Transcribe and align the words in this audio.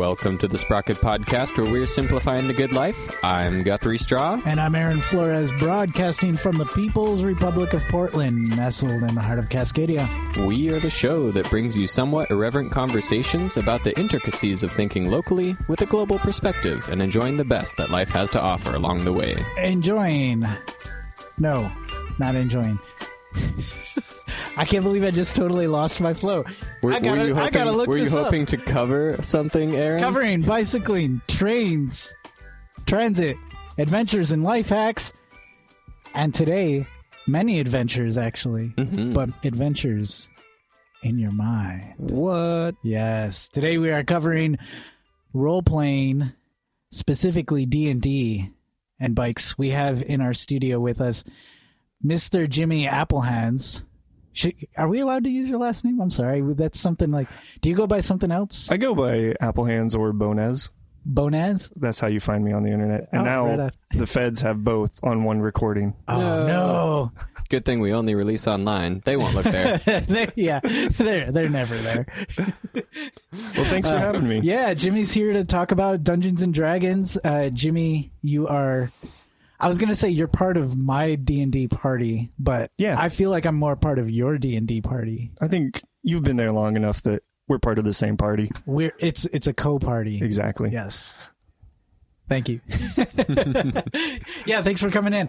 Welcome 0.00 0.38
to 0.38 0.48
the 0.48 0.56
Sprocket 0.56 0.96
Podcast, 0.96 1.58
where 1.58 1.70
we're 1.70 1.84
simplifying 1.84 2.46
the 2.46 2.54
good 2.54 2.72
life. 2.72 3.22
I'm 3.22 3.62
Guthrie 3.62 3.98
Straw. 3.98 4.40
And 4.46 4.58
I'm 4.58 4.74
Aaron 4.74 5.02
Flores, 5.02 5.52
broadcasting 5.52 6.36
from 6.36 6.56
the 6.56 6.64
People's 6.64 7.22
Republic 7.22 7.74
of 7.74 7.86
Portland, 7.88 8.56
nestled 8.56 9.02
in 9.02 9.14
the 9.14 9.20
heart 9.20 9.38
of 9.38 9.50
Cascadia. 9.50 10.08
We 10.46 10.70
are 10.70 10.78
the 10.78 10.88
show 10.88 11.30
that 11.32 11.50
brings 11.50 11.76
you 11.76 11.86
somewhat 11.86 12.30
irreverent 12.30 12.72
conversations 12.72 13.58
about 13.58 13.84
the 13.84 13.94
intricacies 14.00 14.62
of 14.62 14.72
thinking 14.72 15.10
locally 15.10 15.54
with 15.68 15.82
a 15.82 15.86
global 15.86 16.18
perspective 16.18 16.88
and 16.88 17.02
enjoying 17.02 17.36
the 17.36 17.44
best 17.44 17.76
that 17.76 17.90
life 17.90 18.08
has 18.08 18.30
to 18.30 18.40
offer 18.40 18.74
along 18.74 19.04
the 19.04 19.12
way. 19.12 19.36
Enjoying. 19.58 20.46
No, 21.36 21.70
not 22.18 22.36
enjoying. 22.36 22.78
I 24.60 24.66
can't 24.66 24.84
believe 24.84 25.02
I 25.04 25.10
just 25.10 25.36
totally 25.36 25.66
lost 25.66 26.02
my 26.02 26.12
flow. 26.12 26.44
Were, 26.82 26.92
I 26.92 27.00
gotta, 27.00 27.10
were 27.22 27.26
you 27.28 27.34
hoping, 27.34 27.46
I 27.46 27.50
gotta 27.50 27.72
look 27.72 27.88
were 27.88 27.96
you 27.96 28.04
this 28.04 28.14
up. 28.14 28.30
to 28.30 28.56
cover 28.58 29.16
something, 29.22 29.74
Aaron? 29.74 30.02
Covering 30.02 30.42
bicycling, 30.42 31.22
trains, 31.28 32.12
transit, 32.84 33.38
adventures, 33.78 34.32
and 34.32 34.44
life 34.44 34.68
hacks. 34.68 35.14
And 36.14 36.34
today, 36.34 36.86
many 37.26 37.58
adventures 37.58 38.18
actually, 38.18 38.74
Mhm. 38.76 39.14
but 39.14 39.30
adventures 39.44 40.28
in 41.02 41.18
your 41.18 41.32
mind. 41.32 41.94
What? 41.96 42.74
Yes. 42.82 43.48
Today 43.48 43.78
we 43.78 43.90
are 43.90 44.04
covering 44.04 44.58
role 45.32 45.62
playing, 45.62 46.32
specifically 46.90 47.64
D 47.64 47.88
and 47.88 48.02
D 48.02 48.50
and 48.98 49.14
bikes. 49.14 49.56
We 49.56 49.70
have 49.70 50.02
in 50.02 50.20
our 50.20 50.34
studio 50.34 50.78
with 50.80 51.00
us 51.00 51.24
Mr. 52.04 52.46
Jimmy 52.46 52.86
Applehands. 52.86 53.84
Should, 54.40 54.54
are 54.76 54.88
we 54.88 55.00
allowed 55.00 55.24
to 55.24 55.30
use 55.30 55.50
your 55.50 55.58
last 55.58 55.84
name? 55.84 56.00
I'm 56.00 56.10
sorry. 56.10 56.40
That's 56.54 56.80
something 56.80 57.10
like. 57.10 57.28
Do 57.60 57.68
you 57.68 57.74
go 57.76 57.86
by 57.86 58.00
something 58.00 58.30
else? 58.30 58.70
I 58.70 58.76
go 58.78 58.94
by 58.94 59.34
Apple 59.40 59.66
Hands 59.66 59.94
or 59.94 60.12
Bonez. 60.14 60.70
Bonaz? 61.08 61.72
That's 61.76 61.98
how 61.98 62.08
you 62.08 62.20
find 62.20 62.44
me 62.44 62.52
on 62.52 62.62
the 62.62 62.70
internet. 62.70 63.08
And 63.12 63.22
Oh, 63.22 63.24
now 63.24 63.56
right 63.64 63.72
the 63.90 64.06
feds 64.06 64.42
have 64.42 64.62
both 64.62 65.00
on 65.02 65.24
one 65.24 65.40
recording. 65.40 65.94
Oh 66.08 66.18
No. 66.20 66.46
no! 66.46 67.12
Good 67.48 67.64
thing 67.64 67.80
we 67.80 67.92
only 67.94 68.14
release 68.14 68.46
online. 68.46 69.00
They 69.04 69.16
won't 69.16 69.34
look 69.34 69.44
there. 69.46 69.78
They- 70.06 70.30
yeah, 70.36 70.60
they're 70.60 71.32
they're 71.32 71.48
never 71.48 71.74
there. 71.76 72.06
Well, 72.76 73.64
thanks 73.64 73.88
for 73.88 73.96
having 73.98 74.28
me. 74.28 74.38
Uh, 74.38 74.42
Yeah, 74.42 74.74
Jimmy's 74.74 75.12
here 75.12 75.32
to 75.32 75.44
talk 75.44 75.72
about 75.72 76.04
Dungeons 76.04 76.42
and 76.42 76.52
Dragons. 76.52 77.18
Uh, 77.24 77.50
Jimmy, 77.50 78.12
you 78.22 78.46
are. 78.48 78.90
I 79.60 79.68
was 79.68 79.78
gonna 79.78 79.94
say 79.94 80.08
you're 80.08 80.28
part 80.28 80.56
of 80.56 80.76
my 80.76 81.14
D 81.16 81.42
and 81.42 81.52
D 81.52 81.68
party, 81.68 82.32
but 82.38 82.70
Yeah. 82.78 82.96
I 82.98 83.08
feel 83.10 83.30
like 83.30 83.44
I'm 83.46 83.56
more 83.56 83.76
part 83.76 83.98
of 83.98 84.10
your 84.10 84.38
D 84.38 84.56
and 84.56 84.66
D 84.66 84.80
party. 84.80 85.32
I 85.40 85.48
think 85.48 85.82
you've 86.02 86.22
been 86.22 86.36
there 86.36 86.52
long 86.52 86.76
enough 86.76 87.02
that 87.02 87.22
we're 87.46 87.58
part 87.58 87.78
of 87.78 87.84
the 87.84 87.92
same 87.92 88.16
party. 88.16 88.50
We're 88.66 88.92
it's 88.98 89.24
it's 89.26 89.46
a 89.46 89.52
co-party. 89.52 90.22
Exactly. 90.22 90.70
Yes. 90.70 91.18
Thank 92.28 92.48
you. 92.48 92.60
yeah, 94.46 94.62
thanks 94.62 94.80
for 94.80 94.90
coming 94.90 95.12
in. 95.12 95.28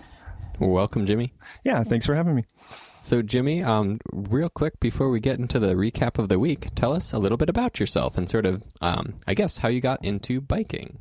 Welcome, 0.59 1.07
Jimmy. 1.07 1.33
Yeah, 1.63 1.83
thanks 1.83 2.05
for 2.05 2.13
having 2.13 2.35
me. 2.35 2.45
So, 3.01 3.23
Jimmy, 3.23 3.63
um, 3.63 3.99
real 4.13 4.49
quick 4.49 4.79
before 4.79 5.09
we 5.09 5.19
get 5.19 5.39
into 5.39 5.57
the 5.57 5.73
recap 5.73 6.19
of 6.19 6.29
the 6.29 6.37
week, 6.37 6.67
tell 6.75 6.93
us 6.93 7.13
a 7.13 7.17
little 7.17 7.37
bit 7.39 7.49
about 7.49 7.79
yourself 7.79 8.15
and 8.19 8.29
sort 8.29 8.45
of, 8.45 8.61
um, 8.79 9.15
I 9.25 9.33
guess, 9.33 9.57
how 9.57 9.69
you 9.69 9.81
got 9.81 10.05
into 10.05 10.39
biking. 10.39 10.99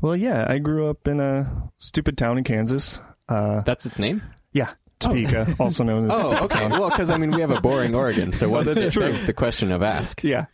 Well, 0.00 0.16
yeah, 0.16 0.44
I 0.48 0.58
grew 0.58 0.88
up 0.88 1.08
in 1.08 1.20
a 1.20 1.70
stupid 1.78 2.18
town 2.18 2.38
in 2.38 2.44
Kansas. 2.44 3.00
Uh, 3.28 3.62
That's 3.62 3.86
its 3.86 3.98
name. 3.98 4.22
yeah, 4.52 4.72
Topeka, 4.98 5.54
also 5.60 5.84
known 5.84 6.10
as. 6.10 6.12
Oh, 6.14 6.44
okay. 6.44 6.68
well, 6.68 6.90
because 6.90 7.10
I 7.10 7.16
mean, 7.16 7.30
we 7.30 7.40
have 7.40 7.50
a 7.50 7.60
boring 7.60 7.94
Oregon, 7.94 8.32
so 8.32 8.48
what 8.50 8.66
that's 8.66 8.92
true. 8.92 9.02
begs 9.04 9.24
the 9.24 9.32
question 9.32 9.72
of 9.72 9.82
ask. 9.82 10.22
Yeah, 10.22 10.46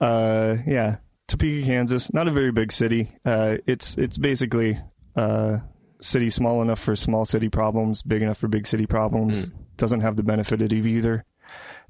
uh, 0.00 0.56
yeah, 0.66 0.96
Topeka, 1.28 1.66
Kansas. 1.66 2.12
Not 2.14 2.28
a 2.28 2.30
very 2.32 2.52
big 2.52 2.72
city. 2.72 3.12
Uh, 3.24 3.56
it's 3.66 3.98
it's 3.98 4.16
basically 4.16 4.80
a 5.16 5.60
city 6.00 6.28
small 6.28 6.62
enough 6.62 6.78
for 6.78 6.94
small 6.96 7.24
city 7.24 7.48
problems, 7.48 8.02
big 8.02 8.22
enough 8.22 8.38
for 8.38 8.48
big 8.48 8.66
city 8.66 8.86
problems. 8.86 9.50
Doesn't 9.76 10.00
have 10.00 10.16
the 10.16 10.22
benefit 10.22 10.62
of 10.62 10.72
either. 10.72 11.24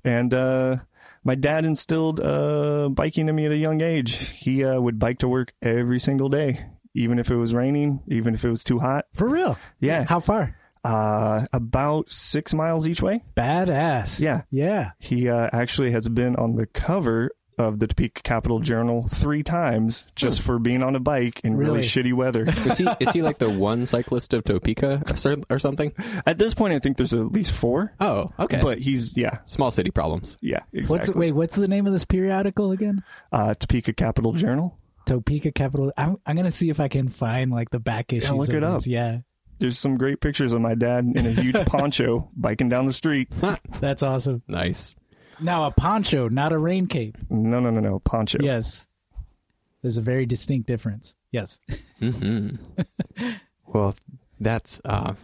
And 0.04 0.32
uh, 0.34 0.76
my 1.22 1.34
dad 1.34 1.64
instilled 1.64 2.20
uh, 2.20 2.88
biking 2.90 3.28
in 3.28 3.34
me 3.36 3.46
at 3.46 3.52
a 3.52 3.56
young 3.56 3.80
age. 3.82 4.16
He 4.30 4.64
uh, 4.64 4.80
would 4.80 4.98
bike 4.98 5.18
to 5.18 5.28
work 5.28 5.52
every 5.62 5.98
single 5.98 6.28
day, 6.28 6.64
even 6.94 7.18
if 7.18 7.30
it 7.30 7.36
was 7.36 7.52
raining, 7.54 8.00
even 8.08 8.34
if 8.34 8.44
it 8.44 8.48
was 8.50 8.64
too 8.64 8.78
hot. 8.78 9.06
For 9.14 9.28
real? 9.28 9.58
Yeah, 9.80 10.04
How 10.04 10.20
far? 10.20 10.56
uh, 10.84 11.46
about 11.52 12.10
six 12.10 12.52
miles 12.54 12.86
each 12.88 13.00
way. 13.02 13.22
Badass. 13.36 14.20
Yeah. 14.20 14.42
Yeah. 14.50 14.90
He 14.98 15.28
uh, 15.28 15.48
actually 15.52 15.92
has 15.92 16.08
been 16.08 16.36
on 16.36 16.56
the 16.56 16.66
cover 16.66 17.30
of 17.56 17.78
the 17.78 17.86
Topeka 17.86 18.20
Capital 18.22 18.58
Journal 18.58 19.06
three 19.06 19.44
times 19.44 20.08
just 20.16 20.42
for 20.42 20.58
being 20.58 20.82
on 20.82 20.96
a 20.96 21.00
bike 21.00 21.40
in 21.44 21.56
really, 21.56 21.76
Really? 21.76 21.82
shitty 21.86 22.12
weather. 22.12 22.44
Is 22.48 22.78
he 22.78 22.86
is 22.98 23.10
he 23.12 23.22
like 23.22 23.38
the 23.38 23.48
one 23.48 23.86
cyclist 23.86 24.34
of 24.34 24.42
Topeka 24.42 25.02
or, 25.24 25.36
or 25.48 25.58
something? 25.60 25.92
At 26.26 26.36
this 26.38 26.52
point, 26.52 26.74
I 26.74 26.80
think 26.80 26.96
there's 26.96 27.14
at 27.14 27.30
least 27.30 27.52
four. 27.52 27.94
Oh, 28.00 28.32
okay. 28.40 28.58
But 28.60 28.80
he's 28.80 29.16
yeah, 29.16 29.38
Small 29.44 29.70
city 29.70 29.92
problems. 29.92 30.36
yeah, 30.40 30.62
What's 30.72 30.90
exactly. 30.94 31.14
wait? 31.28 31.32
What's 31.32 31.54
the 31.54 31.68
name 31.68 31.86
of 31.86 31.92
this 31.92 32.04
periodical 32.04 32.72
again? 32.72 33.04
uh, 33.32 33.54
Topeka 33.54 33.92
Capital 33.92 34.32
Journal. 34.32 34.76
Topeka 35.06 35.52
Capital. 35.52 35.92
I'm 35.96 36.18
I'm 36.26 36.36
gonna 36.36 36.50
see 36.50 36.70
if 36.70 36.80
I 36.80 36.88
can 36.88 37.08
find 37.08 37.50
like 37.50 37.70
the 37.70 37.78
back 37.80 38.12
issues. 38.12 38.30
look 38.32 38.48
of 38.50 38.54
it 38.56 38.64
up. 38.64 38.80
Yeah, 38.86 39.18
There's 39.58 39.78
some 39.78 39.96
great 39.96 40.20
pictures 40.20 40.52
of 40.52 40.60
my 40.60 40.74
dad 40.74 41.04
in 41.14 41.26
a 41.26 41.30
huge 41.30 41.54
poncho 41.66 42.30
biking 42.36 42.68
down 42.68 42.86
the 42.86 42.92
street. 42.92 43.28
that's 43.80 44.02
awesome. 44.02 44.42
Nice. 44.48 44.96
Now 45.40 45.64
a 45.64 45.70
poncho, 45.72 46.28
not 46.28 46.52
a 46.52 46.58
rain 46.58 46.86
cape. 46.86 47.18
No, 47.28 47.58
no, 47.60 47.70
no, 47.70 47.80
no, 47.80 47.98
poncho. 47.98 48.38
Yes, 48.40 48.86
there's 49.82 49.96
a 49.96 50.02
very 50.02 50.26
distinct 50.26 50.66
difference. 50.68 51.16
Yes. 51.32 51.58
hmm 51.98 52.50
well, 53.66 53.94
that's 54.40 54.80
uh, 54.84 55.14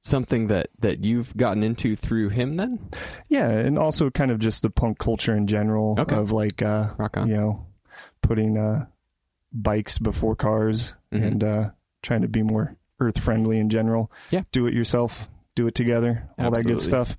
something 0.00 0.46
that 0.48 0.68
that 0.80 1.04
you've 1.04 1.36
gotten 1.36 1.62
into 1.62 1.96
through 1.96 2.30
him. 2.30 2.56
Then 2.56 2.88
Yeah, 3.28 3.48
and 3.50 3.78
also 3.78 4.10
kind 4.10 4.30
of 4.30 4.38
just 4.38 4.62
the 4.62 4.70
punk 4.70 4.98
culture 4.98 5.36
in 5.36 5.46
general 5.46 5.96
Okay. 5.98 6.16
of 6.16 6.32
like 6.32 6.62
uh, 6.62 6.90
rock 6.98 7.16
on. 7.18 7.28
you 7.28 7.36
know 7.36 7.66
putting 8.22 8.56
uh, 8.58 8.86
bikes 9.52 9.98
before 9.98 10.36
cars 10.36 10.94
Mhm. 11.12 11.26
and 11.26 11.44
uh, 11.44 11.70
trying 12.02 12.22
to 12.22 12.28
be 12.28 12.42
more 12.42 12.76
earth 13.00 13.18
friendly 13.18 13.58
in 13.58 13.68
general. 13.68 14.10
Yeah. 14.30 14.42
do 14.52 14.66
it 14.66 14.74
yourself, 14.74 15.28
do 15.54 15.66
it 15.66 15.74
together, 15.74 16.28
all 16.38 16.50
that 16.50 16.64
good 16.64 16.80
stuff. 16.80 17.16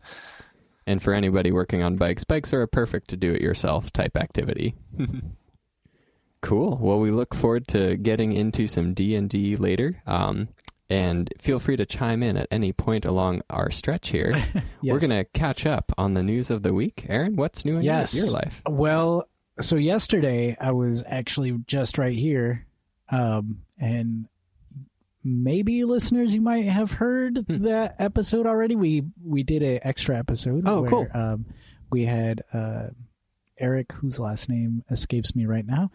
And 0.88 1.02
for 1.02 1.14
anybody 1.14 1.52
working 1.52 1.84
on 1.84 1.96
bikes, 1.98 2.24
bikes 2.24 2.54
are 2.54 2.62
a 2.62 2.68
perfect 2.68 3.10
to 3.10 3.18
do 3.18 3.34
it 3.34 3.42
yourself 3.42 3.92
type 3.94 4.16
activity. 4.18 4.76
cool. 6.42 6.78
Well, 6.82 7.00
we 7.00 7.12
look 7.12 7.34
forward 7.36 7.68
to 7.70 7.98
getting 7.98 8.34
into 8.34 8.68
some 8.68 8.94
D 8.94 9.16
and 9.16 9.30
D 9.30 9.56
later. 9.56 10.02
Um, 10.08 10.50
and 10.90 11.32
feel 11.40 11.60
free 11.60 11.78
to 11.78 11.86
chime 11.86 12.22
in 12.22 12.36
at 12.36 12.48
any 12.52 12.74
point 12.74 13.06
along 13.06 13.42
our 13.50 13.72
stretch 13.72 14.10
here. 14.10 14.36
We're 14.84 15.00
gonna 15.00 15.24
catch 15.24 15.66
up 15.66 15.92
on 15.98 16.16
the 16.16 16.24
news 16.24 16.50
of 16.50 16.64
the 16.64 16.74
week. 16.74 17.06
Aaron, 17.08 17.36
what's 17.38 17.64
new 17.64 17.78
in 17.78 17.84
Yes. 17.84 18.14
your 18.16 18.30
life? 18.30 18.62
Well, 18.68 19.30
so 19.62 19.76
yesterday 19.78 20.56
I 20.60 20.72
was 20.72 21.04
actually 21.08 21.58
just 21.68 21.98
right 21.98 22.14
here, 22.18 22.66
um, 23.10 23.62
and 23.80 24.28
maybe 25.24 25.84
listeners 25.86 26.34
you 26.34 26.42
might 26.42 26.66
have 26.66 26.92
heard 26.92 27.38
Hmm. 27.48 27.64
that 27.64 27.96
episode 28.00 28.46
already. 28.48 28.76
We 28.76 29.04
we 29.24 29.44
did 29.44 29.64
an 29.64 29.80
extra 29.84 30.18
episode. 30.18 30.64
Oh, 30.66 30.82
where, 30.82 30.90
cool. 30.90 31.08
Um, 31.14 31.46
we 31.92 32.06
had 32.06 32.44
uh, 32.54 32.88
Eric, 33.58 33.92
whose 33.94 34.20
last 34.20 34.50
name 34.50 34.84
escapes 34.90 35.36
me 35.36 35.46
right 35.46 35.66
now. 35.66 35.92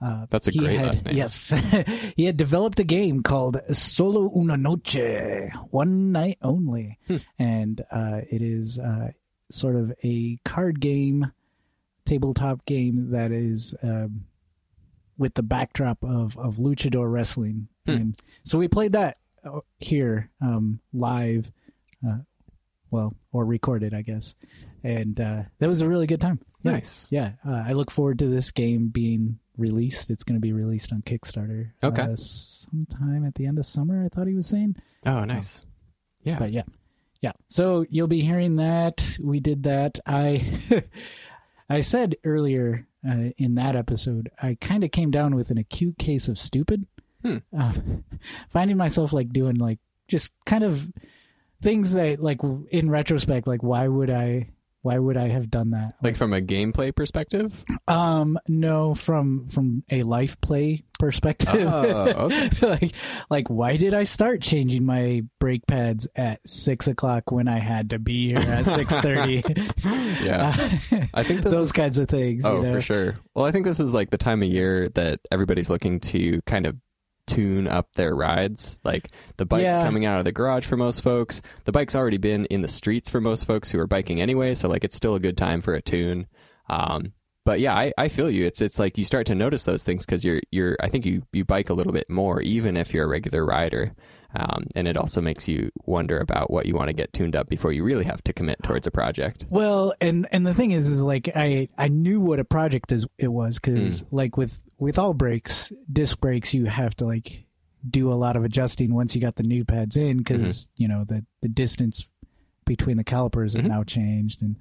Uh, 0.00 0.26
That's 0.30 0.46
a 0.46 0.52
great 0.52 0.78
had- 0.78 0.86
last 0.86 1.04
name. 1.06 1.16
Yes, 1.16 1.50
he 2.16 2.24
had 2.26 2.36
developed 2.36 2.78
a 2.78 2.84
game 2.84 3.22
called 3.22 3.56
Solo 3.74 4.30
Una 4.38 4.56
Noche, 4.56 5.50
one 5.70 6.12
night 6.12 6.38
only, 6.40 6.98
Hmm. 7.08 7.16
and 7.38 7.80
uh, 7.90 8.20
it 8.30 8.40
is 8.42 8.78
uh, 8.78 9.10
sort 9.50 9.74
of 9.74 9.92
a 10.04 10.38
card 10.44 10.78
game, 10.80 11.32
tabletop 12.08 12.64
game 12.64 13.10
that 13.10 13.32
is 13.32 13.74
um, 13.82 14.24
with 15.16 15.34
the 15.34 15.42
backdrop 15.42 16.02
of 16.02 16.36
of 16.38 16.56
luchador 16.56 17.10
wrestling. 17.10 17.68
Hmm. 17.86 17.92
And 17.92 18.16
so 18.42 18.58
we 18.58 18.68
played 18.68 18.92
that 18.92 19.18
uh, 19.44 19.60
here 19.78 20.30
um, 20.40 20.80
live, 20.92 21.50
uh, 22.06 22.18
well, 22.90 23.14
or 23.32 23.44
recorded, 23.44 23.94
I 23.94 24.02
guess, 24.02 24.36
and 24.82 25.20
uh, 25.20 25.42
that 25.58 25.68
was 25.68 25.80
a 25.82 25.88
really 25.88 26.06
good 26.06 26.20
time. 26.20 26.40
Yeah. 26.64 26.72
Nice. 26.72 27.06
Yeah, 27.10 27.32
uh, 27.48 27.62
I 27.66 27.72
look 27.72 27.90
forward 27.90 28.18
to 28.20 28.26
this 28.26 28.50
game 28.50 28.88
being 28.88 29.38
released. 29.56 30.10
It's 30.10 30.24
going 30.24 30.36
to 30.36 30.40
be 30.40 30.52
released 30.52 30.92
on 30.92 31.02
Kickstarter. 31.02 31.72
Okay. 31.82 32.02
uh, 32.02 32.16
sometime 32.16 33.24
at 33.26 33.34
the 33.34 33.46
end 33.46 33.58
of 33.58 33.66
summer. 33.66 34.04
I 34.04 34.08
thought 34.08 34.26
he 34.26 34.34
was 34.34 34.46
saying, 34.46 34.76
Oh, 35.06 35.24
nice. 35.24 35.62
Yeah. 36.22 36.38
but 36.38 36.52
yeah, 36.52 36.62
yeah. 37.22 37.32
So 37.48 37.84
you'll 37.90 38.06
be 38.08 38.20
hearing 38.22 38.56
that. 38.56 39.18
We 39.22 39.40
did 39.40 39.64
that. 39.64 39.98
I, 40.06 40.44
I 41.68 41.80
said 41.80 42.16
earlier 42.24 42.86
uh, 43.06 43.30
in 43.36 43.54
that 43.56 43.76
episode, 43.76 44.30
I 44.42 44.56
kind 44.60 44.84
of 44.84 44.90
came 44.90 45.10
down 45.10 45.34
with 45.34 45.50
an 45.50 45.58
acute 45.58 45.98
case 45.98 46.28
of 46.28 46.38
stupid. 46.38 46.86
Hmm. 47.22 47.38
Uh, 47.56 47.72
finding 48.48 48.76
myself 48.76 49.12
like 49.12 49.30
doing 49.30 49.56
like 49.56 49.78
just 50.06 50.32
kind 50.46 50.64
of 50.64 50.88
things 51.62 51.94
that 51.94 52.22
like 52.22 52.40
in 52.70 52.90
retrospect, 52.90 53.46
like 53.46 53.62
why 53.62 53.88
would 53.88 54.10
I 54.10 54.50
Why 54.82 54.98
would 54.98 55.16
I 55.16 55.28
have 55.28 55.50
done 55.50 55.70
that? 55.70 55.94
Like 56.02 56.16
from 56.16 56.32
a 56.32 56.40
gameplay 56.40 56.94
perspective? 56.94 57.62
Um, 57.88 58.38
no, 58.46 58.94
from 58.94 59.48
from 59.48 59.82
a 59.90 60.04
life 60.04 60.40
play 60.40 60.84
perspective. 60.98 61.48
Oh, 61.54 62.26
okay. 62.26 62.50
like, 62.62 62.92
like, 63.28 63.48
why 63.48 63.76
did 63.76 63.92
I 63.94 64.04
start 64.04 64.40
changing 64.40 64.84
my 64.84 65.22
brake 65.40 65.66
pads 65.66 66.08
at 66.14 66.46
six 66.46 66.86
o'clock 66.86 67.30
when 67.32 67.48
I 67.48 67.58
had 67.58 67.90
to 67.90 67.98
be 67.98 68.28
here 68.28 68.38
at 68.38 68.66
six 68.66 68.96
thirty? 68.98 69.42
Yeah. 70.22 70.52
I 71.14 71.22
think 71.22 71.42
those 71.42 71.68
is 71.68 71.72
kinds 71.72 71.98
of 71.98 72.08
things. 72.08 72.44
Oh, 72.44 72.58
you 72.58 72.62
know? 72.62 72.74
for 72.74 72.80
sure. 72.80 73.18
Well, 73.34 73.46
I 73.46 73.50
think 73.50 73.64
this 73.64 73.80
is 73.80 73.92
like 73.92 74.10
the 74.10 74.18
time 74.18 74.42
of 74.42 74.48
year 74.48 74.88
that 74.90 75.20
everybody's 75.32 75.70
looking 75.70 76.00
to 76.00 76.40
kind 76.46 76.66
of 76.66 76.76
tune 77.28 77.68
up 77.68 77.92
their 77.94 78.14
rides. 78.16 78.80
Like 78.84 79.10
the 79.36 79.46
bike's 79.46 79.62
Yeah. 79.64 79.84
coming 79.84 80.04
out 80.06 80.18
of 80.18 80.24
the 80.24 80.32
garage 80.32 80.66
for 80.66 80.76
most 80.76 81.02
folks. 81.02 81.40
The 81.64 81.72
bike's 81.72 81.94
already 81.94 82.16
been 82.18 82.46
in 82.46 82.62
the 82.62 82.68
streets 82.68 83.08
for 83.10 83.20
most 83.20 83.44
folks 83.46 83.70
who 83.70 83.78
are 83.78 83.86
biking 83.86 84.20
anyway, 84.20 84.54
so 84.54 84.68
like 84.68 84.82
it's 84.84 84.96
still 84.96 85.14
a 85.14 85.20
good 85.20 85.36
time 85.36 85.60
for 85.60 85.74
a 85.74 85.82
tune. 85.82 86.26
Um, 86.68 87.12
but 87.44 87.60
yeah, 87.60 87.74
I, 87.74 87.92
I 87.96 88.08
feel 88.08 88.28
you. 88.30 88.44
It's 88.44 88.60
it's 88.60 88.78
like 88.78 88.98
you 88.98 89.04
start 89.04 89.26
to 89.28 89.34
notice 89.34 89.64
those 89.64 89.82
things 89.84 90.04
because 90.04 90.24
you're 90.24 90.40
you're 90.50 90.76
I 90.82 90.88
think 90.88 91.06
you 91.06 91.22
you 91.32 91.44
bike 91.44 91.70
a 91.70 91.74
little 91.74 91.92
bit 91.92 92.10
more 92.10 92.42
even 92.42 92.76
if 92.76 92.92
you're 92.92 93.04
a 93.04 93.08
regular 93.08 93.44
rider. 93.44 93.94
Um, 94.34 94.66
and 94.76 94.86
it 94.86 94.96
also 94.98 95.20
makes 95.22 95.48
you 95.48 95.70
wonder 95.86 96.18
about 96.18 96.50
what 96.50 96.66
you 96.66 96.74
want 96.74 96.88
to 96.88 96.92
get 96.92 97.12
tuned 97.14 97.34
up 97.34 97.48
before 97.48 97.72
you 97.72 97.82
really 97.82 98.04
have 98.04 98.22
to 98.24 98.32
commit 98.34 98.62
towards 98.62 98.86
a 98.86 98.90
project. 98.90 99.46
Well, 99.48 99.94
and 100.02 100.28
and 100.32 100.46
the 100.46 100.52
thing 100.52 100.72
is, 100.72 100.86
is 100.88 101.02
like 101.02 101.30
I 101.34 101.68
I 101.78 101.88
knew 101.88 102.20
what 102.20 102.38
a 102.38 102.44
project 102.44 102.92
is 102.92 103.06
it 103.18 103.28
was 103.28 103.58
because 103.58 104.00
Hmm. 104.02 104.16
like 104.16 104.36
with 104.36 104.60
with 104.78 104.98
all 104.98 105.14
brakes, 105.14 105.72
disc 105.90 106.20
brakes, 106.20 106.52
you 106.52 106.66
have 106.66 106.94
to 106.96 107.06
like 107.06 107.44
do 107.88 108.12
a 108.12 108.14
lot 108.14 108.36
of 108.36 108.44
adjusting 108.44 108.92
once 108.92 109.14
you 109.14 109.20
got 109.20 109.36
the 109.36 109.42
new 109.44 109.64
pads 109.64 109.96
in 109.96 110.18
because 110.18 110.66
Mm-hmm. 110.66 110.82
you 110.82 110.88
know 110.88 111.04
the 111.04 111.24
the 111.40 111.48
distance 111.48 112.06
between 112.66 112.98
the 112.98 113.04
calipers 113.04 113.54
have 113.54 113.64
Mhm. 113.64 113.68
now 113.68 113.82
changed 113.82 114.42
and 114.42 114.56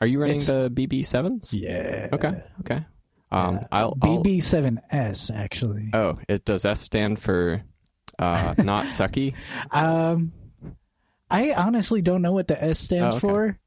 Are 0.00 0.06
you 0.08 0.20
running 0.20 0.38
the 0.38 0.70
BB 0.74 1.04
sevens? 1.04 1.54
yeah 1.54 2.08
Okay. 2.12 2.32
Okay. 2.60 2.84
Um, 3.30 3.60
I'll, 3.70 3.96
I'll 4.02 4.24
BB7S 4.24 5.34
actually. 5.34 5.90
Oh, 5.92 6.18
it 6.28 6.44
does 6.44 6.64
S 6.64 6.80
stand 6.80 7.18
for 7.20 7.62
uh, 8.18 8.54
not 8.58 8.86
sucky? 8.86 9.34
Um, 9.70 10.32
I 11.30 11.52
honestly 11.52 12.00
don't 12.02 12.22
know 12.22 12.32
what 12.32 12.48
the 12.48 12.62
S 12.62 12.78
stands 12.78 13.16
Oh, 13.16 13.18
okay. 13.18 13.20
for. 13.20 13.58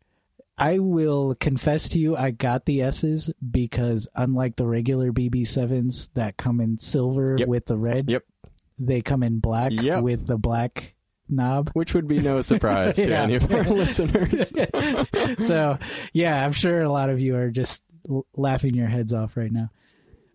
I 0.58 0.80
will 0.80 1.36
confess 1.36 1.90
to 1.90 2.00
you, 2.00 2.16
I 2.18 2.32
got 2.32 2.66
the 2.66 2.82
S's 2.84 3.32
because 3.50 4.08
unlike 4.16 4.56
the 4.56 4.66
regular 4.68 5.12
BB7s 5.12 6.12
that 6.14 6.38
come 6.38 6.60
in 6.60 6.78
silver 6.78 7.36
Yep. 7.40 7.48
with 7.48 7.66
the 7.66 7.78
red, 7.78 8.10
Yep. 8.10 8.24
they 8.78 9.02
come 9.02 9.24
in 9.24 9.40
black 9.40 9.72
Yep. 9.74 10.04
with 10.04 10.28
the 10.28 10.38
black 10.38 10.96
knob. 11.30 11.70
Which 11.74 11.94
would 11.94 12.08
be 12.08 12.20
no 12.20 12.42
surprise 12.42 12.98
to 12.98 13.10
Yeah. 13.10 13.24
any 13.24 13.36
of 13.36 13.52
our 13.52 13.64
listeners. 13.72 14.52
so, 15.40 15.78
yeah, 16.14 16.44
I'm 16.46 16.52
sure 16.52 16.82
a 16.82 16.90
lot 16.90 17.10
of 17.10 17.20
you 17.20 17.36
are 17.38 17.50
just 17.50 17.84
l- 18.10 18.26
laughing 18.36 18.74
your 18.76 18.88
heads 18.88 19.14
off 19.14 19.38
right 19.38 19.52
now. 19.52 19.70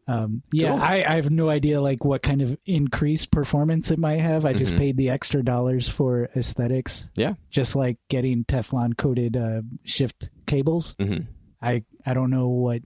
Um, 0.09 0.43
yeah, 0.53 0.69
Cool. 0.71 0.81
I, 0.81 1.05
I 1.09 1.17
have 1.17 1.31
no 1.31 1.49
idea 1.49 1.81
like 1.81 2.05
what 2.05 2.23
kind 2.23 2.41
of 2.43 2.57
increased 2.65 3.31
performance 3.33 3.91
it 3.91 3.99
might 3.99 4.21
have. 4.21 4.47
I 4.47 4.53
just 4.53 4.75
Mhm. 4.75 4.79
paid 4.79 4.97
the 4.97 5.11
extra 5.11 5.43
dollars 5.45 5.89
for 5.89 6.31
aesthetics. 6.37 7.11
Yeah. 7.17 7.35
just 7.51 7.75
like 7.75 7.99
getting 8.09 8.45
Teflon 8.45 8.97
coated 8.97 9.37
uh, 9.37 9.63
shift 9.85 10.31
cables. 10.47 10.95
hmm 11.01 11.19
I 11.61 11.83
I 12.05 12.15
don't 12.15 12.31
know 12.31 12.49
what 12.49 12.83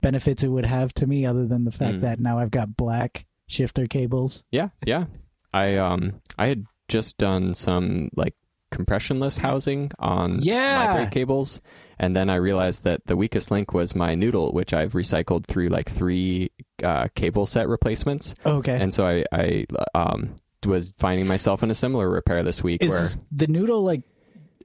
benefits 0.00 0.42
it 0.44 0.48
would 0.48 0.64
have 0.66 0.94
to 0.94 1.06
me 1.06 1.26
other 1.26 1.46
than 1.46 1.64
the 1.64 1.70
fact 1.70 1.96
Mm. 1.96 2.00
that 2.02 2.20
now 2.20 2.38
I've 2.38 2.50
got 2.50 2.76
black 2.76 3.26
shifter 3.46 3.86
cables. 3.86 4.44
Yeah, 4.50 4.68
yeah. 4.86 5.04
I 5.52 5.76
um 5.76 6.20
I 6.38 6.46
had 6.48 6.64
just 6.88 7.18
done 7.18 7.54
some 7.54 8.08
like 8.16 8.34
compressionless 8.74 9.38
housing 9.38 9.90
on 9.98 10.38
Yeah. 10.42 10.86
my 10.86 10.92
brake 10.94 11.10
cables, 11.12 11.60
and 11.98 12.14
then 12.16 12.28
I 12.28 12.36
realized 12.36 12.84
that 12.84 13.06
the 13.06 13.16
weakest 13.16 13.50
link 13.50 13.72
was 13.72 13.94
my 13.94 14.14
noodle, 14.14 14.52
which 14.52 14.74
I've 14.74 14.92
recycled 14.92 15.46
through 15.46 15.68
like 15.68 15.88
three 15.88 16.50
uh, 16.82 17.08
cable 17.14 17.46
set 17.46 17.68
replacements, 17.68 18.34
Okay, 18.44 18.76
and 18.78 18.92
so 18.92 19.06
I 19.06 19.24
I 19.32 19.66
um 19.94 20.34
was 20.66 20.94
finding 20.98 21.26
myself 21.26 21.62
in 21.62 21.70
a 21.70 21.74
similar 21.74 22.08
repair 22.08 22.42
this 22.42 22.62
week 22.64 22.80
where 22.82 23.04
is 23.04 23.18
the 23.30 23.46
noodle 23.46 23.82
like? 23.84 24.02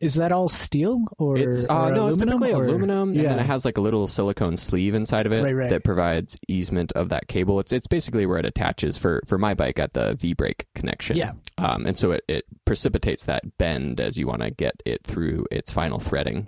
Is 0.01 0.15
that 0.15 0.31
all 0.31 0.47
steel 0.47 1.03
or 1.17 1.37
It's 1.37 1.65
uh, 1.69 1.73
or 1.87 1.91
no, 1.91 2.07
it's 2.07 2.17
aluminum, 2.17 2.39
typically 2.39 2.53
or- 2.53 2.65
aluminum, 2.65 3.13
Yeah, 3.13 3.21
and 3.23 3.31
then 3.31 3.39
it 3.39 3.45
has 3.45 3.65
like 3.65 3.77
a 3.77 3.81
little 3.81 4.07
silicone 4.07 4.55
sleeve 4.57 4.93
inside 4.95 5.25
of 5.25 5.31
it 5.33 5.43
Right, 5.43 5.53
right. 5.53 5.69
that 5.69 5.83
provides 5.83 6.39
easement 6.47 6.91
of 6.93 7.09
that 7.09 7.27
cable. 7.27 7.59
It's 7.59 7.73
it's 7.73 7.87
basically 7.87 8.25
where 8.25 8.37
it 8.37 8.45
attaches 8.45 8.97
for 8.97 9.21
for 9.27 9.37
my 9.37 9.53
bike 9.53 9.77
at 9.79 9.93
the 9.93 10.15
V 10.15 10.33
brake 10.33 10.67
connection. 10.75 11.17
Yeah. 11.17 11.33
um, 11.57 11.85
and 11.85 11.97
so 11.97 12.11
it 12.11 12.23
it 12.27 12.45
precipitates 12.65 13.25
that 13.25 13.57
bend 13.57 13.99
as 13.99 14.17
you 14.17 14.25
want 14.27 14.41
to 14.41 14.51
get 14.51 14.75
it 14.85 15.03
through 15.05 15.45
its 15.51 15.71
final 15.71 15.99
threading. 15.99 16.47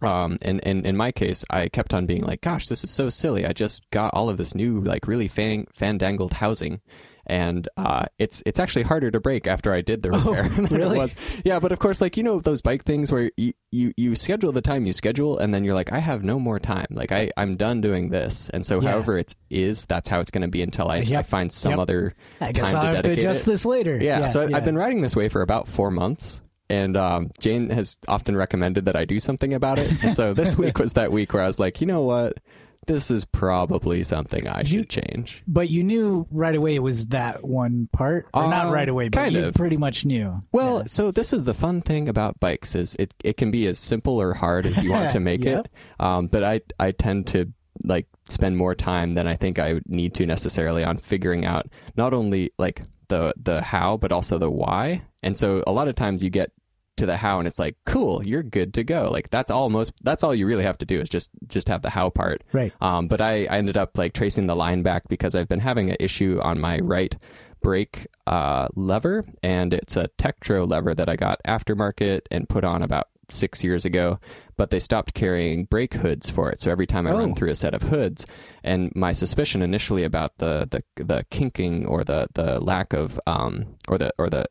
Um, 0.00 0.38
and, 0.42 0.60
and 0.66 0.84
in 0.84 0.96
my 0.96 1.12
case, 1.12 1.44
I 1.48 1.68
kept 1.68 1.94
on 1.94 2.06
being 2.06 2.22
like, 2.22 2.40
"Gosh, 2.40 2.66
this 2.66 2.82
is 2.82 2.90
so 2.90 3.08
silly! 3.08 3.46
I 3.46 3.52
just 3.52 3.88
got 3.90 4.12
all 4.14 4.28
of 4.28 4.36
this 4.36 4.52
new, 4.52 4.80
like, 4.80 5.06
really 5.06 5.28
fan 5.28 5.66
fandangled 5.72 6.32
housing, 6.32 6.80
and 7.26 7.68
uh, 7.76 8.06
it's 8.18 8.42
it's 8.46 8.58
actually 8.60 8.82
harder 8.82 9.10
to 9.10 9.20
break 9.20 9.46
after 9.46 9.72
I 9.72 9.80
did 9.80 10.02
the 10.02 10.10
repair 10.12 10.48
than 10.48 10.66
Oh, 10.66 10.76
really? 10.76 10.96
it 10.96 10.98
was. 11.00 11.16
Yeah, 11.44 11.60
but 11.60 11.72
of 11.72 11.78
course, 11.78 12.00
like 12.00 12.16
you 12.16 12.22
know 12.22 12.40
those 12.40 12.62
bike 12.62 12.84
things 12.84 13.10
where 13.12 13.30
you, 13.36 13.52
you 13.70 13.92
you 13.96 14.14
schedule 14.14 14.52
the 14.52 14.60
time 14.62 14.86
you 14.86 14.92
schedule, 14.92 15.38
and 15.38 15.52
then 15.54 15.64
you're 15.64 15.74
like, 15.74 15.92
I 15.92 15.98
have 15.98 16.24
no 16.24 16.38
more 16.38 16.58
time. 16.58 16.86
Like 16.90 17.12
I 17.12 17.30
I'm 17.36 17.56
done 17.56 17.80
doing 17.80 18.10
this, 18.10 18.48
and 18.50 18.64
so 18.66 18.80
Yeah. 18.80 18.90
however 18.92 19.18
it 19.18 19.34
is, 19.50 19.86
that's 19.86 20.08
how 20.08 20.20
it's 20.20 20.30
going 20.30 20.42
to 20.42 20.48
be 20.48 20.62
until 20.62 20.88
I, 20.88 20.98
I 20.98 21.22
find 21.22 21.52
some 21.52 21.72
Yep. 21.72 21.78
other 21.78 22.14
I 22.40 22.52
guess 22.52 22.72
time 22.72 22.80
I'll 22.80 22.90
to 22.90 22.96
have 22.96 23.04
to 23.04 23.12
adjust 23.12 23.42
it. 23.46 23.50
this 23.50 23.64
later. 23.64 23.98
Yeah, 24.02 24.26
so 24.28 24.42
I, 24.42 24.46
yeah. 24.48 24.56
I've 24.56 24.64
been 24.64 24.76
riding 24.76 25.00
this 25.02 25.14
way 25.16 25.28
for 25.28 25.42
about 25.42 25.68
four 25.68 25.90
months. 25.90 26.40
And 26.70 26.96
um, 26.96 27.30
Jane 27.38 27.68
has 27.68 27.98
often 28.08 28.34
recommended 28.34 28.86
that 28.86 28.96
I 28.96 29.04
do 29.04 29.20
something 29.20 29.52
about 29.52 29.78
it. 29.78 30.02
And 30.02 30.16
so 30.16 30.32
this 30.32 30.56
week 30.58 30.78
was 30.78 30.94
that 30.94 31.12
week 31.12 31.34
where 31.34 31.42
I 31.42 31.46
was 31.46 31.58
like, 31.58 31.82
you 31.82 31.86
know 31.86 32.00
what? 32.02 32.38
This 32.86 33.10
is 33.10 33.24
probably 33.24 34.02
something 34.02 34.46
I 34.48 34.64
should 34.64 34.72
You- 34.72 34.84
change. 34.84 35.42
But 35.46 35.70
you 35.70 35.84
knew 35.84 36.26
right 36.30 36.54
away 36.54 36.74
it 36.74 36.82
was 36.82 37.06
that 37.08 37.44
one 37.44 37.88
part, 37.92 38.26
or 38.34 38.48
not 38.48 38.66
Uh, 38.66 38.72
right 38.72 38.88
away, 38.88 39.08
but 39.08 39.18
kind 39.18 39.34
you 39.34 39.44
of. 39.46 39.54
pretty 39.54 39.76
much 39.76 40.04
knew. 40.04 40.42
Well, 40.52 40.78
Yeah. 40.78 40.82
so 40.86 41.10
this 41.12 41.32
is 41.32 41.44
the 41.44 41.54
fun 41.54 41.80
thing 41.80 42.08
about 42.08 42.40
bikes 42.40 42.74
is 42.74 42.96
it 42.98 43.14
it 43.22 43.36
can 43.36 43.50
be 43.50 43.66
as 43.66 43.78
simple 43.78 44.20
or 44.20 44.34
hard 44.34 44.66
as 44.66 44.82
you 44.82 44.90
want 44.90 45.10
to 45.10 45.20
make 45.30 45.44
Yep. 45.44 45.66
it. 45.66 45.70
Um, 46.00 46.26
but 46.26 46.42
I 46.42 46.60
I 46.80 46.90
tend 46.90 47.26
to 47.28 47.52
like 47.84 48.06
spend 48.28 48.56
more 48.56 48.74
time 48.74 49.14
than 49.14 49.26
I 49.26 49.34
think 49.36 49.58
I 49.58 49.80
need 49.86 50.14
to 50.14 50.26
necessarily 50.26 50.84
on 50.84 50.96
figuring 50.96 51.44
out 51.44 51.66
not 51.96 52.12
only 52.14 52.50
like 52.58 52.82
the 53.08 53.32
the 53.40 53.60
how 53.62 53.96
but 53.96 54.10
also 54.12 54.38
the 54.38 54.50
why. 54.50 55.02
And 55.22 55.38
so 55.38 55.62
a 55.66 55.72
lot 55.72 55.86
of 55.88 55.94
times 55.94 56.24
you 56.24 56.30
get 56.30 56.50
to 56.96 57.06
the 57.06 57.16
how 57.16 57.38
and 57.38 57.48
it's 57.48 57.58
like 57.58 57.76
cool 57.86 58.24
you're 58.26 58.42
good 58.42 58.74
to 58.74 58.84
go 58.84 59.08
like 59.10 59.30
that's 59.30 59.50
all 59.50 59.70
most 59.70 59.92
that's 60.02 60.22
all 60.22 60.34
you 60.34 60.46
really 60.46 60.64
have 60.64 60.78
to 60.78 60.84
do 60.86 61.00
is 61.00 61.08
just 61.08 61.30
just 61.46 61.68
have 61.68 61.82
the 61.82 61.90
how 61.90 62.10
part 62.10 62.44
right. 62.52 62.72
um, 62.80 63.08
but 63.08 63.20
I, 63.20 63.44
I 63.46 63.56
ended 63.58 63.76
up 63.76 63.96
like 63.96 64.12
tracing 64.12 64.46
the 64.46 64.54
line 64.56 64.82
back 64.82 65.08
because 65.08 65.34
I've 65.34 65.48
been 65.48 65.60
having 65.60 65.90
an 65.90 65.96
issue 66.00 66.38
on 66.42 66.60
my 66.60 66.78
right 66.80 67.14
brake 67.62 68.08
uh, 68.26 68.66
lever, 68.74 69.24
and 69.42 69.72
it's 69.72 69.96
a 69.96 70.08
Tektro 70.18 70.68
lever 70.68 70.94
that 70.94 71.08
I 71.08 71.14
got 71.14 71.40
aftermarket 71.46 72.22
and 72.30 72.48
put 72.48 72.64
on 72.64 72.82
about 72.82 73.06
six 73.28 73.62
years 73.62 73.84
ago. 73.84 74.18
But 74.56 74.70
they 74.70 74.80
stopped 74.80 75.14
carrying 75.14 75.64
brake 75.66 75.94
hoods 75.94 76.28
for 76.28 76.50
it, 76.50 76.60
so 76.60 76.70
every 76.72 76.86
time 76.88 77.06
I 77.06 77.10
Oh. 77.12 77.18
run 77.18 77.34
through 77.36 77.50
a 77.50 77.54
set 77.54 77.72
of 77.74 77.82
hoods, 77.82 78.26
and 78.64 78.90
my 78.96 79.12
suspicion 79.12 79.62
initially 79.62 80.02
about 80.04 80.38
the 80.38 80.68
the, 80.96 81.04
the 81.04 81.24
kinking 81.30 81.86
or 81.86 82.02
the 82.04 82.26
the 82.34 82.60
lack 82.60 82.92
of 82.92 83.18
um, 83.28 83.76
or 83.88 83.96
the 83.96 84.10
or 84.18 84.28
the 84.28 84.44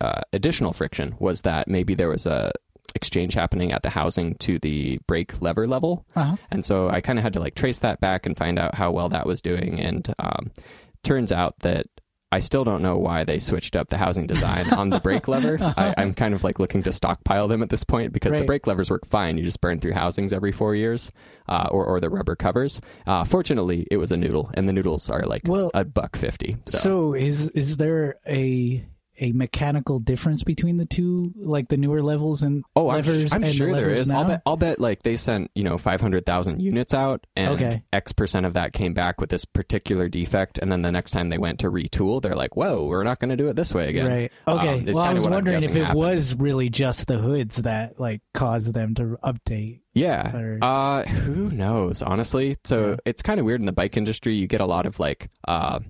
uh, 0.00 0.20
additional 0.32 0.72
friction 0.72 1.14
was 1.18 1.42
that 1.42 1.68
maybe 1.68 1.94
there 1.94 2.08
was 2.08 2.26
a 2.26 2.52
exchange 2.94 3.34
happening 3.34 3.72
at 3.72 3.82
the 3.82 3.90
housing 3.90 4.34
to 4.36 4.58
the 4.60 4.98
brake 5.06 5.42
lever 5.42 5.66
level 5.66 6.06
Uh-huh. 6.14 6.36
and 6.50 6.64
so 6.64 6.88
I 6.88 7.00
kind 7.02 7.18
of 7.18 7.22
had 7.22 7.34
to 7.34 7.40
like 7.40 7.54
trace 7.54 7.80
that 7.80 8.00
back 8.00 8.24
and 8.24 8.36
find 8.36 8.58
out 8.58 8.74
how 8.74 8.90
well 8.90 9.08
that 9.10 9.26
was 9.26 9.42
doing. 9.42 9.78
And 9.80 10.06
um, 10.18 10.50
turns 11.02 11.30
out 11.30 11.58
that 11.60 11.86
I 12.32 12.40
still 12.40 12.64
don't 12.64 12.82
know 12.82 12.96
why 12.96 13.22
they 13.24 13.38
switched 13.38 13.76
up 13.76 13.88
the 13.88 13.98
housing 13.98 14.26
design 14.26 14.72
on 14.72 14.88
the 14.90 14.98
brake 14.98 15.28
lever. 15.28 15.58
I, 15.76 15.94
I'm 15.98 16.12
kind 16.14 16.32
of 16.34 16.42
like 16.42 16.58
looking 16.58 16.82
to 16.84 16.92
stockpile 16.92 17.48
them 17.48 17.62
at 17.62 17.68
this 17.70 17.84
point 17.84 18.12
because 18.12 18.32
the 18.32 18.44
brake 18.46 18.66
levers 18.66 18.90
work 18.90 19.06
fine. 19.06 19.36
You 19.38 19.44
just 19.44 19.60
burn 19.60 19.78
through 19.78 19.92
housings 19.92 20.32
every 20.32 20.50
four 20.52 20.74
years, 20.74 21.10
uh, 21.48 21.68
or 21.70 21.84
or 21.86 22.00
the 22.00 22.10
rubber 22.10 22.34
covers. 22.34 22.80
Uh, 23.06 23.24
fortunately, 23.24 23.86
it 23.90 23.98
was 23.98 24.10
a 24.10 24.16
noodle, 24.16 24.50
and 24.54 24.68
the 24.68 24.72
noodles 24.72 25.08
are 25.08 25.22
like 25.22 25.42
Well, 25.46 25.70
a 25.72 25.84
buck 25.84 26.16
fifty. 26.16 26.56
So, 26.66 26.78
So 26.78 27.14
is 27.14 27.50
is 27.50 27.76
there 27.76 28.16
a 28.26 28.84
a 29.18 29.32
mechanical 29.32 29.98
difference 29.98 30.42
between 30.44 30.76
the 30.76 30.86
two, 30.86 31.32
like 31.36 31.68
the 31.68 31.76
newer 31.76 32.02
levels 32.02 32.42
and 32.42 32.64
oh, 32.74 32.88
I'm, 32.90 32.96
levers? 32.96 33.32
I'm 33.32 33.44
sure 33.44 33.70
the 33.74 33.76
there 33.80 33.90
is. 33.90 34.08
Now? 34.08 34.18
I'll 34.18 34.24
bet. 34.24 34.42
I'll 34.46 34.56
bet 34.56 34.80
like 34.80 35.02
they 35.02 35.16
sent 35.16 35.50
you 35.54 35.64
know 35.64 35.78
five 35.78 36.00
hundred 36.00 36.26
thousand 36.26 36.60
units 36.60 36.94
out, 36.94 37.26
and 37.36 37.54
Okay. 37.54 37.82
X 37.92 38.12
percent 38.12 38.46
of 38.46 38.54
that 38.54 38.72
came 38.72 38.94
back 38.94 39.20
with 39.20 39.30
this 39.30 39.44
particular 39.44 40.08
defect, 40.08 40.58
and 40.58 40.70
then 40.70 40.82
the 40.82 40.92
next 40.92 41.12
time 41.12 41.28
they 41.28 41.38
went 41.38 41.60
to 41.60 41.70
retool, 41.70 42.20
they're 42.22 42.34
like, 42.34 42.56
"Whoa, 42.56 42.84
we're 42.86 43.04
not 43.04 43.18
going 43.18 43.30
to 43.30 43.36
do 43.36 43.48
it 43.48 43.56
this 43.56 43.72
way 43.74 43.88
again." 43.88 44.06
Right. 44.06 44.32
Um, 44.46 44.58
Okay. 44.58 44.90
is 44.90 44.96
well, 44.96 45.04
I 45.04 45.12
was 45.14 45.28
wondering 45.28 45.62
if 45.62 45.74
it 45.76 45.80
happened. 45.80 45.98
was 45.98 46.34
really 46.34 46.68
just 46.68 47.06
the 47.06 47.18
hoods 47.18 47.56
that 47.56 47.98
like 48.00 48.20
caused 48.34 48.74
them 48.74 48.94
to 48.94 49.18
update. 49.24 49.80
Yeah. 49.94 50.36
Or- 50.36 50.58
Uh, 50.60 51.02
who 51.04 51.48
knows? 51.50 52.02
Honestly, 52.02 52.58
so 52.64 52.90
Yeah. 52.90 52.96
it's 53.06 53.22
kind 53.22 53.40
of 53.40 53.46
weird 53.46 53.60
in 53.60 53.66
the 53.66 53.72
bike 53.72 53.96
industry. 53.96 54.34
You 54.34 54.46
get 54.46 54.60
a 54.60 54.66
lot 54.66 54.84
of 54.84 55.00
like 55.00 55.30
uh, 55.48 55.80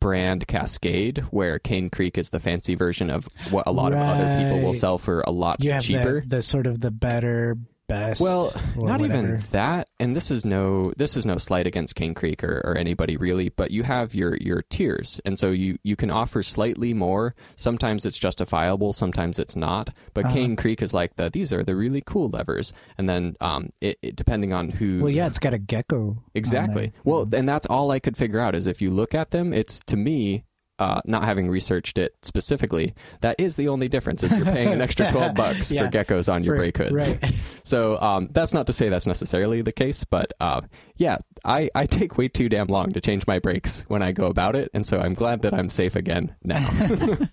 brand 0.00 0.46
cascade, 0.46 1.18
where 1.30 1.58
Cane 1.58 1.90
Creek 1.90 2.18
is 2.18 2.30
the 2.30 2.40
fancy 2.40 2.74
version 2.74 3.10
of 3.10 3.28
what 3.50 3.66
a 3.66 3.72
lot 3.72 3.92
of 3.92 3.98
other 3.98 4.42
people 4.42 4.60
will 4.62 4.74
sell 4.74 4.98
for 4.98 5.20
a 5.26 5.30
lot 5.30 5.62
You 5.62 5.72
have 5.72 5.82
cheaper. 5.82 6.20
the, 6.22 6.36
the 6.36 6.42
sort 6.42 6.66
of 6.66 6.80
the 6.80 6.90
better 6.90 7.56
best. 7.88 8.20
Well, 8.20 8.52
not 8.76 9.00
whatever. 9.00 9.04
even 9.04 9.42
that. 9.50 9.88
And 9.98 10.14
this 10.14 10.30
is 10.30 10.44
no 10.44 10.92
this 10.96 11.16
is 11.16 11.26
no 11.26 11.38
slight 11.38 11.66
against 11.66 11.94
Cane 11.96 12.14
Creek 12.14 12.44
or, 12.44 12.60
or 12.64 12.76
anybody 12.76 13.16
really, 13.16 13.48
but 13.48 13.70
you 13.70 13.82
have 13.82 14.14
your 14.14 14.36
your 14.36 14.62
tiers, 14.62 15.20
and 15.24 15.38
so 15.38 15.50
you 15.50 15.78
you 15.82 15.96
can 15.96 16.10
offer 16.10 16.42
slightly 16.42 16.94
more. 16.94 17.34
Sometimes 17.56 18.06
it's 18.06 18.18
justifiable, 18.18 18.92
sometimes 18.92 19.38
it's 19.38 19.56
not. 19.56 19.90
But 20.14 20.26
Uh-huh. 20.26 20.34
Cane 20.34 20.56
Creek 20.56 20.82
is 20.82 20.94
like 20.94 21.16
the 21.16 21.30
these 21.30 21.52
are 21.52 21.62
the 21.64 21.74
really 21.74 22.02
cool 22.04 22.28
levers, 22.28 22.72
and 22.96 23.08
then 23.08 23.36
um 23.40 23.70
it, 23.80 23.98
it 24.02 24.16
depending 24.16 24.52
on 24.52 24.70
who. 24.70 25.00
Well, 25.00 25.10
yeah, 25.12 25.26
it's 25.26 25.38
got 25.38 25.54
a 25.54 25.58
gecko. 25.58 26.22
Exactly. 26.34 26.92
Well, 27.04 27.24
and 27.32 27.48
that's 27.48 27.66
all 27.66 27.90
I 27.90 27.98
could 27.98 28.16
figure 28.16 28.38
out 28.40 28.54
is 28.54 28.66
if 28.66 28.80
you 28.82 28.90
look 28.90 29.14
at 29.14 29.30
them, 29.30 29.52
it's 29.52 29.80
to 29.86 29.96
me. 29.96 30.44
Uh, 30.78 31.00
not 31.04 31.24
having 31.24 31.48
researched 31.50 31.98
it 31.98 32.14
specifically, 32.22 32.94
that 33.20 33.34
is 33.38 33.56
the 33.56 33.66
only 33.68 33.88
difference. 33.88 34.22
Is 34.22 34.34
you're 34.36 34.44
paying 34.44 34.72
an 34.72 34.80
extra 34.80 35.08
twelve 35.10 35.34
bucks 35.34 35.70
Yeah. 35.72 35.84
for 35.84 35.90
geckos 35.90 36.32
on 36.32 36.44
your 36.44 36.54
brake 36.56 36.78
hoods. 36.78 37.10
right. 37.20 37.34
So 37.64 38.00
um, 38.00 38.28
that's 38.30 38.54
not 38.54 38.66
to 38.68 38.72
say 38.72 38.88
that's 38.88 39.06
necessarily 39.06 39.60
the 39.60 39.72
case, 39.72 40.04
but 40.04 40.32
uh, 40.40 40.62
yeah, 40.96 41.18
I, 41.44 41.68
I 41.74 41.84
take 41.84 42.16
way 42.16 42.28
too 42.28 42.48
damn 42.48 42.68
long 42.68 42.92
to 42.92 43.00
change 43.02 43.26
my 43.26 43.40
brakes 43.40 43.84
when 43.88 44.02
I 44.02 44.12
go 44.12 44.26
about 44.26 44.56
it, 44.56 44.70
and 44.72 44.86
so 44.86 44.98
I'm 44.98 45.12
glad 45.12 45.42
that 45.42 45.52
I'm 45.52 45.68
safe 45.68 45.94
again 45.96 46.34
now. 46.42 46.66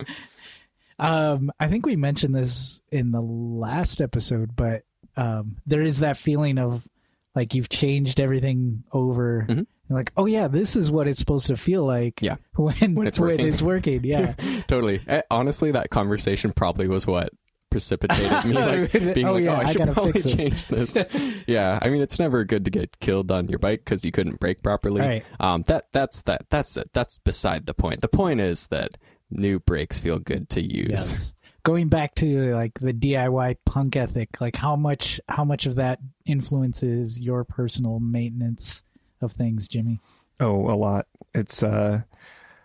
Um, 0.97 1.51
I 1.59 1.67
think 1.67 1.85
we 1.85 1.95
mentioned 1.97 2.33
this 2.33 2.81
in 2.89 3.11
the 3.11 3.21
last 3.21 3.99
episode, 3.99 4.55
but 4.55 4.83
um, 5.17 5.57
there 5.65 5.81
is 5.81 5.99
that 5.99 6.15
feeling 6.17 6.57
of 6.57 6.87
like 7.35 7.53
you've 7.53 7.67
changed 7.69 8.19
everything 8.21 8.83
over. 8.93 9.45
Mhm. 9.49 9.67
Like, 9.89 10.11
oh 10.17 10.25
yeah, 10.25 10.47
this 10.47 10.75
is 10.75 10.89
what 10.89 11.07
it's 11.07 11.19
supposed 11.19 11.47
to 11.47 11.55
feel 11.55 11.85
like. 11.85 12.21
Yeah. 12.21 12.37
when 12.55 12.95
When 12.95 13.07
it's 13.07 13.19
working. 13.19 13.47
it's 13.47 13.61
working. 13.61 14.03
Yeah, 14.03 14.33
totally. 14.67 15.01
Eh, 15.07 15.21
Honestly, 15.29 15.71
that 15.71 15.89
conversation 15.89 16.51
probably 16.53 16.87
was 16.87 17.05
what 17.05 17.29
precipitated 17.69 18.45
me 18.45 18.53
like 18.53 18.91
being 19.13 19.27
Oh, 19.27 19.33
like, 19.33 19.43
yeah, 19.43 19.51
oh, 19.51 19.55
I 19.55 19.63
I 19.63 19.71
should 19.71 19.91
probably 19.93 20.11
fix 20.13 20.23
this." 20.25 20.35
change 20.35 20.65
this. 20.67 21.43
yeah, 21.47 21.77
I 21.81 21.89
mean, 21.89 22.01
it's 22.01 22.17
never 22.19 22.43
good 22.45 22.65
to 22.65 22.71
get 22.71 22.99
killed 22.99 23.31
on 23.31 23.47
your 23.47 23.59
bike 23.59 23.81
because 23.83 24.03
you 24.05 24.11
couldn't 24.11 24.39
brake 24.39 24.63
properly. 24.63 25.01
Right. 25.01 25.25
Um, 25.39 25.63
that 25.67 25.87
that's 25.91 26.23
that 26.23 26.45
that's 26.49 26.77
it. 26.77 26.89
That's 26.93 27.17
beside 27.19 27.65
the 27.65 27.73
point. 27.73 28.01
The 28.01 28.07
point 28.07 28.39
is 28.41 28.67
that 28.67 28.97
new 29.29 29.59
brakes 29.59 29.99
feel 29.99 30.19
good 30.19 30.49
to 30.51 30.61
use. 30.61 30.89
yes. 30.89 31.33
Going 31.63 31.89
back 31.89 32.13
to 32.15 32.53
like 32.55 32.79
the 32.79 32.93
DIY 32.93 33.57
punk 33.65 33.95
ethic, 33.97 34.39
like 34.39 34.55
how 34.55 34.75
much 34.75 35.19
how 35.27 35.43
much 35.43 35.65
of 35.65 35.75
that 35.75 35.99
influences 36.25 37.19
your 37.19 37.43
personal 37.43 37.99
maintenance 37.99 38.83
of 39.25 39.34
things, 39.34 39.67
Jimmy? 39.67 40.00
Oh, 40.39 40.70
a 40.72 40.75
lot. 40.75 41.08
It's 41.34 41.62
uh, 41.63 42.03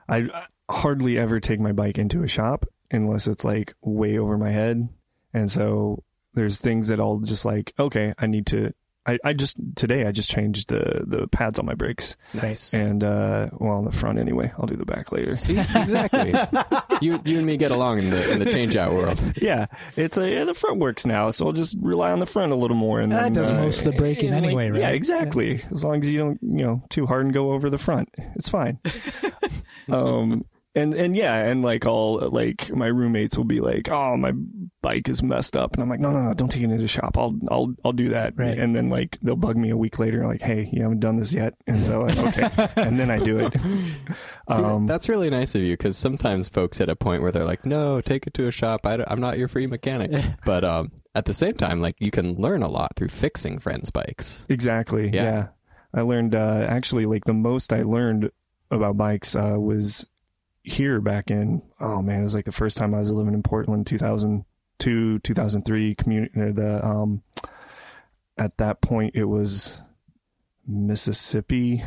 I 0.09 0.29
hardly 0.71 1.19
ever 1.19 1.41
take 1.41 1.59
my 1.59 1.73
bike 1.73 1.99
into 1.99 2.23
a 2.23 2.29
shop 2.29 2.67
unless 2.91 3.27
it's 3.27 3.45
like 3.45 3.75
way 3.83 4.19
over 4.19 4.39
my 4.39 4.53
head, 4.53 4.89
and 5.35 5.51
so 5.51 6.05
there's 6.35 6.61
things 6.61 6.89
that 6.89 7.01
I'll 7.01 7.19
just 7.19 7.45
like, 7.45 7.73
okay, 7.79 8.15
I 8.19 8.27
need 8.27 8.47
to. 8.49 8.73
I, 9.07 9.19
I 9.25 9.33
just 9.33 9.57
today 9.77 10.07
I 10.07 10.13
just 10.13 10.29
changed 10.29 10.69
the 10.69 11.05
the 11.07 11.27
pads 11.29 11.59
on 11.59 11.65
my 11.65 11.75
brakes 11.75 12.17
Nice. 12.35 12.75
and 12.75 13.03
uh 13.03 13.49
well 13.59 13.79
on 13.79 13.85
the 13.85 13.91
front 13.93 14.19
anyway 14.19 14.53
I'll 14.59 14.67
do 14.67 14.77
the 14.77 14.85
back 14.85 15.11
later 15.11 15.37
See, 15.39 15.59
exactly. 15.59 16.35
you 17.01 17.19
you 17.25 17.39
and 17.39 17.47
me 17.47 17.57
get 17.57 17.71
along 17.71 17.99
in 18.01 18.11
the 18.11 18.31
in 18.33 18.39
the 18.39 18.45
change 18.45 18.77
out 18.77 18.93
world. 18.93 19.19
yeah 19.41 19.67
it's 19.97 20.19
a 20.19 20.31
yeah, 20.31 20.45
the 20.45 20.53
front 20.55 20.81
works 20.81 21.07
now 21.07 21.31
so 21.31 21.47
I'll 21.47 21.53
just 21.53 21.77
rely 21.81 22.11
on 22.13 22.19
the 22.19 22.27
front 22.27 22.53
a 22.53 22.57
little 22.57 22.77
more 22.77 23.01
and 23.01 23.11
That 23.13 23.23
then, 23.23 23.33
does 23.33 23.51
uh, 23.51 23.55
most 23.55 23.87
of 23.87 23.93
the 23.93 23.99
braking 23.99 24.33
and, 24.35 24.43
like, 24.43 24.45
anyway, 24.49 24.71
right? 24.71 24.81
yeah 24.81 24.89
exactly 24.91 25.63
as 25.71 25.83
long 25.83 26.01
as 26.03 26.09
you 26.11 26.19
don't 26.19 26.39
you 26.43 26.65
know 26.67 26.83
too 26.91 27.07
hard 27.07 27.25
and 27.25 27.33
go 27.33 27.53
over 27.53 27.71
the 27.71 27.79
front 27.79 28.11
it's 28.37 28.51
fine 28.51 28.79
um 29.89 30.45
and 30.75 30.95
and 30.95 31.17
yeah 31.17 31.35
and 31.35 31.63
like 31.63 31.85
all 31.85 32.29
like 32.31 32.71
my 32.71 32.87
roommates 32.87 33.37
will 33.37 33.45
be 33.45 33.61
like 33.61 33.91
oh 33.91 34.17
my 34.17 34.33
bike 34.83 35.09
is 35.09 35.21
messed 35.23 35.57
up 35.57 35.75
and 35.75 35.83
i'm 35.83 35.89
like 35.89 35.99
no 35.99 36.11
no 36.13 36.23
no 36.23 36.33
don't 36.33 36.49
take 36.49 36.63
it 36.63 36.67
into 36.67 36.79
the 36.79 36.87
shop 36.87 37.19
i'll 37.19 37.37
i'll 37.51 37.75
i'll 37.85 37.93
do 37.93 38.11
that 38.11 38.35
Right. 38.37 38.57
and 38.57 38.75
then 38.75 38.89
like 38.89 39.19
they'll 39.21 39.35
bug 39.35 39.57
me 39.57 39.71
a 39.71 39.77
week 39.77 39.99
later 39.99 40.27
like 40.27 40.41
hey 40.43 40.71
you 40.73 40.83
haven't 40.83 41.01
done 41.01 41.17
this 41.17 41.33
yet 41.33 41.55
and 41.67 41.85
so 41.85 42.07
I'm, 42.07 42.19
okay 42.29 42.49
and 42.77 42.99
then 43.01 43.11
i 43.11 43.19
do 43.19 43.41
it 43.41 43.53
See, 43.59 44.63
um 44.63 44.87
that's 44.87 45.09
really 45.09 45.29
nice 45.29 45.55
of 45.57 45.63
you 45.63 45.73
because 45.77 45.97
sometimes 45.99 46.49
folks 46.49 46.79
hit 46.79 46.89
a 46.89 46.97
point 46.97 47.23
where 47.23 47.31
they're 47.31 47.45
like, 47.45 47.65
"No, 47.65 48.01
take 48.01 48.27
it 48.27 48.35
to 48.35 48.49
a 48.49 48.51
shop. 48.51 48.85
I 48.85 48.95
am 49.09 49.21
not 49.21 49.39
your 49.39 49.47
free 49.47 49.67
mechanic." 49.69 50.11
but 50.45 50.65
um, 50.65 50.91
at 51.15 51.25
the 51.27 51.33
same 51.33 51.55
time, 51.55 51.81
like 51.81 51.95
you 52.01 52.11
can 52.11 52.35
learn 52.35 52.63
a 52.63 52.69
lot 52.69 52.97
through 52.97 53.09
fixing 53.11 53.61
friends' 53.61 53.91
bikes. 53.91 54.47
Exactly. 54.49 55.09
Yeah. 55.13 55.23
Yeah. 55.23 55.47
I 55.95 56.01
learned 56.01 56.35
uh, 56.35 56.67
actually 56.69 57.07
like 57.07 57.25
the 57.27 57.33
most 57.35 57.73
I 57.73 57.83
learned 57.83 58.31
about 58.73 58.97
bikes 58.97 59.37
uh, 59.37 59.55
was 59.57 60.05
here 60.71 61.01
back 61.01 61.31
in 61.31 61.63
oh 61.81 62.01
man 62.03 62.21
it 62.21 62.23
was 62.23 62.35
like 62.35 62.45
the 62.45 62.53
first 62.53 62.77
time 62.79 62.95
I 62.95 62.99
was 62.99 63.13
living 63.13 63.35
in 63.35 63.43
Portland 63.43 63.87
2002 63.87 65.19
2003 65.21 65.95
community 65.97 66.33
the 66.53 66.85
um 66.87 67.23
at 68.39 68.57
that 68.59 68.81
point 68.81 69.15
it 69.15 69.25
was 69.25 69.83
Mississippi 70.67 71.83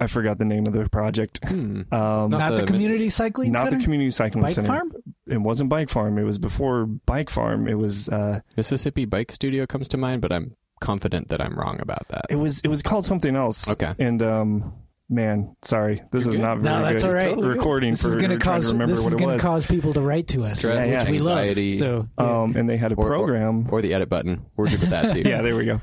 I 0.00 0.06
forgot 0.08 0.38
the 0.38 0.44
name 0.44 0.64
of 0.66 0.72
the 0.72 0.88
project 0.88 1.40
Hmm. 1.48 1.82
um 1.92 2.30
Not 2.30 2.30
Not, 2.30 2.50
the 2.50 2.56
the, 2.56 2.62
Miss- 2.62 2.70
community 2.82 3.10
cycling 3.10 3.52
not 3.52 3.64
center? 3.64 3.78
the 3.78 3.84
community 3.84 4.10
cycling 4.10 4.42
Bike 4.42 4.54
center 4.54 4.66
farm? 4.68 4.92
it 5.26 5.38
wasn't 5.40 5.68
bike 5.70 5.88
farm 5.90 6.18
it 6.18 6.24
was 6.24 6.38
before 6.38 6.86
bike 6.86 7.30
farm 7.30 7.68
it 7.68 7.74
was 7.74 8.08
uh 8.08 8.40
Mississippi 8.56 9.04
Bike 9.04 9.30
Studio 9.32 9.66
comes 9.66 9.88
to 9.88 9.96
mind, 9.96 10.22
but 10.22 10.32
I'm 10.32 10.56
confident 10.80 11.28
that 11.28 11.40
I'm 11.40 11.56
wrong 11.56 11.78
about 11.80 12.08
that. 12.08 12.26
It 12.28 12.34
was 12.36 12.60
it 12.64 12.68
was 12.68 12.82
called 12.82 13.04
something 13.04 13.36
else. 13.36 13.68
Okay. 13.70 13.94
And 14.00 14.20
um 14.22 14.72
man, 15.12 15.54
sorry. 15.62 16.02
This 16.10 16.24
You're 16.24 16.30
is 16.32 16.36
good. 16.38 16.42
not 16.42 16.58
very 16.58 16.76
No, 16.76 16.82
that's 16.84 17.02
good. 17.02 17.08
all 17.08 17.14
right. 17.14 17.28
Totally. 17.28 17.48
Recording 17.48 17.90
This 17.92 18.02
for 18.02 18.08
is 18.08 18.16
going 18.16 18.30
to 18.30 18.38
cause 18.38 18.64
this 18.72 18.74
what 18.74 18.88
is 18.90 19.12
it 19.14 19.18
going 19.18 19.38
to 19.38 19.42
cause 19.42 19.66
people 19.66 19.92
to 19.92 20.00
write 20.00 20.28
to 20.28 20.40
us, 20.40 20.58
Stress, 20.58 20.86
Yeah, 20.86 20.92
yeah. 20.92 20.98
which 21.00 21.08
we 21.10 21.18
love. 21.20 21.38
anxiety. 21.38 21.72
So 21.72 22.08
yeah. 22.18 22.42
Um 22.42 22.56
and 22.56 22.68
they 22.68 22.76
had 22.76 22.92
a 22.92 22.94
Or- 22.96 23.06
or- 23.06 23.10
program. 23.10 23.68
Or 23.70 23.82
the 23.82 23.94
edit 23.94 24.08
button. 24.08 24.46
We're 24.56 24.68
good 24.70 24.80
with 24.80 24.90
that 24.90 25.12
too. 25.12 25.20
yeah, 25.24 25.42
there 25.42 25.54
we 25.56 25.66
go. 25.66 25.80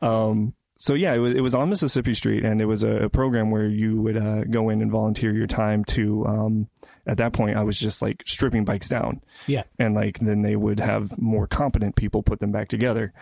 um 0.06 0.54
so 0.80 0.94
yeah, 0.94 1.12
it 1.14 1.18
was 1.18 1.34
it 1.34 1.40
was 1.40 1.54
on 1.54 1.68
Mississippi 1.70 2.14
Street 2.14 2.44
and 2.44 2.60
it 2.60 2.66
was 2.66 2.84
a, 2.84 3.04
a 3.04 3.08
program 3.08 3.50
where 3.50 3.66
you 3.66 4.00
would 4.02 4.16
uh, 4.16 4.44
go 4.44 4.68
in 4.68 4.80
and 4.82 4.90
volunteer 4.92 5.32
your 5.34 5.46
time 5.48 5.84
to 5.86 6.24
um 6.26 6.68
at 7.06 7.16
that 7.18 7.32
point 7.32 7.56
I 7.56 7.62
was 7.64 7.78
just 7.78 8.02
like 8.02 8.22
stripping 8.26 8.64
bikes 8.64 8.88
down. 8.88 9.20
Yeah. 9.46 9.62
And 9.78 9.94
like 9.94 10.18
then 10.18 10.42
they 10.42 10.56
would 10.56 10.78
have 10.80 11.16
more 11.18 11.46
competent 11.46 11.96
people 11.96 12.22
put 12.22 12.38
them 12.40 12.52
back 12.52 12.68
together. 12.68 13.12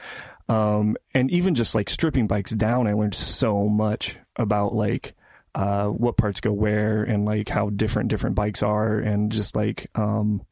Um 0.48 0.96
and 1.14 1.30
even 1.30 1.54
just 1.54 1.74
like 1.74 1.88
stripping 1.90 2.26
bikes 2.26 2.52
down 2.52 2.86
I 2.86 2.92
learned 2.92 3.14
so 3.14 3.68
much 3.68 4.16
about 4.36 4.74
like 4.74 5.14
uh, 5.56 5.86
what 5.86 6.16
parts 6.16 6.40
go 6.40 6.52
where 6.52 7.02
and 7.02 7.24
like 7.24 7.48
how 7.48 7.70
different 7.70 8.08
different 8.10 8.36
bikes 8.36 8.62
are 8.62 8.98
and 8.98 9.32
just 9.32 9.56
like 9.56 9.88
um, 9.96 10.42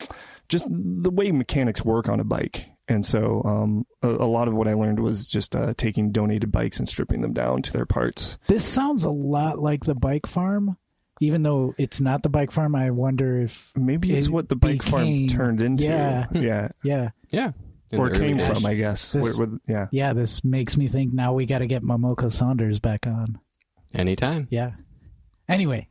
just 0.49 0.67
the 0.71 1.11
way 1.11 1.31
mechanics 1.31 1.85
work 1.85 2.09
on 2.09 2.19
a 2.21 2.25
bike. 2.25 2.67
And 2.89 3.05
so 3.07 3.43
um, 3.45 3.87
a, 4.03 4.09
a 4.09 4.27
lot 4.29 4.49
of 4.49 4.55
what 4.55 4.67
I 4.69 4.75
learned 4.75 5.01
was 5.01 5.27
just 5.29 5.55
uh, 5.57 5.73
taking 5.77 6.11
donated 6.13 6.51
bikes 6.51 6.79
and 6.79 6.89
stripping 6.89 7.21
them 7.23 7.33
down 7.33 7.63
to 7.63 7.73
their 7.73 7.87
parts. 7.87 8.37
this 8.49 8.65
sounds 8.65 9.05
a 9.05 9.11
lot 9.11 9.59
like 9.59 9.85
the 9.85 9.95
bike 9.95 10.27
farm. 10.27 10.77
Even 11.21 11.45
though 11.45 11.75
it's 11.79 12.01
not 12.01 12.23
the 12.25 12.29
bike 12.29 12.51
farm, 12.51 12.75
I 12.75 12.91
wonder 12.91 13.41
if 13.41 13.71
Maybe 13.77 14.13
it's 14.13 14.27
It 14.27 14.33
what 14.33 14.49
the 14.49 14.57
bike 14.57 14.85
became- 14.85 14.91
farm 14.91 15.27
turned 15.29 15.63
into. 15.63 15.85
yeah. 15.85 16.27
yeah. 16.35 16.69
yeah, 16.83 17.11
Yeah. 17.31 17.53
In 17.93 18.01
Or 18.01 18.11
came 18.11 18.39
days. 18.39 18.47
from, 18.49 18.67
I 18.67 18.75
guess. 18.75 19.13
This- 19.13 19.39
Where- 19.39 19.49
where- 19.49 19.59
yeah. 19.69 19.87
yeah. 19.93 20.13
This 20.13 20.43
makes 20.45 20.77
me 20.77 20.89
think 20.89 21.13
now 21.13 21.33
we 21.33 21.47
got 21.47 21.59
to 21.61 21.67
get 21.67 21.83
Momoko 21.83 22.33
Saunders 22.33 22.81
back 22.81 23.07
on. 23.07 23.39
Anytime. 23.95 24.49
Yeah. 24.51 24.73
Anyway, 25.49 25.89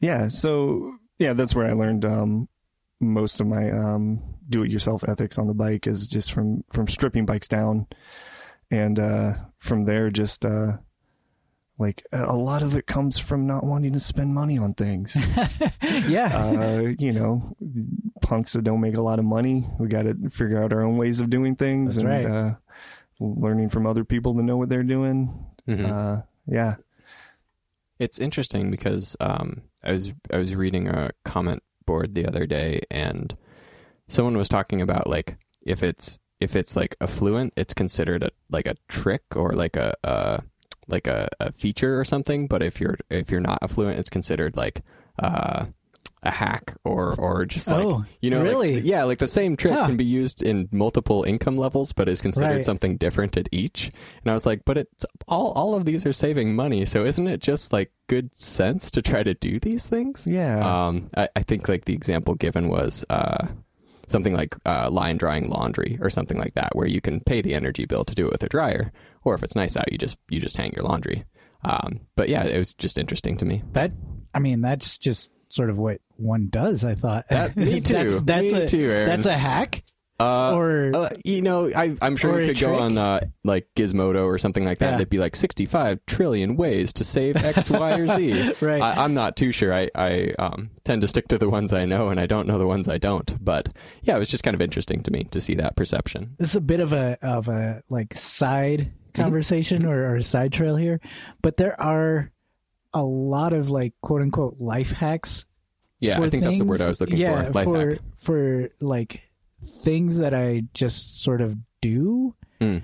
Yeah. 0.00 0.28
So 0.28 0.94
yeah, 1.18 1.32
that's 1.34 1.54
where 1.54 1.66
I 1.66 1.72
learned 1.72 2.04
um, 2.04 2.48
most 3.00 3.40
of 3.40 3.46
my 3.46 3.70
um, 3.70 4.22
do-it-yourself 4.48 5.04
ethics 5.08 5.38
on 5.38 5.46
the 5.46 5.54
bike 5.54 5.86
is 5.86 6.08
just 6.08 6.32
from 6.32 6.64
from 6.70 6.88
stripping 6.88 7.26
bikes 7.26 7.48
down, 7.48 7.86
and 8.70 8.98
uh, 8.98 9.32
from 9.58 9.84
there 9.84 10.10
just 10.10 10.44
uh, 10.44 10.72
like 11.78 12.04
a 12.12 12.24
a 12.24 12.36
lot 12.36 12.62
of 12.62 12.74
it 12.76 12.86
comes 12.86 13.18
from 13.18 13.46
not 13.46 13.64
wanting 13.64 13.92
to 13.92 14.00
spend 14.00 14.34
money 14.34 14.58
on 14.58 14.74
things. 14.74 15.16
yeah, 16.08 16.36
uh, 16.36 16.92
you 16.98 17.12
know, 17.12 17.56
punks 18.20 18.52
that 18.54 18.62
don't 18.62 18.80
make 18.80 18.96
a 18.96 19.02
lot 19.02 19.18
of 19.18 19.24
money. 19.24 19.66
We 19.78 19.88
got 19.88 20.02
to 20.02 20.14
figure 20.30 20.62
out 20.62 20.72
our 20.72 20.82
own 20.82 20.96
ways 20.96 21.20
of 21.20 21.30
doing 21.30 21.54
things 21.56 21.96
That's 21.96 22.04
and 22.04 22.24
right. 22.24 22.26
uh, 22.26 22.54
learning 23.20 23.68
from 23.68 23.86
other 23.86 24.04
people 24.04 24.34
to 24.34 24.42
know 24.42 24.56
what 24.56 24.68
they're 24.68 24.82
doing. 24.82 25.46
Mhm. 25.68 25.88
Uh, 25.88 26.22
yeah. 26.46 26.76
It's 28.02 28.18
interesting 28.18 28.68
because 28.72 29.16
um, 29.20 29.62
I 29.84 29.92
was 29.92 30.12
I 30.32 30.36
was 30.36 30.56
reading 30.56 30.88
a 30.88 31.10
comment 31.24 31.62
board 31.86 32.16
the 32.16 32.26
other 32.26 32.46
day, 32.46 32.80
and 32.90 33.36
someone 34.08 34.36
was 34.36 34.48
talking 34.48 34.82
about 34.82 35.06
like 35.06 35.36
if 35.64 35.84
it's 35.84 36.18
if 36.40 36.56
it's 36.56 36.74
like 36.74 36.96
affluent, 37.00 37.52
it's 37.56 37.74
considered 37.74 38.24
a 38.24 38.30
like 38.50 38.66
a 38.66 38.74
trick 38.88 39.22
or 39.36 39.52
like 39.52 39.76
a, 39.76 39.94
a 40.02 40.42
like 40.88 41.06
a, 41.06 41.28
a 41.38 41.52
feature 41.52 42.00
or 42.00 42.04
something. 42.04 42.48
But 42.48 42.64
if 42.64 42.80
you're 42.80 42.98
if 43.08 43.30
you're 43.30 43.40
not 43.40 43.60
affluent, 43.62 44.00
it's 44.00 44.10
considered 44.10 44.56
like 44.56 44.82
uh, 45.20 45.66
a 46.24 46.30
hack 46.30 46.74
or 46.84 47.14
or 47.18 47.44
just 47.44 47.68
like 47.70 47.84
Oh, 47.84 48.04
you 48.20 48.30
know 48.30 48.38
like- 48.42 48.48
really? 48.50 48.80
yeah 48.80 49.02
like 49.04 49.18
the 49.18 49.26
same 49.26 49.56
trick 49.56 49.74
Huh. 49.74 49.86
can 49.86 49.96
be 49.96 50.04
used 50.04 50.42
in 50.42 50.68
multiple 50.70 51.24
income 51.24 51.56
levels, 51.56 51.92
but 51.92 52.08
is 52.08 52.20
considered 52.20 52.54
Right. 52.56 52.64
something 52.64 52.96
different 52.96 53.36
at 53.36 53.48
each. 53.50 53.90
And 54.22 54.30
I 54.30 54.32
was 54.32 54.46
like, 54.46 54.64
but 54.64 54.78
it's 54.78 55.04
all 55.26 55.50
all 55.52 55.74
of 55.74 55.84
these 55.84 56.06
are 56.06 56.12
saving 56.12 56.54
money, 56.54 56.84
so 56.86 57.04
isn't 57.04 57.26
it 57.26 57.40
just 57.40 57.72
like 57.72 57.90
good 58.08 58.36
sense 58.38 58.90
to 58.92 59.02
try 59.02 59.22
to 59.22 59.34
do 59.34 59.58
these 59.58 59.88
things? 59.88 60.26
Yeah. 60.26 60.60
Um, 60.86 61.08
I, 61.16 61.28
I 61.34 61.42
think 61.42 61.68
like 61.68 61.86
the 61.86 61.94
example 61.94 62.34
given 62.36 62.68
was 62.68 63.04
uh, 63.10 63.48
something 64.06 64.34
like 64.34 64.54
uh, 64.66 64.90
line 64.90 65.16
drying 65.16 65.48
laundry 65.48 65.98
or 66.00 66.10
something 66.10 66.38
like 66.38 66.54
that, 66.54 66.76
where 66.76 66.86
you 66.86 67.00
can 67.00 67.20
pay 67.20 67.40
the 67.40 67.54
energy 67.54 67.84
bill 67.86 68.04
to 68.04 68.14
do 68.14 68.26
it 68.26 68.32
with 68.32 68.42
a 68.44 68.48
dryer, 68.48 68.92
or 69.24 69.34
if 69.34 69.42
it's 69.42 69.56
nice 69.56 69.76
out, 69.76 69.90
you 69.90 69.98
just 69.98 70.18
you 70.30 70.38
just 70.38 70.56
hang 70.56 70.72
your 70.76 70.84
laundry. 70.84 71.24
Um, 71.64 72.00
but 72.16 72.28
yeah, 72.28 72.44
it 72.44 72.58
was 72.58 72.74
just 72.74 72.98
interesting 72.98 73.36
to 73.38 73.44
me. 73.44 73.62
That 73.72 73.92
I 74.34 74.38
mean, 74.38 74.60
that's 74.60 74.98
just 74.98 75.30
sort 75.52 75.70
of 75.70 75.78
what 75.78 76.00
one 76.16 76.48
does. 76.50 76.84
I 76.84 76.94
thought. 76.94 77.26
That- 77.28 77.56
me 77.56 77.80
too. 77.80 77.94
that's 77.94 78.22
that's 78.22 78.52
Me 78.52 78.62
a 78.62 78.66
too, 78.66 78.90
Aaron. 78.90 79.06
that's 79.08 79.26
a 79.26 79.36
hack. 79.36 79.84
Uh, 80.20 80.54
Or- 80.54 80.92
uh, 80.94 81.08
you 81.24 81.42
know, 81.42 81.68
I, 81.74 81.96
I'm 82.00 82.14
sure 82.14 82.40
you 82.40 82.46
could 82.52 82.60
go 82.60 82.78
on 82.78 82.96
uh, 82.96 83.20
like 83.42 83.66
Gizmodo 83.74 84.24
or 84.24 84.38
something 84.38 84.64
like 84.64 84.78
that. 84.78 84.84
Yeah. 84.84 84.90
and 84.92 85.00
They'd 85.00 85.10
be 85.10 85.18
like 85.18 85.34
65 85.34 85.98
trillion 86.06 86.54
ways 86.54 86.92
to 86.94 87.04
save 87.04 87.34
X, 87.36 87.68
Y, 87.70 87.98
or 87.98 88.06
Z. 88.06 88.52
Right. 88.60 88.80
I, 88.80 89.02
I'm 89.02 89.14
not 89.14 89.36
too 89.36 89.50
sure. 89.50 89.74
I, 89.74 89.90
I 89.96 90.32
um, 90.38 90.70
tend 90.84 91.00
to 91.00 91.08
stick 91.08 91.26
to 91.28 91.38
the 91.38 91.48
ones 91.48 91.72
I 91.72 91.86
know, 91.86 92.10
and 92.10 92.20
I 92.20 92.26
don't 92.26 92.46
know 92.46 92.58
the 92.58 92.68
ones 92.68 92.88
I 92.88 92.98
don't. 92.98 93.44
But 93.44 93.70
yeah, 94.02 94.14
it 94.14 94.18
was 94.20 94.28
just 94.28 94.44
kind 94.44 94.54
of 94.54 94.60
interesting 94.60 95.02
to 95.02 95.10
me 95.10 95.24
to 95.32 95.40
see 95.40 95.54
that 95.56 95.74
perception. 95.74 96.36
This 96.38 96.50
is 96.50 96.56
a 96.56 96.60
bit 96.60 96.78
of 96.78 96.92
a 96.92 97.18
of 97.20 97.48
a 97.48 97.82
like 97.88 98.14
side 98.14 98.92
conversation 99.14 99.86
or, 99.86 100.04
or 100.12 100.16
a 100.16 100.22
side 100.22 100.52
trail 100.52 100.76
here, 100.76 101.00
but 101.42 101.56
there 101.56 101.80
are 101.80 102.30
a 102.94 103.02
lot 103.02 103.52
of 103.52 103.70
like 103.70 103.94
quote 104.02 104.22
unquote 104.22 104.60
life 104.60 104.92
hacks. 104.92 105.46
Yeah, 106.00 106.20
I 106.20 106.28
think 106.30 106.42
that's 106.42 106.58
the 106.58 106.64
word 106.64 106.80
I 106.80 106.88
was 106.88 107.00
looking 107.00 107.16
yeah, 107.16 107.44
for. 107.44 107.50
Life 107.52 107.64
for 107.64 107.90
hack. 107.90 107.98
for 108.18 108.68
like 108.80 109.20
things 109.82 110.18
that 110.18 110.34
I 110.34 110.64
just 110.74 111.22
sort 111.22 111.40
of 111.40 111.56
do. 111.80 112.34
Mm. 112.60 112.82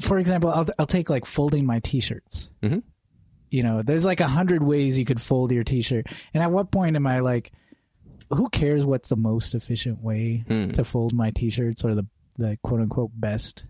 For 0.00 0.18
example, 0.18 0.50
I'll 0.50 0.66
I'll 0.78 0.86
take 0.86 1.10
like 1.10 1.24
folding 1.26 1.66
my 1.66 1.80
t-shirts. 1.80 2.50
Mhm. 2.62 2.82
You 3.50 3.62
know, 3.62 3.82
there's 3.82 4.04
like 4.04 4.20
a 4.20 4.28
hundred 4.28 4.62
ways 4.62 4.98
you 4.98 5.04
could 5.04 5.20
fold 5.20 5.52
your 5.52 5.64
t-shirt, 5.64 6.06
and 6.32 6.42
at 6.42 6.50
what 6.52 6.70
point 6.70 6.96
am 6.96 7.06
I 7.06 7.20
like, 7.20 7.50
who 8.30 8.48
cares 8.48 8.84
what's 8.84 9.08
the 9.08 9.16
most 9.16 9.54
efficient 9.54 10.02
way 10.02 10.44
Mm. 10.48 10.72
to 10.74 10.84
fold 10.84 11.12
my 11.12 11.30
t-shirts 11.30 11.84
or 11.84 11.94
the 11.94 12.06
the 12.38 12.58
quote 12.62 12.80
unquote 12.80 13.10
best 13.14 13.66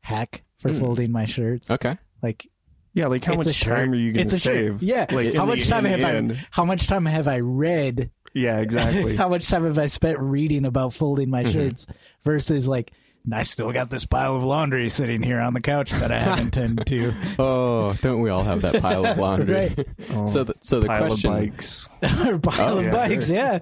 hack 0.00 0.42
for 0.58 0.70
Mm. 0.70 0.78
folding 0.80 1.12
my 1.12 1.24
shirts? 1.26 1.70
Okay. 1.70 1.98
Like 2.22 2.48
Yeah, 2.96 3.06
like 3.08 3.24
how 3.24 3.34
it's 3.34 3.46
much 3.46 3.60
time 3.60 3.92
are 3.92 3.94
you 3.94 4.12
going 4.12 4.24
It's 4.24 4.32
to 4.32 4.36
a 4.36 4.40
shirt. 4.40 4.54
save? 4.80 4.82
Yeah. 4.82 5.06
Like, 5.10 5.34
how 5.36 5.44
much 5.44 5.64
the- 5.64 5.68
time 5.70 5.84
have 5.84 6.00
the 6.00 6.06
I? 6.06 6.12
end. 6.12 6.46
How 6.50 6.64
much 6.64 6.86
time 6.88 7.04
have 7.06 7.28
I 7.28 7.40
read? 7.40 8.10
Yeah, 8.34 8.58
exactly. 8.58 9.14
how 9.22 9.28
much 9.28 9.46
time 9.48 9.64
have 9.64 9.78
I 9.78 9.86
spent 9.86 10.18
reading 10.18 10.64
about 10.64 10.94
folding 10.94 11.30
my 11.30 11.44
Mhm. 11.44 11.52
shirts 11.52 11.86
versus 12.24 12.66
like 12.66 12.92
I 13.30 13.42
still 13.42 13.72
got 13.72 13.90
this 13.90 14.04
pile 14.06 14.36
of 14.36 14.44
laundry 14.44 14.88
sitting 14.88 15.20
here 15.22 15.40
on 15.40 15.52
the 15.52 15.60
couch 15.60 15.90
that 15.90 16.12
I 16.12 16.20
haven't 16.20 16.52
tended 16.52 16.86
to. 16.86 17.12
Oh, 17.40 17.92
don't 18.00 18.20
we 18.20 18.30
all 18.30 18.44
have 18.44 18.62
that 18.62 18.80
pile 18.80 19.04
of 19.04 19.18
laundry? 19.18 19.54
Right. 19.76 19.88
Oh, 20.12 20.26
So, 20.26 20.44
the, 20.44 20.54
so 20.62 20.78
the 20.80 20.86
pile 20.86 21.06
question, 21.08 21.32
of 21.32 21.38
bikes. 21.40 21.88
pile 22.02 22.40
Oh, 22.76 22.78
of 22.78 22.84
yeah, 22.84 22.90
bikes, 22.92 23.26
sure. 23.26 23.36
yeah. 23.36 23.58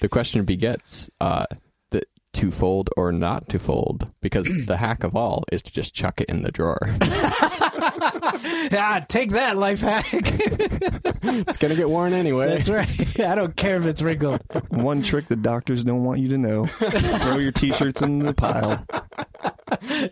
the 0.00 0.08
question 0.10 0.44
begets 0.44 1.08
uh, 1.20 1.46
the 1.50 1.56
to 2.38 2.52
fold 2.52 2.88
or 2.96 3.10
not 3.10 3.48
to 3.48 3.58
fold, 3.58 4.06
because 4.20 4.46
the 4.66 4.76
hack 4.76 5.02
of 5.02 5.16
all 5.16 5.42
is 5.50 5.60
to 5.60 5.72
just 5.72 5.92
chuck 5.92 6.20
it 6.20 6.28
in 6.28 6.42
the 6.42 6.52
drawer. 6.52 6.78
ah, 8.72 9.04
take 9.08 9.30
that 9.30 9.56
life 9.56 9.80
hack. 9.80 10.06
it's 10.12 11.56
gonna 11.56 11.74
get 11.74 11.90
worn 11.90 12.12
anyway. 12.12 12.48
That's 12.48 12.68
right. 12.68 13.20
I 13.20 13.34
don't 13.34 13.56
care 13.56 13.76
if 13.76 13.86
it's 13.86 14.02
wrinkled. 14.02 14.40
One 14.68 15.02
trick 15.02 15.26
the 15.26 15.34
doctors 15.34 15.82
don't 15.82 16.04
want 16.04 16.20
you 16.20 16.28
to 16.28 16.38
know: 16.38 16.64
throw 16.66 17.38
your 17.38 17.50
t-shirts 17.50 18.02
in 18.02 18.20
the 18.20 18.34
pile. 18.34 18.86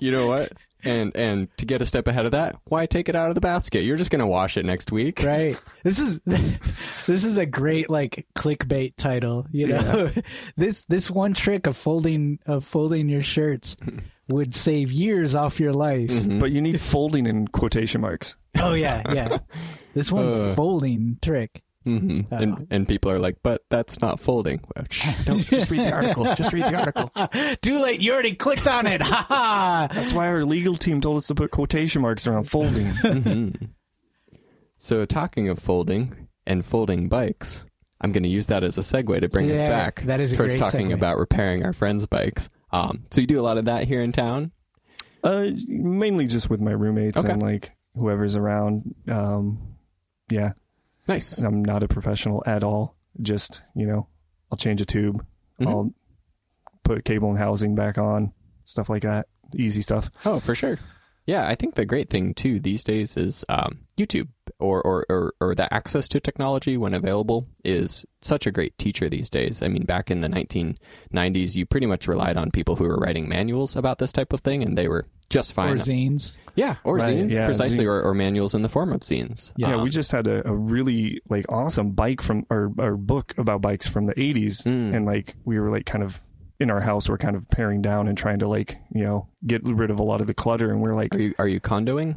you 0.00 0.11
know 0.11 0.26
what? 0.26 0.52
And 0.87 1.14
and 1.16 1.49
to 1.59 1.66
get 1.66 1.83
a 1.83 1.87
step 1.87 2.07
ahead 2.09 2.25
of 2.26 2.31
that, 2.33 2.57
why 2.64 2.87
take 2.87 3.09
it 3.09 3.14
out 3.16 3.28
of 3.28 3.35
the 3.35 3.40
basket? 3.40 3.81
You're 3.83 3.97
just 3.97 4.11
gonna 4.11 4.26
wash 4.26 4.57
it 4.57 4.64
next 4.64 4.93
week. 4.93 5.23
Right. 5.23 5.61
This 5.83 5.99
is 5.99 6.21
this 7.07 7.25
is 7.25 7.38
a 7.38 7.47
great 7.47 7.90
like 7.90 8.26
clickbait 8.37 8.95
title, 8.97 9.47
you 9.52 9.69
know. 9.69 10.11
this 10.57 10.85
this 10.85 11.11
one 11.11 11.35
trick 11.35 11.66
of 11.66 11.77
folding 11.77 12.38
of 12.46 12.64
folding 12.64 13.09
your 13.09 13.22
shirts 13.22 13.77
would 14.29 14.55
save 14.55 14.90
years 14.90 15.35
off 15.35 15.61
your 15.61 15.72
life. 15.72 16.11
Mhm. 16.11 16.40
But 16.40 16.51
you 16.51 16.61
need 16.61 16.81
folding 16.81 17.27
in 17.27 17.46
quotation 17.49 18.01
marks. 18.01 18.35
Oh 18.59 18.75
yeah, 18.75 19.03
yeah. 19.14 19.38
This 19.94 20.11
one 20.11 20.27
Uh. 20.27 20.55
folding 20.55 21.18
trick. 21.22 21.62
Mhm. 21.87 22.33
Uh. 22.33 22.37
And 22.37 22.66
and 22.70 22.88
people 22.88 23.11
are 23.12 23.18
like, 23.18 23.37
but 23.42 23.62
that's 23.70 24.01
not 24.01 24.18
folding. 24.20 24.61
Well, 24.75 24.85
shh, 24.90 25.14
don't 25.25 25.40
just 25.46 25.70
read 25.70 25.81
the 25.81 25.92
article. 25.92 26.25
Just 26.35 26.53
read 26.53 26.64
the 26.64 26.75
article. 26.79 27.11
Too 27.62 27.79
late, 27.79 28.01
you 28.01 28.12
already 28.12 28.35
clicked 28.35 28.66
on 28.66 28.87
it. 28.87 29.01
Ha 29.07 29.27
ha. 29.29 29.88
That's 29.92 30.12
why 30.12 30.27
our 30.27 30.44
legal 30.44 30.75
team 30.75 31.01
told 31.01 31.16
us 31.18 31.27
to 31.29 31.35
put 31.35 31.51
quotation 31.53 32.03
marks 32.03 32.27
around 32.27 32.44
folding. 32.44 32.87
Mhm. 32.87 33.68
So 34.79 35.05
talking 35.07 35.49
of 35.49 35.59
folding 35.59 36.29
and 36.46 36.64
folding 36.64 37.09
bikes, 37.09 37.64
I'm 38.01 38.12
going 38.12 38.25
to 38.25 38.29
use 38.29 38.49
that 38.49 38.62
as 38.62 38.77
a 38.79 38.83
segue 38.83 39.20
to 39.20 39.29
bring 39.29 39.51
us 39.51 39.59
back 39.61 40.03
that 40.03 40.20
is 40.20 40.33
a 40.33 40.37
towards 40.37 40.55
great 40.55 40.61
talking 40.61 40.88
segue. 40.88 40.94
about 40.94 41.18
repairing 41.18 41.64
our 41.64 41.72
friends' 41.72 42.07
bikes. 42.07 42.51
Um, 42.72 43.05
so 43.11 43.20
you 43.20 43.27
do 43.27 43.40
a 43.40 43.42
lot 43.42 43.59
of 43.59 43.64
that 43.66 43.85
here 43.88 44.03
in 44.03 44.12
town. 44.12 44.53
uh, 45.25 45.49
mainly 45.66 46.27
just 46.27 46.51
with 46.51 46.61
my 46.61 46.72
roommates 46.72 47.16
Okay. 47.16 47.33
and 47.33 47.42
like 47.42 47.72
whoever's 47.96 48.37
around. 48.37 48.94
Um, 49.09 49.77
yeah, 50.31 50.53
Nice. 51.09 51.38
I'm 51.38 51.64
not 51.64 51.83
a 51.83 51.88
professional 51.88 52.42
at 52.47 52.64
all. 52.64 52.97
Just 53.21 53.62
you 53.75 53.87
know, 53.87 54.09
I'll 54.51 54.59
change 54.59 54.81
a 54.81 54.87
tube. 54.87 55.25
Mhm. 55.61 55.66
I'll 55.69 55.95
put 56.85 57.05
cable 57.05 57.31
and 57.31 57.38
housing 57.38 57.75
back 57.75 57.99
on, 57.99 58.33
stuff 58.64 58.88
like 58.88 59.03
that. 59.03 59.27
Easy 59.57 59.83
stuff. 59.83 60.09
Oh, 60.25 60.40
for 60.40 60.55
sure. 60.55 60.79
Yeah, 61.27 61.49
I 61.49 61.57
think 61.57 61.75
the 61.75 61.85
great 61.85 62.09
thing 62.09 62.35
too 62.35 62.61
these 62.61 62.85
days 62.85 63.16
is 63.16 63.45
um, 63.49 63.81
YouTube 63.99 64.29
or, 64.61 64.81
or, 64.83 65.05
or, 65.09 65.35
or 65.40 65.55
the 65.57 65.73
access 65.75 66.07
to 66.09 66.21
technology 66.21 66.77
when 66.77 66.95
available 66.95 67.49
is 67.64 68.07
such 68.21 68.47
a 68.47 68.53
great 68.53 68.79
teacher 68.79 69.09
these 69.09 69.29
days. 69.29 69.61
I 69.61 69.66
mean, 69.66 69.85
back 69.85 70.09
in 70.09 70.21
the 70.21 70.29
1990s, 70.29 71.57
you 71.57 71.66
pretty 71.66 71.87
much 71.87 72.07
relied 72.07 72.37
on 72.37 72.53
people 72.53 72.77
who 72.77 72.85
were 72.85 72.97
writing 72.99 73.29
manuals 73.29 73.75
about 73.75 73.99
this 73.99 74.12
type 74.12 74.33
of 74.33 74.40
thing, 74.40 74.62
and 74.62 74.79
they 74.79 74.87
were 74.87 75.05
just 75.29 75.53
fine. 75.55 75.73
Or 75.73 75.77
zines. 75.77 76.37
yeah, 76.55 76.77
or 76.85 76.97
Right, 76.97 77.17
zines, 77.17 77.33
yeah, 77.33 77.47
precisely, 77.47 77.85
zines. 77.85 77.91
Or, 77.91 78.03
or 78.03 78.15
manuals 78.15 78.55
in 78.55 78.62
the 78.62 78.69
form 78.69 78.93
of 78.93 79.01
zines. 79.01 79.53
Yeah. 79.57 79.69
Yeah, 79.71 79.77
Um, 79.77 79.83
we 79.85 79.91
just 79.91 80.12
had 80.12 80.27
a, 80.27 80.47
a 80.49 80.55
really 80.55 81.21
like 81.29 81.45
awesome 81.51 81.93
bike 81.93 82.21
from 82.23 82.47
or, 82.51 82.73
or 82.79 82.97
book 82.97 83.35
about 83.39 83.61
bikes 83.62 83.87
from 83.89 84.05
the 84.07 84.15
80s, 84.15 84.62
Mm. 84.67 84.95
and 84.97 85.07
like 85.07 85.35
we 85.45 85.59
were 85.59 85.71
like 85.71 85.87
kind 85.87 86.05
of 86.05 86.21
in 86.59 86.71
our 86.71 86.81
house, 86.81 87.09
we're 87.09 87.19
kind 87.19 87.37
of 87.37 87.47
paring 87.51 87.83
down 87.83 88.09
and 88.09 88.17
trying 88.17 88.39
to 88.39 88.49
like 88.49 88.79
you 88.95 89.05
know 89.05 89.29
get 89.47 89.62
rid 89.65 89.91
of 89.91 89.99
a 89.99 90.03
lot 90.03 90.21
of 90.21 90.27
the 90.27 90.35
clutter, 90.35 90.71
and 90.71 90.81
we're 90.81 90.95
like, 90.95 91.15
Are 91.15 91.21
you 91.21 91.35
are 91.39 91.49
you 91.49 91.61
Kondoing? 91.61 92.17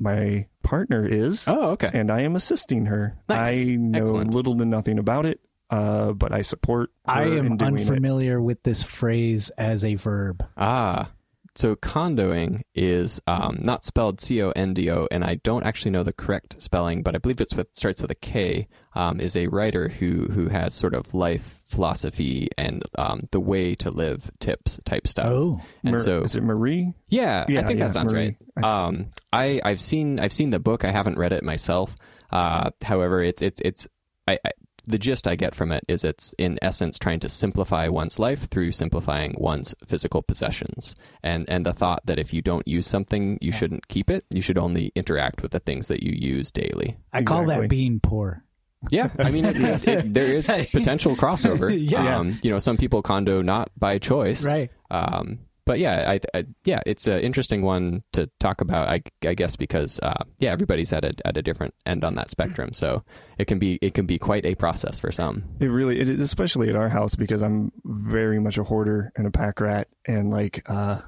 my 0.00 0.46
partner 0.62 1.04
is, 1.06 1.46
Oh, 1.48 1.70
okay. 1.70 1.90
and 1.92 2.10
I 2.10 2.20
am 2.22 2.36
assisting 2.36 2.86
her. 2.86 3.18
Nice. 3.28 3.48
I 3.70 3.74
know 3.76 3.98
Excellent. 4.00 4.32
little 4.34 4.56
to 4.58 4.64
nothing 4.64 4.98
about 4.98 5.26
it, 5.26 5.40
uh, 5.70 6.12
but 6.12 6.32
I 6.32 6.42
support. 6.42 6.90
I 7.04 7.22
am 7.24 7.46
in 7.46 7.56
doing 7.56 7.74
it. 7.76 7.80
unfamiliar 7.80 8.40
with 8.40 8.62
this 8.62 8.82
phrase 8.82 9.50
as 9.58 9.84
a 9.84 9.94
verb. 9.96 10.44
Ah, 10.56 11.10
so 11.58 11.74
Kondoing 11.74 12.62
is 12.72 13.20
um, 13.26 13.58
not 13.60 13.84
spelled 13.84 14.20
C 14.20 14.40
O 14.42 14.50
N 14.52 14.74
D 14.74 14.90
O, 14.92 15.08
and 15.10 15.24
I 15.24 15.40
don't 15.42 15.66
actually 15.66 15.90
know 15.90 16.04
the 16.04 16.12
correct 16.12 16.62
spelling, 16.62 17.02
but 17.02 17.16
I 17.16 17.18
believe 17.18 17.40
it's 17.40 17.54
with 17.54 17.66
starts 17.72 18.00
with 18.00 18.12
a 18.12 18.14
K. 18.14 18.68
Um, 18.94 19.20
is 19.20 19.36
a 19.36 19.48
writer 19.48 19.88
who 19.88 20.26
who 20.26 20.48
has 20.48 20.72
sort 20.74 20.94
of 20.94 21.14
life 21.14 21.60
philosophy 21.66 22.48
and 22.56 22.82
um, 22.96 23.24
the 23.32 23.40
way 23.40 23.74
to 23.76 23.90
live 23.90 24.30
tips 24.38 24.78
type 24.84 25.08
stuff. 25.08 25.30
Oh, 25.30 25.60
and 25.82 25.94
Mar- 25.94 26.02
so 26.04 26.22
is 26.22 26.36
it 26.36 26.44
Marie? 26.44 26.94
yeah, 27.08 27.44
I 27.48 27.62
think 27.64 27.80
yeah, 27.80 27.86
that 27.86 27.92
sounds 27.92 28.12
Marie. 28.12 28.36
right. 28.56 28.64
Um, 28.64 29.10
I 29.32 29.60
I've 29.64 29.80
seen 29.80 30.20
I've 30.20 30.32
seen 30.32 30.50
the 30.50 30.60
book. 30.60 30.84
I 30.84 30.92
haven't 30.92 31.18
read 31.18 31.32
it 31.32 31.42
myself. 31.42 31.96
Uh, 32.30 32.70
however, 32.82 33.20
it's 33.20 33.42
it's 33.42 33.60
it's 33.64 33.88
I, 34.28 34.38
I 34.44 34.50
the 34.88 34.98
gist 34.98 35.26
I 35.28 35.36
get 35.36 35.54
from 35.54 35.70
it 35.72 35.84
is 35.88 36.04
it's 36.04 36.34
in 36.38 36.58
essence 36.62 36.98
trying 36.98 37.20
to 37.20 37.28
simplify 37.28 37.88
one's 37.88 38.18
life 38.18 38.48
through 38.48 38.72
simplifying 38.72 39.34
one's 39.38 39.74
physical 39.86 40.22
possessions, 40.22 40.96
and 41.22 41.48
and 41.48 41.64
the 41.66 41.72
thought 41.72 42.04
that 42.06 42.18
if 42.18 42.32
you 42.32 42.42
don't 42.42 42.66
use 42.66 42.86
something, 42.86 43.38
you 43.40 43.52
shouldn't 43.52 43.88
keep 43.88 44.10
it. 44.10 44.24
You 44.30 44.40
should 44.42 44.58
only 44.58 44.90
interact 44.94 45.42
with 45.42 45.52
the 45.52 45.60
things 45.60 45.88
that 45.88 46.02
you 46.02 46.12
use 46.12 46.50
daily. 46.50 46.96
I 47.12 47.22
call 47.22 47.44
that 47.46 47.68
being 47.68 48.00
poor. 48.00 48.42
Yeah, 48.90 49.10
I 49.18 49.30
mean, 49.32 49.44
it, 49.44 49.56
it, 49.58 49.88
it, 49.88 50.14
there 50.14 50.26
is 50.36 50.46
potential 50.72 51.16
crossover. 51.16 51.68
Yeah. 51.90 52.18
um, 52.18 52.38
you 52.42 52.50
know, 52.50 52.58
some 52.60 52.76
people 52.76 53.02
Kondo 53.02 53.42
not 53.42 53.70
by 53.76 53.98
choice, 53.98 54.44
Right. 54.44 54.70
um, 54.90 55.40
but 55.68 55.78
yeah, 55.78 56.10
I, 56.12 56.20
I 56.38 56.46
yeah, 56.64 56.80
it's 56.86 57.06
an 57.06 57.20
interesting 57.20 57.60
one 57.60 58.02
to 58.12 58.26
talk 58.40 58.62
about. 58.62 58.88
I, 58.88 59.02
I 59.22 59.34
guess 59.34 59.54
because 59.54 60.00
uh, 60.02 60.24
yeah, 60.38 60.50
everybody's 60.50 60.94
at 60.94 61.04
a 61.04 61.12
at 61.26 61.36
a 61.36 61.42
different 61.42 61.74
end 61.84 62.04
on 62.04 62.14
that 62.14 62.30
spectrum, 62.30 62.72
so 62.72 63.04
it 63.38 63.48
can 63.48 63.58
be 63.58 63.78
it 63.82 63.92
can 63.92 64.06
be 64.06 64.18
quite 64.18 64.46
a 64.46 64.54
process 64.54 64.98
for 64.98 65.12
some. 65.12 65.44
It 65.60 65.66
really, 65.66 66.00
it 66.00 66.08
is, 66.08 66.22
especially 66.22 66.70
at 66.70 66.74
our 66.76 66.88
house 66.88 67.14
because 67.16 67.42
I'm 67.42 67.70
very 67.84 68.40
much 68.40 68.56
a 68.56 68.64
hoarder 68.64 69.12
and 69.14 69.26
a 69.26 69.30
pack 69.30 69.60
rat, 69.60 69.88
and 70.06 70.30
like, 70.30 70.62
uh, 70.70 71.02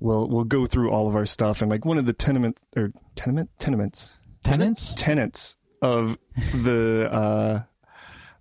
we'll 0.00 0.28
we'll 0.28 0.42
go 0.42 0.66
through 0.66 0.90
all 0.90 1.06
of 1.06 1.14
our 1.14 1.24
stuff, 1.26 1.62
and 1.62 1.70
like 1.70 1.84
one 1.84 1.96
of 1.96 2.04
the 2.06 2.12
tenement 2.12 2.58
or 2.76 2.90
tenement 3.14 3.50
tenements 3.60 4.18
Tenants? 4.42 4.94
tenets 4.96 5.56
of 5.80 6.18
the 6.52 7.08
uh, 7.12 7.62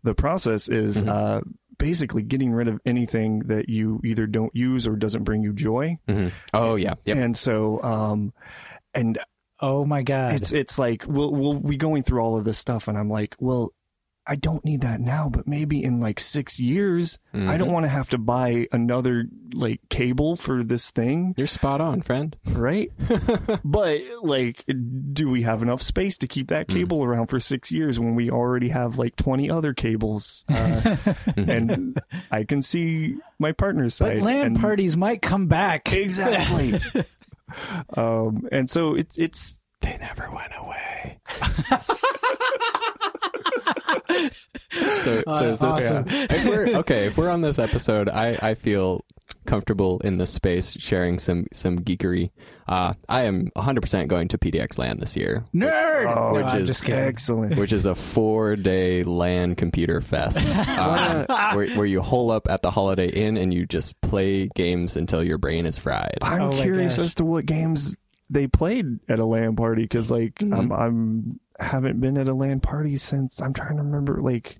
the 0.01 0.15
process 0.15 0.67
is 0.67 1.03
Mhm. 1.03 1.09
Basically 1.77 2.21
getting 2.23 2.51
rid 2.51 2.67
of 2.67 2.79
anything 2.85 3.39
that 3.47 3.69
you 3.69 3.99
either 4.03 4.25
don't 4.27 4.55
use 4.55 4.87
or 4.87 4.95
doesn't 4.95 5.23
bring 5.23 5.41
you 5.41 5.53
joy, 5.53 5.97
hmm 6.07 6.29
Oh 6.53 6.75
yeah, 6.75 6.95
yep. 7.05 7.17
and 7.17 7.35
so 7.37 7.81
um, 7.83 8.33
and 8.93 9.17
Oh 9.59 9.85
my 9.85 10.03
God. 10.03 10.33
it's 10.33 10.51
it's 10.51 10.77
like 10.77 11.05
we'll 11.07 11.31
we'll 11.31 11.59
be 11.59 11.77
going 11.77 12.03
through 12.03 12.19
all 12.21 12.37
of 12.37 12.43
this 12.43 12.57
stuff, 12.57 12.87
and 12.87 12.97
I'm 12.97 13.09
like, 13.09 13.35
well, 13.39 13.71
I 14.25 14.35
don't 14.35 14.63
need 14.63 14.81
that 14.81 15.01
now, 15.01 15.29
but 15.29 15.47
maybe 15.47 15.83
in 15.83 15.99
like 15.99 16.19
six 16.19 16.59
years, 16.59 17.19
I 17.33 17.37
Mm-hmm. 17.37 17.57
don't 17.57 17.71
want 17.73 17.83
to 17.85 17.89
have 17.89 18.09
to 18.11 18.17
buy 18.17 18.67
another 18.71 19.25
like 19.53 19.81
cable 19.89 20.35
for 20.37 20.63
this 20.63 20.91
thing, 20.91 21.33
You're 21.35 21.45
spot 21.47 21.81
on, 21.81 22.01
friend. 22.01 22.35
right? 22.51 22.89
but 23.65 23.99
like, 24.21 24.63
do 25.11 25.29
we 25.29 25.41
have 25.43 25.61
enough 25.61 25.81
space 25.81 26.17
to 26.19 26.27
keep 26.27 26.47
that 26.47 26.67
cable 26.69 27.03
around 27.03 27.27
for 27.27 27.39
six 27.39 27.71
years 27.71 27.99
when 27.99 28.15
we 28.15 28.29
already 28.31 28.69
have 28.69 28.97
like 28.97 29.15
20 29.17 29.49
other 29.49 29.73
cables? 29.73 30.45
Uh, 30.47 30.95
and 31.37 31.99
I 32.31 32.43
can 32.45 32.61
see 32.61 33.15
my 33.39 33.51
partner's 33.51 33.99
But 33.99 34.07
side. 34.09 34.21
LAN 34.21 34.45
and- 34.47 34.59
parties 34.59 34.95
might 34.95 35.21
come 35.21 35.47
back. 35.47 35.91
Exactly. 35.91 36.79
um, 37.97 38.47
and 38.51 38.69
so 38.69 38.95
it's, 38.95 39.17
it's, 39.17 39.57
They 39.81 39.97
never 39.99 40.31
went 40.33 40.53
away. 40.57 41.19
So, 45.01 45.21
so 45.31 45.49
is 45.49 45.59
this 45.59 45.63
awesome. 45.63 46.05
if 46.07 46.45
we're 46.45 46.77
okay? 46.79 47.05
If 47.07 47.17
we're 47.17 47.29
on 47.29 47.41
this 47.41 47.59
episode, 47.59 48.09
I, 48.09 48.37
I 48.41 48.53
feel 48.55 49.05
comfortable 49.45 49.99
in 49.99 50.17
this 50.17 50.31
space 50.31 50.71
sharing 50.79 51.19
some 51.19 51.45
some 51.53 51.77
geekery. 51.79 52.31
Uh, 52.67 52.93
I 53.09 53.23
am 53.23 53.49
100% 53.57 54.07
going 54.07 54.29
to 54.29 54.37
PDX 54.37 54.79
LAN 54.79 54.99
this 54.99 55.15
year, 55.17 55.43
Nerd. 55.53 56.15
Oh, 56.15 56.33
which 56.33 56.45
I'm 56.47 56.61
is 56.61 56.89
excellent. 56.89 57.57
which 57.57 57.73
is 57.73 57.85
a 57.85 57.93
four 57.93 58.55
day 58.55 59.03
LAN 59.03 59.55
computer 59.55 60.01
fest 60.01 60.39
uh, 60.49 61.53
where, 61.53 61.69
where 61.75 61.85
you 61.85 62.01
hole 62.01 62.31
up 62.31 62.49
at 62.49 62.61
the 62.61 62.71
Holiday 62.71 63.09
Inn 63.09 63.37
and 63.37 63.53
you 63.53 63.65
just 63.65 63.99
play 64.01 64.47
games 64.55 64.95
until 64.95 65.23
your 65.23 65.37
brain 65.37 65.65
is 65.65 65.77
fried. 65.77 66.17
I'm 66.21 66.41
Oh 66.41 66.51
curious 66.53 66.97
as 66.97 67.15
to 67.15 67.25
what 67.25 67.45
games 67.45 67.97
they 68.29 68.47
played 68.47 68.85
at 69.09 69.19
a 69.19 69.25
LAN 69.25 69.55
party 69.55 69.83
because, 69.83 70.09
like, 70.09 70.35
Mm-hmm. 70.35 70.53
I'm, 70.53 70.71
I'm 70.71 71.39
haven't 71.59 71.99
been 71.99 72.17
at 72.17 72.27
a 72.27 72.33
LAN 72.33 72.59
party 72.59 72.97
since 72.97 73.41
I'm 73.41 73.53
trying 73.53 73.77
to 73.77 73.83
remember 73.83 74.21
like 74.21 74.59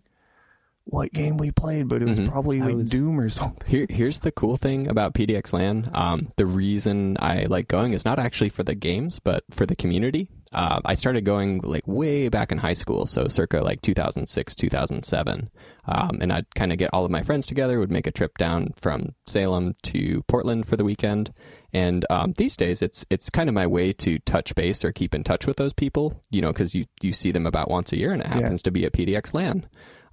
what 0.86 1.14
game 1.14 1.38
we 1.38 1.50
played, 1.50 1.88
but 1.88 2.02
it 2.02 2.08
was 2.08 2.20
Mhm. 2.20 2.28
probably 2.30 2.60
like 2.60 2.76
was- 2.76 2.90
Doom 2.90 3.20
or 3.20 3.30
something. 3.30 3.70
Here, 3.70 3.86
here's 3.90 4.20
the 4.20 4.32
cool 4.32 4.58
thing 4.58 4.88
about 4.90 5.14
PDX 5.14 5.54
LAN. 5.54 5.90
Um, 5.94 6.28
the 6.36 6.46
reason 6.46 7.16
I 7.20 7.44
like 7.50 7.68
going 7.70 7.94
is 7.94 8.04
not 8.04 8.20
actually 8.20 8.50
for 8.50 8.64
the 8.64 8.76
games, 8.76 9.20
but 9.20 9.44
for 9.50 9.66
the 9.66 9.76
community. 9.78 10.28
Uh, 10.54 10.80
I 10.86 10.94
started 10.94 11.26
going 11.26 11.60
like 11.64 11.88
way 11.88 12.30
back 12.30 12.52
in 12.52 12.58
high 12.60 12.74
school, 12.74 13.06
so 13.06 13.28
circa 13.28 13.60
like 13.64 13.82
2006, 13.82 14.56
2007. 14.56 15.50
Um, 15.86 16.18
and 16.22 16.32
I'd 16.32 16.54
kind 16.56 16.72
of 16.72 16.78
get 16.78 16.90
all 16.94 17.06
of 17.06 17.12
my 17.12 17.22
friends 17.24 17.48
together, 17.48 17.80
would 17.80 17.92
make 17.92 18.08
a 18.08 18.12
trip 18.12 18.38
down 18.38 18.74
from 18.80 19.16
Salem 19.26 19.74
to 19.84 20.24
Portland 20.28 20.66
for 20.68 20.78
the 20.78 20.84
weekend. 20.86 21.34
And 21.74 22.06
um, 22.10 22.34
these 22.38 22.56
days, 22.56 22.82
it's 22.82 23.06
it's 23.10 23.30
kind 23.30 23.50
of 23.50 23.56
my 23.56 23.66
way 23.68 23.94
to 23.94 24.20
touch 24.20 24.54
base 24.56 24.86
or 24.86 24.92
keep 24.92 25.16
in 25.16 25.24
touch 25.24 25.48
with 25.48 25.58
those 25.58 25.74
people, 25.74 26.22
you 26.30 26.42
know, 26.42 26.54
because 26.54 26.76
you 26.76 26.86
you 27.02 27.14
see 27.14 27.32
them 27.32 27.46
about 27.48 27.70
once 27.70 27.92
a 27.92 27.98
year, 27.98 28.12
and 28.14 28.22
it 28.22 28.28
Yeah. 28.28 28.36
happens 28.42 28.62
to 28.64 28.72
be 28.72 28.86
at 28.86 28.94
PDX 28.94 29.34
LAN. 29.34 29.66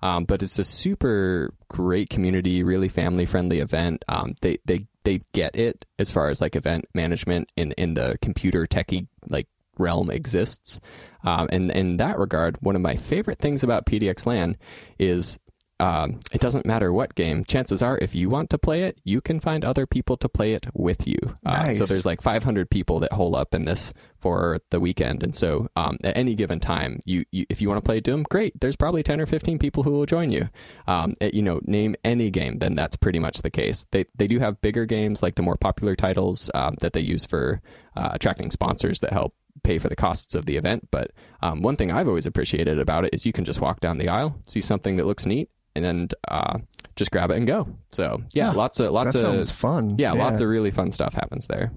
Um, 0.03 0.24
but 0.24 0.42
it's 0.42 0.59
a 0.59 0.64
super 0.64 1.53
great 1.68 2.09
community, 2.09 2.62
really 2.62 2.88
family 2.88 3.26
friendly 3.26 3.59
event. 3.61 4.03
Um, 4.09 4.35
they 4.40 4.57
they 4.64 4.87
they 5.05 5.20
get 5.35 5.55
it 5.57 5.85
as 5.98 6.11
far 6.11 6.31
as 6.31 6.40
like 6.40 6.57
event 6.57 6.87
management 6.94 7.53
in 7.57 7.72
in 7.72 7.92
the 7.94 8.16
computer 8.22 8.66
techie 8.66 9.07
like 9.29 9.46
realm 9.80 10.10
exists. 10.10 10.80
Um, 11.24 11.48
and 11.50 11.70
in 11.70 11.96
that 11.98 12.18
regard, 12.18 12.56
one 12.60 12.76
of 12.76 12.82
my 12.82 12.96
favorite 12.96 13.38
things 13.38 13.64
about 13.64 13.86
PDX 13.86 14.26
LAN 14.26 14.56
is 14.98 15.38
um, 15.80 16.20
it 16.30 16.42
doesn't 16.42 16.66
matter 16.66 16.92
what 16.92 17.14
game. 17.14 17.42
Chances 17.42 17.82
are, 17.82 17.96
if 17.98 18.14
you 18.14 18.28
want 18.28 18.50
to 18.50 18.58
play 18.58 18.82
it, 18.82 19.00
you 19.02 19.22
can 19.22 19.40
find 19.40 19.64
other 19.64 19.86
people 19.86 20.18
to 20.18 20.28
play 20.28 20.52
it 20.52 20.66
with 20.74 21.08
you. 21.08 21.16
Uh, 21.44 21.52
So 21.78 21.86
there's 21.86 22.04
like 22.04 22.20
500 22.20 22.68
people 22.68 23.00
that 23.00 23.14
hole 23.14 23.34
up 23.34 23.54
in 23.54 23.64
this 23.64 23.94
for 24.18 24.60
the 24.70 24.78
weekend, 24.78 25.22
and 25.22 25.34
so 25.34 25.68
um, 25.76 25.96
at 26.04 26.18
any 26.18 26.34
given 26.34 26.60
time, 26.60 27.00
you, 27.06 27.24
you 27.32 27.46
if 27.48 27.62
you 27.62 27.68
want 27.68 27.82
to 27.82 27.88
play 27.88 28.00
Doom, 28.00 28.24
great. 28.24 28.60
There's 28.60 28.76
probably 28.76 29.02
10 29.02 29.22
or 29.22 29.26
15 29.26 29.58
people 29.58 29.82
who 29.82 29.92
will 29.92 30.04
join 30.04 30.30
you. 30.30 30.50
Um, 30.86 31.14
eh, 31.22 31.30
you 31.32 31.40
know, 31.40 31.60
name 31.64 31.96
any 32.04 32.28
game, 32.28 32.58
then 32.58 32.74
that's 32.74 32.96
pretty 32.96 33.18
much 33.18 33.40
the 33.40 33.50
case. 33.50 33.86
They 33.90 34.04
they 34.14 34.26
do 34.26 34.38
have 34.38 34.60
bigger 34.60 34.84
games 34.84 35.22
like 35.22 35.36
the 35.36 35.42
more 35.42 35.56
popular 35.56 35.96
titles 35.96 36.50
um, 36.52 36.74
that 36.80 36.92
they 36.92 37.00
use 37.00 37.24
for 37.24 37.62
uh, 37.96 38.10
attracting 38.12 38.50
sponsors 38.50 39.00
that 39.00 39.14
help 39.14 39.34
pay 39.64 39.78
for 39.78 39.88
the 39.88 39.96
costs 39.96 40.34
of 40.34 40.46
the 40.46 40.56
event. 40.56 40.88
But 40.90 41.10
um, 41.42 41.62
one 41.62 41.76
thing 41.76 41.90
I've 41.92 42.08
always 42.08 42.26
appreciated 42.26 42.78
about 42.78 43.04
it 43.04 43.14
is 43.14 43.26
you 43.26 43.32
can 43.32 43.44
just 43.44 43.60
walk 43.60 43.80
down 43.80 43.98
the 43.98 44.08
aisle, 44.08 44.36
see 44.46 44.60
something 44.60 44.96
that 44.96 45.06
looks 45.06 45.26
neat, 45.26 45.48
and 45.74 45.84
then 45.84 46.08
uh, 46.28 46.58
just 46.96 47.10
grab 47.10 47.30
it 47.30 47.36
and 47.36 47.46
go. 47.46 47.68
So 47.92 48.22
yeah, 48.32 48.50
lots 48.52 48.80
of 48.80 48.92
lots 48.92 49.14
of 49.14 49.20
sounds 49.22 49.50
fun. 49.50 49.96
yeah, 49.98 50.12
lots 50.12 50.40
of 50.40 50.48
really 50.48 50.70
fun 50.70 50.92
stuff 50.92 51.14
happens 51.14 51.46
there. 51.46 51.72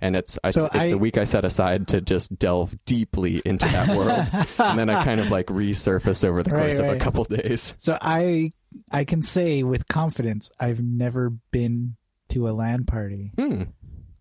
And 0.00 0.16
it's 0.16 0.38
I, 0.44 0.50
So 0.50 0.66
it's 0.66 0.76
I- 0.76 0.88
the 0.90 0.98
week 0.98 1.16
I 1.18 1.24
set 1.24 1.44
aside 1.44 1.88
to 1.88 2.00
just 2.00 2.36
delve 2.38 2.76
deeply 2.84 3.40
into 3.44 3.66
that 3.66 3.88
world, 3.96 4.46
and 4.58 4.78
then 4.78 4.90
I 4.90 5.02
kind 5.04 5.20
of 5.20 5.30
like 5.30 5.46
resurface 5.46 6.24
over 6.26 6.42
the 6.42 6.50
Right, 6.50 6.60
course 6.62 6.78
of 6.78 6.86
a 6.86 6.90
right. 6.92 7.00
couple 7.00 7.24
days. 7.24 7.74
So 7.78 7.96
I 8.00 8.50
I 8.90 9.04
can 9.04 9.22
say 9.22 9.62
with 9.62 9.86
confidence 9.88 10.50
I've 10.60 10.82
never 10.82 11.30
been 11.52 11.96
to 12.30 12.48
a 12.48 12.50
LAN 12.52 12.84
party. 12.84 13.32
Hmm. 13.38 13.62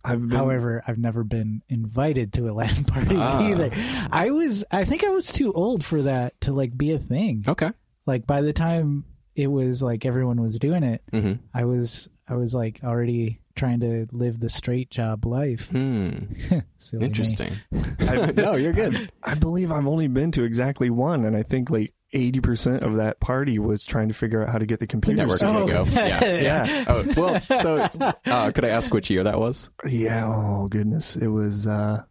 I've 0.04 0.22
been, 0.28 0.38
However, 0.38 0.84
I've 0.88 0.98
never 0.98 1.24
been 1.24 1.62
invited 1.70 2.34
to 2.34 2.50
a 2.50 2.54
LAN 2.54 2.84
party 2.86 3.16
Ah. 3.18 3.42
either. 3.48 3.72
I 4.12 4.32
was 4.32 4.66
I 4.72 4.84
think 4.84 5.04
I 5.04 5.10
was 5.10 5.32
too 5.32 5.54
old 5.54 5.84
for 5.84 6.02
that 6.04 6.40
to 6.42 6.54
like 6.54 6.78
be 6.78 6.92
a 6.92 6.98
thing. 7.00 7.46
Okay. 7.48 7.72
Like 8.06 8.28
by 8.28 8.42
the 8.42 8.54
time 8.54 9.06
it 9.36 9.48
was 9.48 9.82
like 9.82 10.06
everyone 10.06 10.42
was 10.42 10.60
doing 10.60 10.84
it, 10.84 11.02
hmm 11.12 11.34
I 11.54 11.64
was 11.66 12.10
I 12.28 12.36
was 12.36 12.54
like 12.54 12.82
already 12.84 13.40
trying 13.56 13.80
to 13.82 14.08
live 14.12 14.40
the 14.40 14.50
straight 14.50 14.90
job 14.90 15.26
life. 15.26 15.70
Hmm. 15.70 16.12
Interesting. 17.00 17.56
I, 18.00 18.32
no, 18.36 18.56
you're 18.56 18.74
good. 18.74 19.12
I 19.24 19.36
believe 19.36 19.72
I've 19.72 19.86
only 19.88 20.08
been 20.08 20.32
to 20.32 20.44
exactly 20.44 20.90
one, 20.90 21.24
and 21.26 21.36
I 21.36 21.44
think 21.44 21.70
like 21.70 21.94
eighty 22.14 22.40
percent 22.40 22.84
of 22.84 22.96
that 22.96 23.20
party 23.20 23.60
was 23.60 23.84
trying 23.86 24.08
to 24.08 24.14
figure 24.14 24.42
out 24.44 24.50
how 24.50 24.58
to 24.58 24.66
get 24.66 24.80
the 24.80 24.86
The 24.86 24.88
computer. 24.88 25.26
networking 25.26 25.56
Oh. 25.56 25.66
to 25.68 25.74
go. 25.74 25.84
Yeah. 25.92 26.24
Yeah, 26.68 26.86
Oh 26.88 27.06
well. 27.18 27.42
So, 27.42 27.78
uh, 28.26 28.52
could 28.52 28.66
I 28.66 28.70
ask 28.70 28.94
which 28.94 29.10
year 29.10 29.24
that 29.24 29.40
was? 29.40 29.70
yeah. 29.88 30.26
Oh 30.28 30.68
goodness, 30.70 31.16
it 31.16 31.28
was. 31.28 31.68
uh 31.68 32.04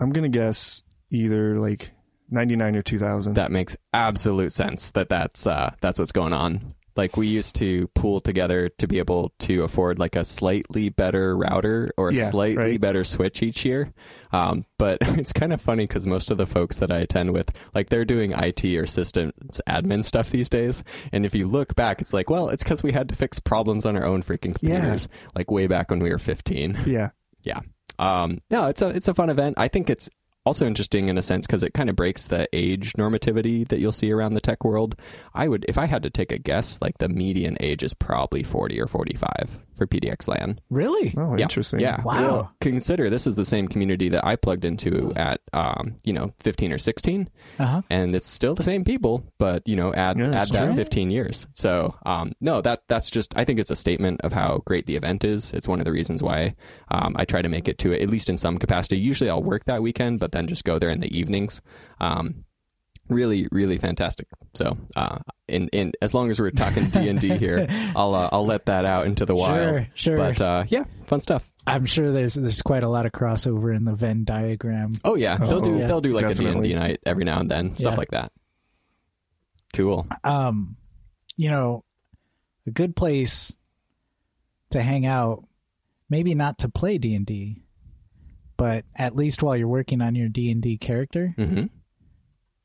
I'm 0.00 0.10
gonna 0.10 0.28
guess 0.28 0.82
either 1.10 1.58
like 1.60 1.92
ninety 2.30 2.56
nine 2.56 2.74
or 2.76 2.82
two 2.82 2.98
thousand. 2.98 3.34
That 3.34 3.50
makes 3.52 3.76
absolute 3.92 4.52
sense. 4.52 4.90
That 4.92 5.08
that's 5.08 5.46
uh, 5.46 5.72
that's 5.80 5.98
what's 5.98 6.12
going 6.12 6.32
on. 6.32 6.74
Like 6.96 7.16
we 7.16 7.26
used 7.26 7.56
to 7.56 7.88
pool 7.88 8.20
together 8.20 8.68
to 8.78 8.86
be 8.86 8.98
able 8.98 9.32
to 9.40 9.62
afford 9.64 9.98
like 9.98 10.16
a 10.16 10.24
slightly 10.24 10.88
better 10.88 11.36
router 11.36 11.90
or 11.96 12.10
a 12.10 12.14
Yeah, 12.14 12.30
slightly 12.30 12.56
right. 12.56 12.80
better 12.80 13.04
switch 13.04 13.42
each 13.42 13.64
year. 13.64 13.92
Um, 14.32 14.64
but 14.78 14.98
it's 15.02 15.32
kind 15.32 15.52
of 15.52 15.60
funny 15.60 15.84
because 15.86 16.06
most 16.06 16.30
of 16.30 16.38
the 16.38 16.46
folks 16.46 16.78
that 16.78 16.92
I 16.92 16.98
attend 16.98 17.32
with, 17.32 17.50
like 17.74 17.88
they're 17.88 18.04
doing 18.04 18.32
IT 18.32 18.64
or 18.64 18.86
systems 18.86 19.60
admin 19.68 20.04
stuff 20.04 20.30
these 20.30 20.48
days. 20.48 20.84
And 21.12 21.26
if 21.26 21.34
you 21.34 21.46
look 21.48 21.74
back, 21.74 22.00
it's 22.00 22.12
like, 22.12 22.30
well, 22.30 22.48
it's 22.48 22.62
because 22.62 22.82
we 22.82 22.92
had 22.92 23.08
to 23.08 23.14
fix 23.14 23.38
problems 23.40 23.84
on 23.86 23.96
our 23.96 24.04
own 24.04 24.22
freaking 24.22 24.56
Yeah. 24.60 24.74
computers, 24.80 25.08
like 25.34 25.50
way 25.50 25.66
back 25.66 25.90
when 25.90 26.00
we 26.00 26.10
were 26.10 26.18
15. 26.18 26.78
Yeah, 26.86 27.10
Yeah. 27.42 27.60
Um, 27.98 28.40
no, 28.50 28.66
it's 28.66 28.82
a 28.82 28.88
it's 28.88 29.06
a 29.08 29.14
fun 29.14 29.30
event. 29.30 29.54
I 29.56 29.68
think 29.68 29.88
it's 29.88 30.08
also 30.46 30.66
interesting 30.66 31.08
in 31.08 31.18
a 31.18 31.22
sense 31.22 31.46
because 31.46 31.62
it 31.62 31.74
kind 31.74 31.90
of 31.90 31.96
breaks 31.96 32.26
the 32.26 32.48
age 32.52 32.92
normativity 32.94 33.66
that 33.68 33.80
you'll 33.80 33.92
see 33.92 34.12
around 34.12 34.34
the 34.34 34.40
tech 34.40 34.64
world. 34.64 34.96
I 35.34 35.48
would, 35.48 35.64
if 35.68 35.78
I 35.78 35.86
had 35.86 36.02
to 36.02 36.10
take 36.10 36.32
a 36.32 36.38
guess, 36.38 36.80
like 36.82 36.98
the 36.98 37.08
median 37.08 37.56
age 37.60 37.82
is 37.82 37.94
probably 37.94 38.42
forty 38.42 38.80
or 38.80 38.86
forty 38.86 39.16
five 39.16 39.58
for 39.76 39.86
PDX 39.86 40.28
LAN. 40.28 40.58
Really? 40.70 41.14
Oh, 41.16 41.36
Yeah. 41.36 41.42
interesting. 41.44 41.80
Yeah. 41.80 42.02
Wow. 42.02 42.14
Well, 42.26 42.52
consider 42.60 43.10
this 43.10 43.26
is 43.26 43.36
the 43.36 43.44
same 43.44 43.68
community 43.68 44.08
that 44.10 44.24
I 44.24 44.36
plugged 44.36 44.64
into 44.64 45.12
at, 45.16 45.40
um, 45.52 45.96
you 46.04 46.12
know, 46.12 46.32
15 46.40 46.72
or 46.72 46.78
16, 46.78 47.28
Uh 47.58 47.64
huh. 47.66 47.82
and 47.90 48.14
it's 48.14 48.26
still 48.26 48.54
the 48.54 48.62
same 48.62 48.84
people, 48.84 49.24
but 49.38 49.62
you 49.66 49.76
know, 49.76 49.92
add 49.94 50.18
Yeah, 50.18 50.26
add 50.26 50.48
that 50.48 50.66
true. 50.66 50.74
15 50.74 51.10
years. 51.10 51.46
So, 51.52 51.94
um, 52.06 52.32
no, 52.40 52.60
that 52.60 52.82
that's 52.88 53.10
just 53.10 53.36
I 53.36 53.44
think 53.44 53.58
it's 53.58 53.70
a 53.70 53.76
statement 53.76 54.20
of 54.22 54.32
how 54.32 54.62
great 54.66 54.86
the 54.86 54.96
event 54.96 55.24
is. 55.24 55.52
It's 55.52 55.68
one 55.68 55.80
of 55.80 55.84
the 55.84 55.92
reasons 55.92 56.22
why 56.22 56.54
um, 56.90 57.14
I 57.18 57.24
try 57.24 57.42
to 57.42 57.48
make 57.48 57.68
it 57.68 57.78
to 57.78 57.92
it 57.92 58.02
at 58.02 58.10
least 58.10 58.28
in 58.30 58.36
some 58.36 58.58
capacity. 58.58 58.98
Usually, 58.98 59.30
I'll 59.30 59.42
work 59.42 59.64
that 59.64 59.82
weekend, 59.82 60.20
but 60.20 60.32
then 60.32 60.46
just 60.46 60.64
go 60.64 60.78
there 60.78 60.90
in 60.90 61.00
the 61.00 61.16
evenings. 61.16 61.60
Um, 62.00 62.44
really, 63.08 63.48
really 63.50 63.78
fantastic. 63.78 64.26
So, 64.54 64.76
uh, 64.96 65.18
in 65.48 65.68
in 65.68 65.92
as 66.00 66.14
long 66.14 66.30
as 66.30 66.40
we're 66.40 66.50
talking 66.50 66.86
D 66.86 67.08
and 67.08 67.20
D 67.20 67.36
here, 67.38 67.66
I'll 67.96 68.14
uh, 68.14 68.28
I'll 68.32 68.46
let 68.46 68.66
that 68.66 68.84
out 68.84 69.06
into 69.06 69.24
the 69.26 69.34
wild. 69.34 69.58
Sure, 69.58 69.88
sure. 69.94 70.16
But 70.16 70.40
uh, 70.40 70.64
yeah, 70.68 70.84
fun 71.04 71.20
stuff. 71.20 71.50
I'm 71.66 71.86
sure 71.86 72.12
there's 72.12 72.34
there's 72.34 72.62
quite 72.62 72.82
a 72.82 72.88
lot 72.88 73.06
of 73.06 73.12
crossover 73.12 73.74
in 73.74 73.84
the 73.84 73.94
Venn 73.94 74.24
diagram. 74.24 74.98
Oh 75.04 75.14
yeah, 75.14 75.36
they'll 75.38 75.60
do 75.60 75.78
yeah. 75.78 75.86
they'll 75.86 76.00
do 76.00 76.10
like 76.10 76.24
a 76.26 76.34
D 76.34 76.44
and 76.44 76.62
Definitely. 76.62 76.68
D 76.68 76.74
night 76.74 77.00
every 77.06 77.24
now 77.24 77.40
and 77.40 77.50
then, 77.50 77.76
stuff 77.76 77.92
Yeah. 77.92 77.96
like 77.98 78.10
that. 78.10 78.32
Cool. 79.74 80.06
Um, 80.22 80.76
you 81.36 81.50
know, 81.50 81.84
a 82.66 82.70
good 82.70 82.94
place 82.94 83.56
to 84.70 84.82
hang 84.82 85.04
out, 85.06 85.44
maybe 86.08 86.34
not 86.34 86.58
to 86.58 86.68
play 86.68 86.98
D 86.98 87.14
and 87.14 87.26
D, 87.26 87.62
but 88.56 88.84
at 88.94 89.16
least 89.16 89.42
while 89.42 89.56
you're 89.56 89.66
working 89.68 90.00
on 90.00 90.14
your 90.14 90.28
D 90.28 90.50
and 90.50 90.62
D 90.62 90.76
character. 90.78 91.34
hmm 91.36 91.64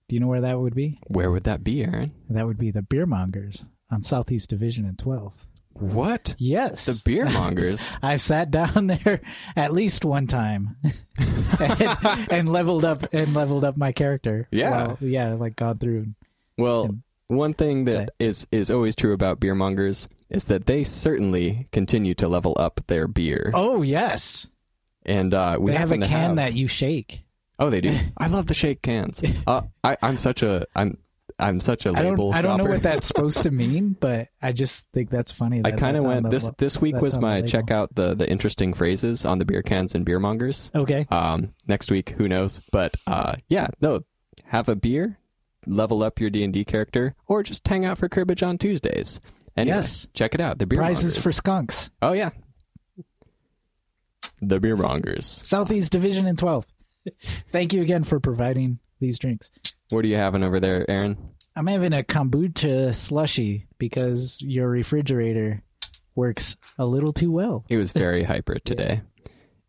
Do 0.09 0.15
you 0.15 0.19
know 0.19 0.27
where 0.27 0.41
that 0.41 0.59
would 0.59 0.75
be? 0.75 0.99
Where 1.07 1.31
would 1.31 1.45
that 1.45 1.63
be, 1.63 1.83
Aaron? 1.83 2.11
That 2.29 2.45
would 2.45 2.57
be 2.57 2.71
the 2.71 2.81
Beer 2.81 3.05
Mongers 3.05 3.63
on 3.89 4.01
Southeast 4.01 4.49
Division 4.49 4.85
and 4.85 4.97
12th. 4.97 5.45
What? 5.73 6.35
Yes. 6.39 6.87
The 6.87 7.01
beer 7.05 7.25
mongers. 7.29 7.95
I've 8.03 8.19
sat 8.19 8.51
down 8.51 8.87
there 8.87 9.21
at 9.55 9.71
least 9.71 10.03
one 10.03 10.27
time 10.27 10.75
and, 11.59 12.27
and 12.31 12.49
leveled 12.49 12.83
up 12.83 13.13
and 13.13 13.33
leveled 13.33 13.63
up 13.63 13.77
my 13.77 13.91
character. 13.93 14.47
Yeah. 14.51 14.87
Well, 14.87 14.97
yeah, 14.99 15.33
like 15.35 15.55
gone 15.55 15.77
through. 15.77 16.07
Well, 16.57 16.83
And- 16.85 17.03
one 17.27 17.53
thing 17.53 17.85
that 17.85 18.09
is 18.19 18.47
is 18.51 18.71
always 18.71 18.95
true 18.95 19.13
about 19.13 19.39
beer 19.39 19.53
mongers 19.53 20.09
is 20.31 20.45
that 20.45 20.65
they 20.65 20.83
certainly 20.83 21.67
continue 21.71 22.15
to 22.15 22.27
level 22.27 22.55
up 22.59 22.81
their 22.87 23.07
beer. 23.07 23.51
Oh 23.53 23.83
yes, 23.83 24.47
And 25.05 25.33
uh, 25.33 25.57
we 25.61 25.71
they 25.71 25.77
have 25.77 25.91
a 25.91 25.99
can 25.99 26.07
have- 26.09 26.35
that 26.37 26.55
you 26.55 26.67
shake. 26.67 27.23
Oh, 27.59 27.69
they 27.69 27.81
do. 27.81 27.95
I 28.17 28.27
love 28.27 28.47
the 28.47 28.53
shake 28.53 28.81
cans. 28.81 29.21
Uh, 29.47 29.61
I, 29.83 29.97
I'm 30.01 30.17
such 30.17 30.43
a 30.43 30.65
I'm 30.75 30.97
I'm 31.37 31.59
such 31.59 31.85
a 31.85 31.91
label 31.91 32.31
don't. 32.31 32.37
I 32.37 32.41
don't 32.41 32.57
know 32.57 32.65
what 32.65 32.83
that's 32.83 33.07
supposed 33.07 33.43
to 33.43 33.51
mean, 33.63 33.95
but 33.99 34.27
I 34.41 34.51
just 34.51 34.87
think 34.93 35.09
that's 35.09 35.31
funny. 35.31 35.61
I 35.63 35.71
kind 35.71 35.95
of 35.95 36.03
went 36.03 36.23
the 36.23 36.29
this 36.29 36.51
this 36.57 36.81
week 36.81 36.95
was 37.01 37.17
my 37.17 37.41
check 37.41 37.71
out 37.71 37.95
the 37.95 38.13
the 38.15 38.29
interesting 38.29 38.73
phrases 38.73 39.25
on 39.25 39.37
the 39.37 39.45
beer 39.45 39.61
cans 39.61 39.95
and 39.95 40.03
beer 40.05 40.19
mongers. 40.19 40.69
Okay. 40.75 41.07
Um, 41.09 41.53
next 41.67 41.91
week, 41.91 42.09
who 42.11 42.27
knows? 42.27 42.59
But 42.71 42.97
uh, 43.07 43.35
yeah, 43.47 43.67
no, 43.81 44.01
have 44.45 44.67
a 44.69 44.75
beer, 44.75 45.17
level 45.65 46.03
up 46.03 46.19
your 46.19 46.29
D 46.29 46.43
and 46.43 46.53
D 46.53 46.65
character, 46.65 47.15
or 47.27 47.41
just 47.43 47.65
hang 47.67 47.85
out 47.85 47.97
for 47.97 48.09
cribbage 48.09 48.43
on 48.43 48.57
Tuesdays. 48.57 49.19
Anyway, 49.55 49.77
Yes. 49.77 50.07
check 50.13 50.35
it 50.35 50.41
out. 50.41 50.59
The 50.59 50.65
beer 50.67 50.79
Prizes 50.79 51.15
mongers. 51.15 51.23
for 51.23 51.31
skunks. 51.31 51.89
oh 52.01 52.13
yeah, 52.13 52.31
the 54.41 54.59
beer 54.59 54.75
mongers. 54.75 55.25
Southeast 55.25 55.91
Division 55.91 56.25
in 56.27 56.35
12th. 56.35 56.67
Thank 57.51 57.73
you 57.73 57.81
again 57.81 58.03
for 58.03 58.19
providing 58.19 58.79
these 58.99 59.19
drinks. 59.19 59.51
What 59.89 60.05
are 60.05 60.07
you 60.07 60.17
having 60.17 60.43
over 60.43 60.59
there, 60.59 60.89
Aaron? 60.89 61.17
I'm 61.55 61.67
having 61.67 61.93
a 61.93 62.03
kombucha 62.03 62.93
slushy 62.93 63.67
because 63.77 64.41
your 64.41 64.69
refrigerator 64.69 65.63
works 66.15 66.57
a 66.77 66.85
little 66.85 67.13
too 67.13 67.31
well. 67.31 67.65
He 67.67 67.77
was 67.77 67.91
very 67.91 68.23
hyper 68.31 68.59
today. 68.59 69.01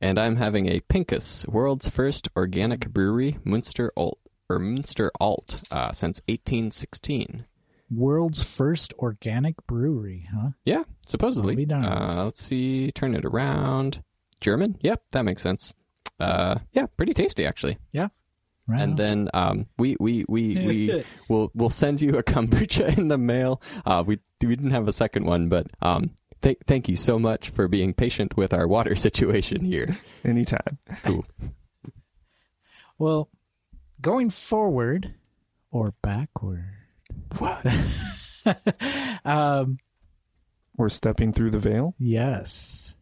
And 0.00 0.18
I'm 0.18 0.36
having 0.36 0.66
a 0.66 0.80
Pinkus, 0.80 1.46
world's 1.48 1.88
first 1.88 2.28
organic 2.36 2.88
brewery, 2.88 3.38
Munster 3.44 3.92
Alt 3.96 4.18
or 4.48 4.58
Munster 4.58 5.10
Alt, 5.20 5.62
uh, 5.70 5.92
since 5.92 6.20
1816. 6.26 7.44
World's 7.90 8.42
first 8.42 8.94
organic 8.98 9.56
brewery, 9.66 10.24
huh? 10.32 10.50
Yeah, 10.64 10.84
supposedly. 11.06 11.66
Uh, 11.70 12.24
let's 12.24 12.42
see, 12.42 12.90
turn 12.92 13.14
it 13.14 13.24
around. 13.24 14.02
German? 14.40 14.76
Yep, 14.80 15.02
that 15.12 15.24
makes 15.24 15.42
sense. 15.42 15.74
Uh, 16.20 16.59
yeah, 16.72 16.87
pretty 16.96 17.12
tasty 17.14 17.46
actually. 17.46 17.78
Right. 18.68 18.83
And 18.83 18.92
on. 18.92 18.96
then 18.96 19.28
um, 19.35 19.66
we 19.78 19.96
we 19.98 20.24
we 20.28 20.54
we 20.64 21.04
will 21.28 21.50
we'll 21.54 21.70
send 21.70 22.00
you 22.00 22.18
a 22.18 22.22
kombucha 22.22 22.96
in 22.96 23.09
the 23.09 23.18
mail. 23.18 23.61
Uh, 23.85 24.04
we 24.06 24.20
we 24.40 24.54
didn't 24.54 24.70
have 24.70 24.87
a 24.87 24.92
second 24.92 25.24
one, 25.24 25.48
but 25.48 25.66
um, 25.83 26.11
th- 26.42 26.59
thank 26.68 26.88
you 26.88 26.94
so 26.94 27.18
much 27.18 27.50
for 27.50 27.66
being 27.66 27.92
patient 27.94 28.37
with 28.37 28.54
our 28.54 28.68
water 28.68 28.94
situation 29.06 29.64
here. 29.64 29.96
Anytime. 30.24 30.78
Cool. 31.02 31.26
well, 32.98 33.28
going 34.00 34.30
forward 34.30 35.14
or 35.72 35.94
backward. 36.02 36.64
What? 37.38 37.66
um, 39.24 39.78
We're 40.76 40.88
stepping 40.90 41.33
through 41.33 41.50
the 41.50 41.59
veil. 41.59 41.94
yes. 41.98 42.94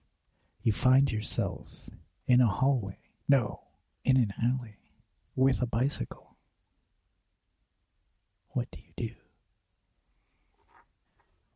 You 0.62 0.72
find 0.72 1.11
yourself 1.11 1.88
in 2.26 2.40
a 2.40 2.46
hallway. 2.46 2.98
No, 3.28 3.60
in 4.04 4.16
an 4.16 4.32
alley 4.42 4.76
with 5.36 5.60
a 5.62 5.66
bicycle. 5.66 6.36
What 8.50 8.70
do 8.70 8.80
you 8.80 8.92
do? 8.96 9.14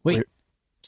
Wait, 0.04 0.16
Wait, 0.18 0.26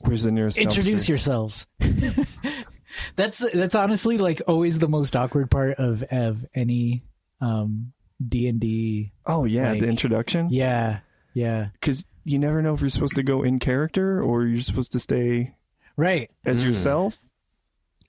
Where's 0.01 0.25
the 0.25 0.33
nearest 0.33 0.59
introduce 0.59 1.05
dumpster? 1.05 1.09
yourselves. 1.09 1.67
that's 3.17 3.39
that's 3.53 3.75
honestly 3.75 4.19
like 4.19 4.43
always 4.47 4.79
the 4.79 4.89
most 4.89 5.15
awkward 5.17 5.51
part 5.51 5.79
of 5.79 6.03
of 6.05 6.45
any 6.55 7.05
um 7.41 7.93
D 8.27 8.49
and 8.49 8.61
D. 8.61 9.13
Oh 9.27 9.45
yeah, 9.45 9.71
like- 9.71 9.81
the 9.81 9.89
introduction. 9.89 10.49
Yeah, 10.51 11.01
yeah, 11.33 11.69
Because 11.75 12.05
you 12.25 12.39
never 12.39 12.61
know 12.63 12.75
if 12.75 12.81
you're 12.81 12.91
supposed 12.91 13.17
to 13.17 13.23
go 13.23 13.43
in 13.43 13.59
character 13.59 14.21
or 14.23 14.45
you're 14.47 14.61
supposed 14.61 14.93
to 14.93 15.01
stay 15.01 15.55
right. 15.97 16.31
as 16.45 16.63
Mm. 16.63 16.67
yourself. 16.69 17.19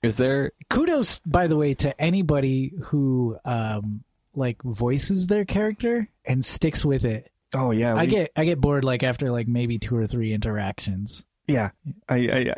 Is 0.02 0.16
there? 0.16 0.52
Kudos, 0.70 1.20
by 1.20 1.46
the 1.46 1.56
way, 1.56 1.74
to 1.74 2.00
anybody 2.00 2.72
who 2.84 3.36
um 3.44 4.02
like 4.34 4.62
voices 4.62 5.26
their 5.28 5.44
character 5.44 6.08
and 6.24 6.44
sticks 6.44 6.84
with 6.84 7.04
it. 7.04 7.30
Oh 7.54 7.70
yeah, 7.70 7.94
I 7.94 8.06
get 8.06 8.32
I 8.36 8.44
get 8.44 8.60
bored 8.60 8.84
like 8.84 9.02
after 9.02 9.30
like 9.30 9.48
maybe 9.48 9.78
two 9.78 9.96
or 9.96 10.06
three 10.06 10.32
interactions. 10.32 11.24
yeah. 11.46 11.70
I, 12.08 12.16
I 12.16 12.54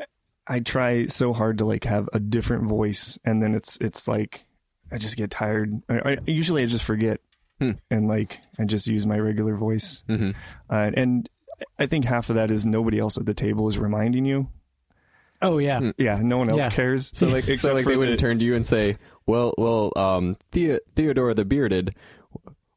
I 0.46 0.61
try 0.61 1.07
so 1.07 1.33
hard 1.33 1.59
to 1.59 1.64
like 1.66 1.85
have 1.85 2.09
a 2.12 2.18
different 2.18 2.64
voice, 2.68 3.18
and 3.24 3.40
then 3.42 3.55
it's 3.55 3.77
it's 3.81 4.09
like 4.09 4.44
I 4.90 4.98
just 4.98 5.16
get 5.16 5.31
tired. 5.31 5.83
I, 5.88 5.94
I 6.12 6.16
usually 6.27 6.62
I 6.62 6.66
just 6.66 6.85
forget, 6.85 7.20
Hmm. 7.61 7.72
and 7.90 8.09
like 8.09 8.40
I 8.59 8.64
just 8.64 8.87
use 8.87 9.07
my 9.07 9.18
regular 9.18 9.55
voice. 9.57 10.03
mhm. 10.09 10.35
Uh, 10.70 10.90
and 10.94 11.29
I 11.79 11.87
think 11.87 12.05
half 12.07 12.31
of 12.31 12.37
that 12.37 12.51
is 12.51 12.64
nobody 12.64 12.98
else 12.98 13.18
at 13.18 13.27
the 13.27 13.35
table 13.35 13.68
is 13.68 13.79
reminding 13.79 14.24
you. 14.24 14.48
Oh 15.40 15.59
yeah. 15.59 15.92
Yeah, 15.98 16.20
no 16.22 16.38
one 16.38 16.48
else 16.48 16.62
Yeah. 16.62 16.68
cares. 16.70 17.11
So 17.16 17.27
like, 17.27 17.44
Except 17.48 17.61
so 17.61 17.74
like 17.74 17.85
they 17.87 17.96
wouldn't 17.96 18.18
the- 18.18 18.20
turn 18.20 18.38
to 18.38 18.44
you 18.44 18.55
and 18.55 18.66
say, 18.66 18.96
"Well, 19.27 19.55
well, 19.59 19.92
um, 19.96 20.37
Theo- 20.53 20.81
Theodore 20.94 21.35
the 21.35 21.44
bearded, 21.44 21.94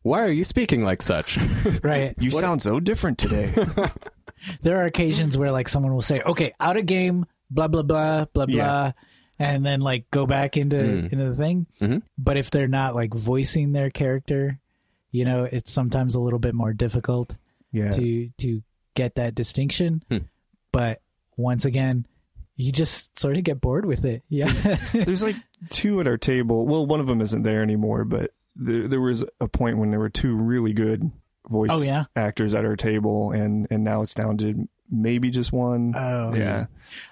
why 0.03 0.21
are 0.21 0.29
you 0.31 0.43
speaking 0.43 0.83
like 0.83 1.01
such?" 1.01 1.37
right. 1.83 2.13
You 2.19 2.29
sound 2.29 2.61
so 2.61 2.79
different 2.79 3.17
today. 3.17 3.53
There 4.63 4.77
are 4.79 4.85
occasions 4.85 5.37
where 5.37 5.51
like 5.51 5.69
someone 5.69 5.93
will 5.93 6.01
say, 6.01 6.19
"Okay, 6.25 6.53
out 6.59 6.75
of 6.75 6.87
game, 6.87 7.27
blah 7.51 7.67
blah 7.67 7.83
blah 7.83 8.25
blah 8.25 8.45
Yeah. 8.47 8.55
blah," 8.63 8.91
and 9.37 9.63
then 9.63 9.81
like 9.81 10.09
go 10.09 10.25
back 10.25 10.57
into 10.57 10.77
Mm. 10.77 11.13
into 11.13 11.29
the 11.29 11.35
thing. 11.35 11.67
Mhm. 11.79 12.01
But 12.17 12.37
if 12.37 12.49
they're 12.49 12.67
not 12.67 12.95
like 12.95 13.13
voicing 13.13 13.71
their 13.71 13.91
character, 13.91 14.59
you 15.11 15.25
know, 15.25 15.43
it's 15.43 15.71
sometimes 15.71 16.15
a 16.15 16.19
little 16.19 16.39
bit 16.39 16.55
more 16.55 16.73
difficult 16.73 17.37
yeah. 17.71 17.91
to 17.91 18.29
to 18.39 18.63
get 18.95 19.13
that 19.15 19.35
distinction. 19.35 20.01
Hmm. 20.09 20.17
But 20.71 21.01
once 21.37 21.65
again, 21.65 22.07
you 22.61 22.71
just 22.71 23.17
sort 23.17 23.37
of 23.37 23.43
get 23.43 23.59
bored 23.61 23.85
with 23.85 24.05
it. 24.05 24.23
Yeah. 24.29 24.51
There's 24.93 25.23
like 25.23 25.35
two 25.69 25.99
at 25.99 26.07
our 26.07 26.17
table. 26.17 26.65
Well, 26.65 26.85
one 26.85 26.99
of 26.99 27.07
them 27.07 27.21
isn't 27.21 27.43
there 27.43 27.61
anymore, 27.63 28.05
but 28.05 28.31
there, 28.55 28.87
there 28.87 29.01
was 29.01 29.23
a 29.39 29.47
point 29.47 29.77
when 29.77 29.89
there 29.91 29.99
were 29.99 30.09
two 30.09 30.35
really 30.35 30.73
good 30.73 31.09
voice 31.49 31.69
Oh, 31.71 31.81
yeah? 31.81 32.05
actors 32.15 32.53
at 32.55 32.65
our 32.65 32.75
table, 32.75 33.31
and 33.31 33.67
and 33.71 33.83
now 33.83 34.01
it's 34.01 34.13
down 34.13 34.37
to 34.37 34.67
maybe 34.89 35.29
just 35.31 35.51
one. 35.51 35.95
oh 35.95 36.33
yeah. 36.35 36.65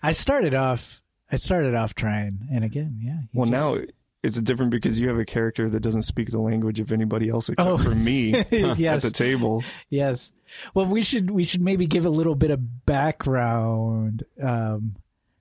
I 0.03 0.11
started 0.11 0.53
off. 0.53 1.01
I 1.31 1.35
started 1.35 1.75
off 1.75 1.93
trying, 1.95 2.47
and 2.51 2.63
again, 2.63 2.99
yeah. 3.01 3.19
Well, 3.33 3.49
just- 3.49 3.61
now 3.61 3.77
it's 4.21 4.41
different 4.41 4.71
because 4.71 4.99
you 4.99 5.07
have 5.07 5.17
a 5.17 5.23
character 5.23 5.69
that 5.69 5.79
doesn't 5.79 6.01
speak 6.01 6.29
the 6.29 6.39
language 6.41 6.81
of 6.81 6.91
anybody 6.91 7.29
else 7.29 7.47
except 7.47 7.69
Oh. 7.69 7.77
for 7.77 7.95
me 7.95 8.33
at 8.35 8.49
the 8.49 9.11
table. 9.13 9.63
yes. 9.89 10.33
Well, 10.73 10.87
we 10.87 11.03
should 11.03 11.31
we 11.31 11.43
should 11.45 11.61
maybe 11.61 11.85
give 11.87 12.05
a 12.05 12.09
little 12.09 12.35
bit 12.35 12.51
of 12.51 12.85
background. 12.85 14.23
Um, 14.41 14.95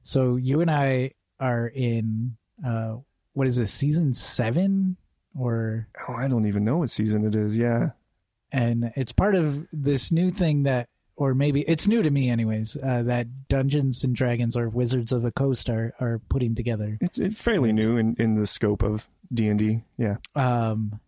so 0.09 0.37
you 0.37 0.61
and 0.62 0.71
I 0.71 1.12
are 1.38 1.66
in 1.66 2.37
uh, 2.66 2.97
what 3.35 3.47
is 3.47 3.57
this 3.57 3.71
season 3.73 4.14
seven 4.14 4.97
or 5.38 5.87
Oh, 6.09 6.14
I 6.14 6.29
don't 6.29 6.47
even 6.47 6.64
know 6.64 6.79
what 6.79 6.88
season 6.90 7.27
it 7.27 7.35
is. 7.37 7.57
Yeah. 7.59 7.90
and 8.51 8.90
it's 8.97 9.12
part 9.12 9.35
of 9.35 9.66
this 9.73 10.11
new 10.11 10.31
thing 10.31 10.62
that 10.62 10.88
or 11.16 11.35
maybe 11.35 11.61
it's 11.62 11.87
new 11.87 12.03
to 12.03 12.11
me 12.11 12.31
anyways 12.31 12.77
uh, 12.83 13.03
that 13.03 13.27
dungeons 13.49 14.05
and 14.05 14.14
dragons 14.16 14.57
or 14.57 14.68
wizards 14.68 15.12
of 15.12 15.21
the 15.23 15.33
coast 15.33 15.68
are 15.68 15.92
are 16.01 16.21
putting 16.31 16.55
together 16.55 16.97
It's, 17.01 17.18
it's 17.18 17.40
fairly 17.40 17.71
It's- 17.71 17.85
new 17.85 17.97
in, 17.99 18.16
in 18.18 18.35
the 18.37 18.47
scope 18.47 18.83
of 18.83 19.07
D 19.33 19.49
and 19.49 19.59
D. 19.59 19.83
Yeah, 19.99 20.16
um 20.35 21.01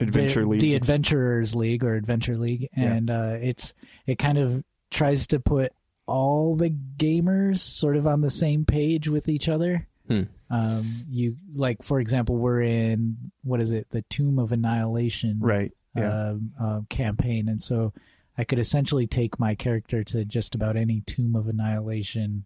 Adventure 0.00 0.42
the, 0.42 0.48
League. 0.48 0.60
the 0.60 0.74
adventurers 0.74 1.54
league 1.54 1.82
or 1.84 1.94
adventure 1.94 2.36
league 2.36 2.68
Yeah. 2.76 2.92
and 2.92 3.10
uh 3.10 3.36
it's 3.40 3.72
it 4.06 4.18
kind 4.18 4.36
of 4.38 4.62
tries 4.90 5.26
to 5.28 5.40
put 5.40 5.72
all 6.06 6.56
the 6.56 6.70
gamers 6.96 7.58
sort 7.58 7.96
of 7.96 8.06
on 8.06 8.20
the 8.20 8.30
same 8.30 8.64
page 8.64 9.08
with 9.08 9.28
each 9.28 9.48
other 9.48 9.86
Hmm. 10.08 10.22
um 10.50 11.04
you 11.08 11.36
like 11.54 11.82
for 11.82 11.98
example 11.98 12.36
we're 12.36 12.60
in 12.60 13.16
what 13.42 13.62
is 13.62 13.72
it 13.72 13.86
the 13.90 14.02
tomb 14.02 14.38
of 14.38 14.52
annihilation 14.52 15.38
right. 15.40 15.72
Yeah. 15.96 16.30
um, 16.30 16.52
uh, 16.60 16.80
campaign, 16.90 17.48
and 17.48 17.62
so 17.62 17.92
I 18.36 18.42
could 18.42 18.58
essentially 18.58 19.06
take 19.06 19.38
my 19.38 19.54
character 19.54 20.02
to 20.02 20.24
just 20.24 20.56
about 20.56 20.76
any 20.76 21.02
Tomb 21.06 21.36
of 21.36 21.46
Annihilation 21.46 22.44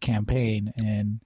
campaign, 0.00 0.72
and 0.84 1.18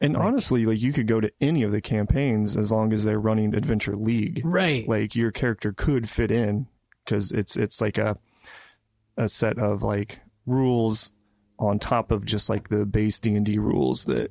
and 0.00 0.14
like- 0.14 0.22
honestly, 0.22 0.66
like 0.66 0.80
you 0.80 0.92
could 0.92 1.06
go 1.08 1.20
to 1.20 1.30
any 1.40 1.64
of 1.64 1.72
the 1.72 1.80
campaigns 1.80 2.56
as 2.56 2.70
long 2.70 2.92
as 2.92 3.02
they're 3.04 3.18
running 3.18 3.54
Adventure 3.56 3.96
League. 3.96 4.40
right, 4.44 4.88
Like 4.88 5.16
your 5.16 5.32
character 5.32 5.72
could 5.72 6.08
fit 6.08 6.30
in 6.30 6.68
because 7.04 7.32
it's 7.32 7.56
it's 7.56 7.80
like 7.80 7.98
a 7.98 8.16
a 9.16 9.26
set 9.28 9.58
of 9.58 9.82
like 9.82 10.20
rules 10.46 11.12
on 11.58 11.78
top 11.78 12.10
of 12.10 12.24
just 12.24 12.48
like 12.48 12.68
the 12.68 12.84
base 12.84 13.20
D 13.20 13.34
and 13.34 13.44
D 13.44 13.58
rules 13.58 14.04
that 14.06 14.30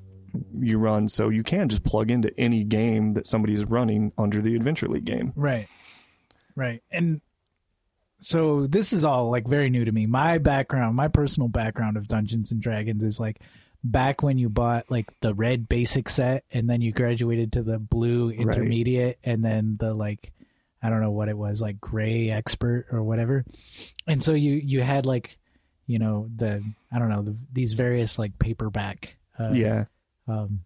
you 0.60 0.78
run. 0.78 1.08
So 1.08 1.30
you 1.30 1.44
can 1.44 1.70
just 1.70 1.84
plug 1.84 2.12
into 2.12 2.32
any 2.40 2.64
game 2.64 3.14
that 3.14 3.28
somebody's 3.28 3.66
running 3.66 4.12
under 4.18 4.42
the 4.42 4.56
Adventure 4.56 4.88
League 4.88 5.06
game. 5.06 5.34
right, 5.36 5.68
right, 6.56 6.84
and 6.92 7.22
so 8.20 8.66
this 8.66 8.94
is 8.94 9.06
all 9.06 9.30
like 9.32 9.48
very 9.48 9.70
new 9.70 9.86
to 9.86 9.92
me. 9.92 10.06
My 10.06 10.38
background, 10.38 10.96
my 10.96 11.08
personal 11.08 11.50
background 11.50 11.98
of 11.98 12.08
Dungeons 12.08 12.52
and 12.52 12.62
Dragons 12.62 13.04
is 13.04 13.20
like 13.20 13.40
back 13.84 14.22
when 14.22 14.38
you 14.38 14.50
bought 14.50 14.92
like 14.92 15.08
the 15.22 15.34
red 15.34 15.70
basic 15.70 16.10
set, 16.10 16.44
and 16.52 16.70
then 16.70 16.82
you 16.82 16.92
graduated 16.92 17.54
to 17.54 17.64
the 17.64 17.80
blue 17.80 18.28
intermediate, 18.28 19.20
and 19.24 19.44
then 19.44 19.78
the 19.80 19.94
like. 19.94 20.32
I 20.82 20.90
don't 20.90 21.02
know 21.02 21.12
what 21.12 21.28
it 21.28 21.38
was, 21.38 21.62
like 21.62 21.82
gray 21.82 22.30
expert 22.30 22.86
or 22.90 23.04
whatever. 23.04 23.44
And 24.08 24.24
so 24.24 24.34
you 24.34 24.54
you 24.54 24.82
had 24.82 25.06
like, 25.06 25.38
you 25.90 25.98
know, 26.00 26.30
the 26.36 26.64
I 26.92 27.00
don't 27.00 27.10
know 27.10 27.24
the, 27.24 27.36
these 27.52 27.74
various 27.74 28.20
like 28.20 28.38
paperback, 28.38 29.18
uh, 29.40 29.50
yeah. 29.54 29.86
um, 30.28 30.62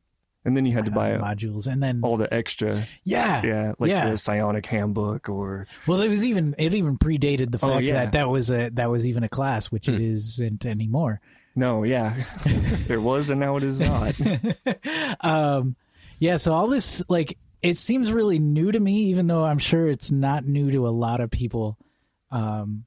And 0.46 0.58
then 0.58 0.66
you 0.66 0.74
had 0.74 0.86
to 0.86 0.92
uh, 0.92 0.96
buy 0.96 1.10
modules, 1.18 1.66
and 1.68 1.82
then 1.82 2.02
all 2.04 2.18
the 2.18 2.32
extra, 2.34 2.84
yeah, 3.06 3.42
yeah, 3.46 3.74
like 3.80 3.90
Yeah. 3.90 4.10
the 4.10 4.18
Psionic 4.18 4.66
Handbook 4.66 5.30
or 5.30 5.66
Well, 5.88 6.02
it 6.02 6.10
was 6.10 6.26
even 6.26 6.54
it 6.58 6.76
even 6.76 6.98
predated 6.98 7.52
the 7.52 7.60
Oh, 7.66 7.70
fact 7.76 7.86
yeah. 7.86 7.94
that 7.94 8.12
that 8.12 8.30
was 8.30 8.52
a 8.52 8.70
that 8.74 8.90
was 8.92 9.08
even 9.08 9.24
a 9.24 9.30
class, 9.30 9.72
which 9.72 9.88
it 9.88 9.96
Hmm. 9.96 10.02
isn't 10.14 10.66
anymore. 10.66 11.22
no, 11.56 11.84
yeah, 11.84 12.16
there 12.88 13.00
was 13.00 13.30
and 13.30 13.40
now 13.40 13.56
it 13.58 13.64
is 13.64 13.80
not. 13.80 14.16
um, 15.22 15.76
yeah, 16.20 16.36
so 16.36 16.52
all 16.52 16.68
this 16.68 17.04
like 17.08 17.38
it 17.62 17.78
seems 17.78 18.12
really 18.12 18.40
new 18.40 18.72
to 18.74 18.80
me, 18.80 19.04
even 19.06 19.28
though 19.28 19.46
I'm 19.46 19.60
sure 19.60 19.88
it's 19.88 20.12
not 20.12 20.46
new 20.46 20.70
to 20.72 20.86
a 20.88 20.92
lot 20.92 21.22
of 21.22 21.32
people. 21.32 21.78
Um, 22.32 22.84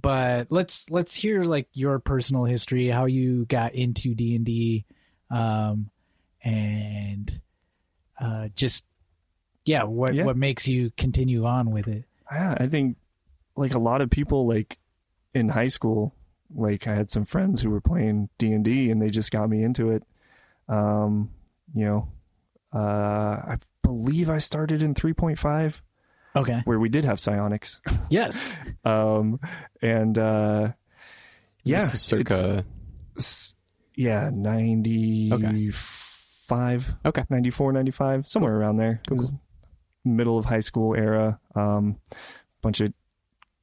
but 0.00 0.50
let's 0.50 0.90
let's 0.90 1.14
hear 1.14 1.42
like 1.42 1.68
your 1.72 2.00
personal 2.00 2.44
history, 2.44 2.88
how 2.88 3.04
you 3.04 3.44
got 3.44 3.74
into 3.74 4.14
D 4.14 4.34
and 4.34 4.44
D, 4.44 4.84
um, 5.30 5.90
and 6.42 7.40
uh, 8.20 8.48
just 8.56 8.84
yeah, 9.64 9.84
what 9.84 10.14
Yeah. 10.14 10.24
what 10.24 10.36
makes 10.36 10.66
you 10.66 10.90
continue 10.96 11.44
on 11.46 11.70
with 11.70 11.86
it? 11.88 12.04
Yeah, 12.30 12.54
I 12.58 12.66
think 12.66 12.96
like 13.56 13.74
a 13.74 13.78
lot 13.78 14.00
of 14.00 14.10
people 14.10 14.46
like 14.48 14.78
in 15.32 15.48
high 15.48 15.68
school, 15.68 16.12
like 16.54 16.86
I 16.88 16.94
had 16.94 17.10
some 17.10 17.24
friends 17.24 17.62
who 17.62 17.70
were 17.70 17.80
playing 17.80 18.30
D 18.36 18.52
and 18.52 18.64
D 18.64 18.90
and 18.90 19.00
they 19.00 19.10
just 19.10 19.30
got 19.30 19.48
me 19.48 19.62
into 19.62 19.90
it. 19.90 20.02
Um, 20.68 21.30
you 21.74 21.84
know, 21.84 22.08
uh, 22.74 22.78
I 23.52 23.58
believe 23.82 24.28
I 24.28 24.38
started 24.38 24.82
in 24.82 24.94
3.5 24.94 25.80
Okay. 26.36 26.60
where 26.64 26.78
we 26.80 26.88
did 26.88 27.04
have 27.04 27.20
psionics. 27.20 27.80
Yes. 28.10 28.52
Um, 28.84 29.38
and 29.80 30.18
uh, 30.18 30.72
yeah, 31.62 31.80
This 31.80 31.94
is 31.94 32.02
circa. 32.02 32.64
it's- 33.16 33.54
yeah, 33.96 34.28
95, 34.32 36.94
Okay. 37.06 37.24
94, 37.30 37.72
95, 37.72 38.26
somewhere 38.26 38.54
around 38.56 38.76
there. 38.76 39.00
Cool, 39.08 39.16
It 39.16 39.20
was 39.20 39.32
Middle 40.04 40.36
of 40.38 40.44
high 40.44 40.60
school 40.60 40.94
era. 40.94 41.38
Um, 41.54 41.96
bunch 42.60 42.82
of 42.82 42.92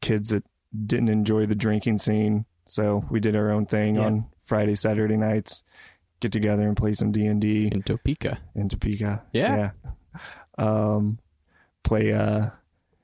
kids 0.02 0.30
that 0.30 0.44
didn't 0.88 1.10
enjoy 1.10 1.46
the 1.46 1.54
drinking 1.54 2.00
scene, 2.00 2.46
so 2.66 3.06
we 3.12 3.20
did 3.20 3.36
our 3.36 3.52
own 3.52 3.68
thing 3.68 3.94
Yeah. 3.96 4.06
on 4.06 4.26
Friday, 4.42 4.74
Saturday 4.74 5.18
nights. 5.18 5.62
Get 6.20 6.32
together 6.32 6.68
and 6.68 6.76
play 6.76 6.94
some 6.94 7.12
D 7.12 7.28
and 7.28 7.40
D 7.42 7.70
in 7.72 7.84
Topeka. 7.84 8.40
in 8.56 8.70
Topeka. 8.70 9.22
Yeah. 9.34 9.56
Yeah. 9.56 9.72
Um, 10.58 11.20
play. 11.84 12.12
Uh, 12.14 12.50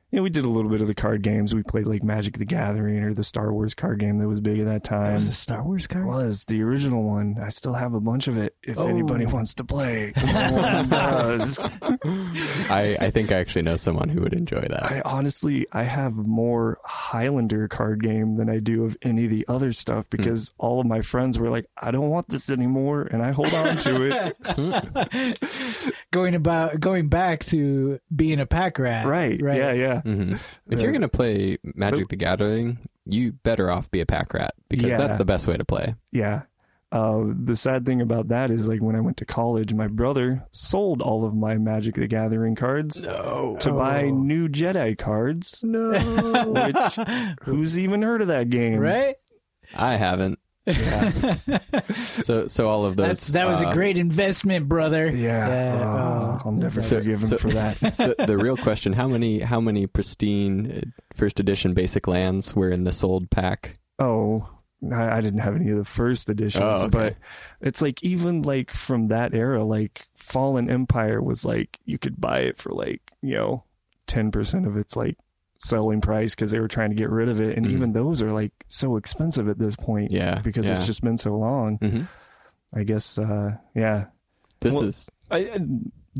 you 0.10 0.18
know, 0.18 0.24
we 0.24 0.30
did 0.30 0.46
a 0.46 0.50
little 0.50 0.72
bit 0.72 0.82
of 0.82 0.88
the 0.88 0.94
card 0.94 1.22
games. 1.22 1.54
We 1.54 1.64
played 1.64 1.88
like 1.90 2.02
Magic 2.02 2.38
the 2.38 2.46
Gathering 2.46 3.04
or 3.04 3.14
the 3.14 3.24
Star 3.24 3.52
Wars 3.52 3.74
card 3.74 4.00
game 4.00 4.20
that 4.20 4.28
was 4.28 4.40
big 4.40 4.60
at 4.60 4.66
that 4.66 4.84
time. 4.86 5.06
That 5.06 5.14
was 5.14 5.28
a 5.28 5.34
Star 5.34 5.64
Wars 5.66 5.86
card. 5.86 6.06
was 6.06 6.46
the 6.46 6.62
original 6.64 7.04
one. 7.04 7.38
I 7.42 7.50
still 7.50 7.74
have 7.74 7.94
a 7.94 8.00
bunch 8.00 8.28
of 8.30 8.38
it. 8.38 8.56
If 8.64 8.78
Oh. 8.78 8.88
anybody 8.88 9.26
wants 9.26 9.54
to 9.56 9.66
play, 9.66 10.14
no 10.18 10.86
does. 10.90 11.60
I, 11.60 12.98
I 13.02 13.12
think 13.12 13.32
I 13.32 13.36
actually 13.36 13.64
know 13.64 13.76
someone 13.76 14.08
who 14.10 14.22
would 14.22 14.34
enjoy 14.34 14.62
that. 14.62 14.84
I 14.84 15.02
honestly, 15.04 15.68
I 15.74 15.84
have 15.84 16.16
more 16.16 16.80
Highlander 16.86 17.68
card 17.68 18.02
game 18.02 18.38
than 18.38 18.50
I 18.50 18.60
do 18.60 18.86
of 18.86 18.96
any 19.02 19.26
of 19.26 19.32
the 19.32 19.46
other 19.50 19.74
stuff 19.74 20.06
hmm. 20.06 20.18
because 20.18 20.54
all 20.58 20.80
of 20.80 20.86
my 20.88 21.02
friends 21.02 21.38
were 21.38 21.50
like, 21.50 21.66
"I 21.78 21.92
don't 21.92 22.10
want 22.10 22.30
this 22.30 22.50
anymore," 22.50 23.02
and 23.12 23.22
I 23.22 23.32
hold 23.32 23.54
on 23.54 23.78
to 23.80 24.36
it. 24.56 25.92
going 26.12 26.36
about 26.36 26.80
going 26.80 27.10
back 27.10 27.44
to 27.46 28.00
being 28.16 28.40
a 28.40 28.46
pack 28.46 28.80
rat. 28.80 29.06
right? 29.06 29.42
Right. 29.42 29.58
Yeah, 29.58 29.74
yeah. 29.74 30.02
Hmm 30.08 30.34
If 30.72 30.82
you're 30.82 30.92
Uh, 30.92 30.94
gonna 30.94 31.08
play 31.10 31.58
Magic 31.76 32.08
the 32.08 32.16
Gathering, 32.16 32.78
you 33.06 33.34
better 33.34 33.70
off 33.70 33.92
be 33.92 34.00
a 34.02 34.06
pack 34.06 34.34
rat 34.34 34.54
because 34.70 34.86
Yeah. 34.88 34.98
that's 34.98 35.16
the 35.18 35.26
best 35.26 35.48
way 35.48 35.58
to 35.58 35.66
play. 35.66 35.96
Yeah. 36.12 36.44
Uh, 36.90 37.26
the 37.44 37.56
sad 37.58 37.86
thing 37.86 38.00
about 38.00 38.30
that 38.30 38.50
is, 38.50 38.70
like, 38.70 38.82
when 38.82 38.96
I 38.96 39.02
went 39.02 39.18
to 39.18 39.26
college, 39.26 39.74
my 39.74 39.88
brother 39.88 40.46
sold 40.52 41.02
all 41.02 41.26
of 41.26 41.36
my 41.36 41.58
Magic 41.58 41.96
the 41.96 42.08
Gathering 42.08 42.56
cards 42.56 43.04
No, 43.04 43.58
to 43.60 43.74
buy 43.74 44.06
Oh. 44.06 44.12
new 44.12 44.48
Jedi 44.48 44.98
cards. 44.98 45.62
no, 45.66 45.92
Which, 46.48 47.36
who's 47.42 47.78
even 47.78 48.04
heard 48.04 48.22
of 48.22 48.30
that 48.30 48.50
game? 48.50 48.80
right. 48.80 49.16
I 49.76 49.96
haven't. 49.98 50.40
Yeah. 50.68 51.60
So, 51.94 52.48
so 52.48 52.68
all 52.70 52.86
of 52.86 52.96
those. 52.98 53.08
That's 53.08 53.28
that 53.28 53.48
was 53.48 53.62
a 53.62 53.68
uh, 53.68 53.72
great 53.74 53.98
investment, 53.98 54.68
brother. 54.68 55.06
Yeah. 55.08 55.48
Yeah, 55.48 55.84
Oh, 55.84 55.88
oh, 55.88 56.42
I'll 56.46 56.52
never 56.52 56.82
so- 56.82 56.98
forgive 56.98 57.22
him 57.22 57.28
so- 57.28 57.38
for 57.38 57.50
that. 57.52 57.78
the, 57.80 58.26
the 58.28 58.38
real 58.38 58.58
question: 58.58 58.94
How 58.94 59.08
many, 59.08 59.40
how 59.40 59.60
many 59.60 59.88
pristine 59.88 60.72
uh, 60.72 60.82
first 61.16 61.40
edition 61.40 61.74
basic 61.74 62.08
lands 62.08 62.56
were 62.56 62.70
in 62.70 62.84
this 62.84 63.04
old 63.04 63.30
pack? 63.30 63.78
Oh, 64.00 64.48
I, 64.92 65.18
I 65.18 65.22
didn't 65.22 65.40
have 65.40 65.56
any 65.56 65.70
of 65.72 65.78
the 65.78 65.86
first 65.86 66.30
editions, 66.30 66.64
Oh, 66.64 66.86
okay. 66.86 66.90
but 66.90 67.16
it's 67.62 67.82
like 67.82 68.04
even 68.04 68.42
like 68.44 68.72
from 68.72 69.08
that 69.08 69.34
era, 69.34 69.64
like 69.64 70.06
Fallen 70.16 70.70
Empire 70.70 71.22
was 71.22 71.44
like 71.46 71.80
you 71.86 71.98
could 71.98 72.20
buy 72.20 72.40
it 72.42 72.58
for 72.58 72.72
like 72.74 73.02
you 73.22 73.36
know 73.36 73.64
ten 74.06 74.32
percent 74.32 74.68
of 74.68 74.78
its 74.78 74.96
like 74.96 75.18
selling 75.60 76.02
price 76.02 76.36
because 76.36 76.52
they 76.52 76.60
were 76.60 76.68
trying 76.68 76.90
to 76.90 76.96
get 76.96 77.10
rid 77.10 77.30
of 77.30 77.42
it, 77.42 77.58
and 77.58 77.66
Mhm. 77.66 77.72
even 77.72 77.92
those 77.94 78.22
are 78.22 78.32
like 78.32 78.52
so 78.68 78.98
expensive 78.98 79.48
at 79.50 79.58
this 79.58 79.76
point 79.76 80.12
Yeah, 80.12 80.40
because 80.40 80.66
yeah. 80.66 80.74
it's 80.74 80.86
just 80.86 81.02
been 81.02 81.18
so 81.18 81.36
long. 81.36 81.78
hmm 81.78 82.02
I 82.74 82.84
guess, 82.84 83.18
uh, 83.18 83.52
yeah. 83.74 84.06
This 84.60 84.74
Well, 84.74 84.84
is 84.86 85.10
I, 85.32 85.38
I- 85.38 85.60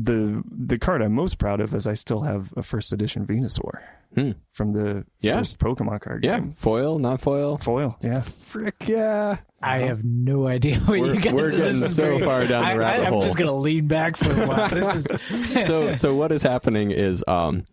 the 0.00 0.42
the 0.48 0.78
card 0.78 1.02
I'm 1.02 1.12
most 1.12 1.38
proud 1.38 1.60
of 1.60 1.74
is 1.74 1.86
I 1.88 1.94
still 1.94 2.20
have 2.22 2.54
a 2.56 2.62
first 2.62 2.92
edition 2.92 3.26
Venusaur 3.26 3.80
Hmm. 4.14 4.30
from 4.52 4.72
the 4.72 5.04
Yeah. 5.20 5.36
first 5.38 5.58
Pokemon 5.58 6.00
card 6.00 6.24
yeah 6.24 6.38
game. 6.38 6.52
foil, 6.52 6.98
not 7.00 7.20
foil. 7.20 7.58
Foil, 7.58 7.96
yeah. 8.00 8.20
Frick 8.20 8.86
yeah! 8.88 9.38
I 9.60 9.78
have 9.80 10.04
no 10.04 10.46
idea 10.46 10.76
what 10.78 11.00
We're- 11.00 11.14
you 11.16 11.20
guys. 11.20 11.32
we're 11.34 11.50
getting 11.50 11.80
so 11.80 12.16
great. 12.16 12.24
far 12.24 12.46
down 12.46 12.62
the 12.62 12.68
I, 12.70 12.76
rabbit 12.76 13.02
I, 13.02 13.06
I'm 13.06 13.12
hole. 13.12 13.22
just 13.22 13.36
gonna 13.36 13.52
lean 13.52 13.88
back 13.88 14.16
for 14.16 14.30
a 14.30 14.46
while. 14.46 14.68
This 14.70 14.94
is 15.10 15.66
so 15.66 15.92
so 15.92 16.14
what 16.14 16.30
is 16.32 16.42
happening 16.42 16.92
is 16.92 17.22
um 17.26 17.64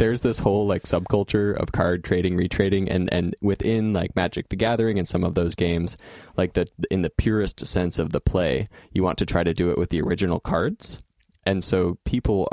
there's 0.00 0.22
this 0.22 0.38
whole 0.38 0.66
like 0.66 0.84
subculture 0.84 1.54
of 1.54 1.72
card 1.72 2.02
trading 2.02 2.34
retrading 2.34 2.88
and 2.90 3.12
and 3.12 3.34
within 3.42 3.92
like 3.92 4.16
magic 4.16 4.48
the 4.48 4.56
gathering 4.56 4.98
and 4.98 5.06
some 5.06 5.22
of 5.22 5.34
those 5.34 5.54
games 5.54 5.98
like 6.38 6.54
the 6.54 6.66
in 6.90 7.02
the 7.02 7.10
purest 7.10 7.66
sense 7.66 7.98
of 7.98 8.10
the 8.10 8.20
play 8.20 8.66
you 8.92 9.02
want 9.02 9.18
to 9.18 9.26
try 9.26 9.44
to 9.44 9.52
do 9.52 9.70
it 9.70 9.78
with 9.78 9.90
the 9.90 10.00
original 10.00 10.40
cards. 10.40 11.02
And 11.44 11.62
so 11.62 11.98
people 12.04 12.50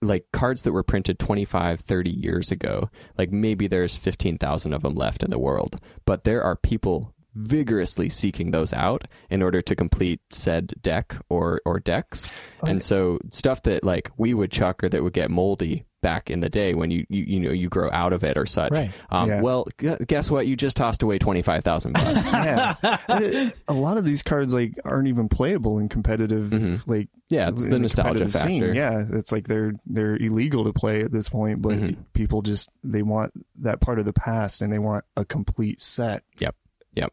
like 0.00 0.26
cards 0.32 0.62
that 0.62 0.72
were 0.72 0.84
printed 0.84 1.18
25 1.18 1.80
30 1.80 2.10
years 2.10 2.52
ago 2.52 2.88
like 3.18 3.32
maybe 3.32 3.66
there's 3.66 3.96
15,000 3.96 4.72
of 4.72 4.82
them 4.82 4.94
left 4.94 5.22
in 5.24 5.30
the 5.30 5.38
world 5.38 5.76
but 6.06 6.22
there 6.22 6.42
are 6.42 6.56
people 6.56 7.14
vigorously 7.34 8.08
seeking 8.08 8.50
those 8.52 8.72
out 8.72 9.06
in 9.28 9.42
order 9.42 9.60
to 9.60 9.76
complete 9.76 10.20
said 10.30 10.74
deck 10.82 11.16
or 11.28 11.60
or 11.64 11.78
decks. 11.78 12.28
Oh, 12.60 12.66
and 12.66 12.82
so 12.82 13.20
stuff 13.30 13.62
that 13.62 13.84
like 13.84 14.10
we 14.16 14.34
would 14.34 14.50
chuck 14.50 14.82
or 14.82 14.88
that 14.88 15.04
would 15.04 15.12
get 15.12 15.30
moldy 15.30 15.84
back 16.02 16.30
in 16.30 16.40
the 16.40 16.48
day 16.48 16.72
when 16.74 16.90
you 16.90 17.04
you, 17.08 17.24
you 17.24 17.40
know 17.40 17.50
you 17.50 17.68
grow 17.68 17.90
out 17.92 18.12
of 18.12 18.24
it 18.24 18.38
or 18.38 18.46
such 18.46 18.72
Right. 18.72 18.90
um, 19.10 19.28
Yeah. 19.28 19.40
well 19.42 19.66
gu- 19.76 19.98
guess 20.06 20.30
what 20.30 20.46
you 20.46 20.56
just 20.56 20.76
tossed 20.76 21.02
away 21.02 21.18
25,000 21.18 21.92
bucks 21.92 22.32
yeah. 22.32 22.74
It- 23.08 23.56
a 23.68 23.72
lot 23.74 23.98
of 23.98 24.04
these 24.04 24.22
cards 24.22 24.54
like 24.54 24.78
aren't 24.84 25.08
even 25.08 25.28
playable 25.28 25.78
in 25.78 25.88
competitive 25.88 26.50
Mhm. 26.50 26.82
like 26.86 27.08
yeah 27.28 27.48
it's 27.48 27.66
the 27.66 27.78
nostalgia 27.78 28.26
factor 28.28 28.48
scene. 28.48 28.74
Yeah, 28.74 29.04
it's 29.12 29.30
like 29.30 29.46
they're 29.46 29.72
they're 29.86 30.16
illegal 30.16 30.64
to 30.64 30.72
play 30.72 31.02
at 31.02 31.12
this 31.12 31.28
point, 31.28 31.62
but 31.62 31.72
Mhm. 31.74 31.96
people 32.14 32.42
just 32.42 32.68
they 32.82 33.02
want 33.02 33.32
that 33.60 33.80
part 33.80 33.98
of 33.98 34.04
the 34.04 34.12
past 34.12 34.62
and 34.62 34.72
they 34.72 34.78
want 34.78 35.04
a 35.16 35.24
complete 35.24 35.80
set. 35.80 36.22
Yep. 36.38 36.56
Yep. 36.94 37.12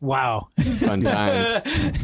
Wow. 0.00 0.48
fun 0.80 1.00
times 1.02 1.62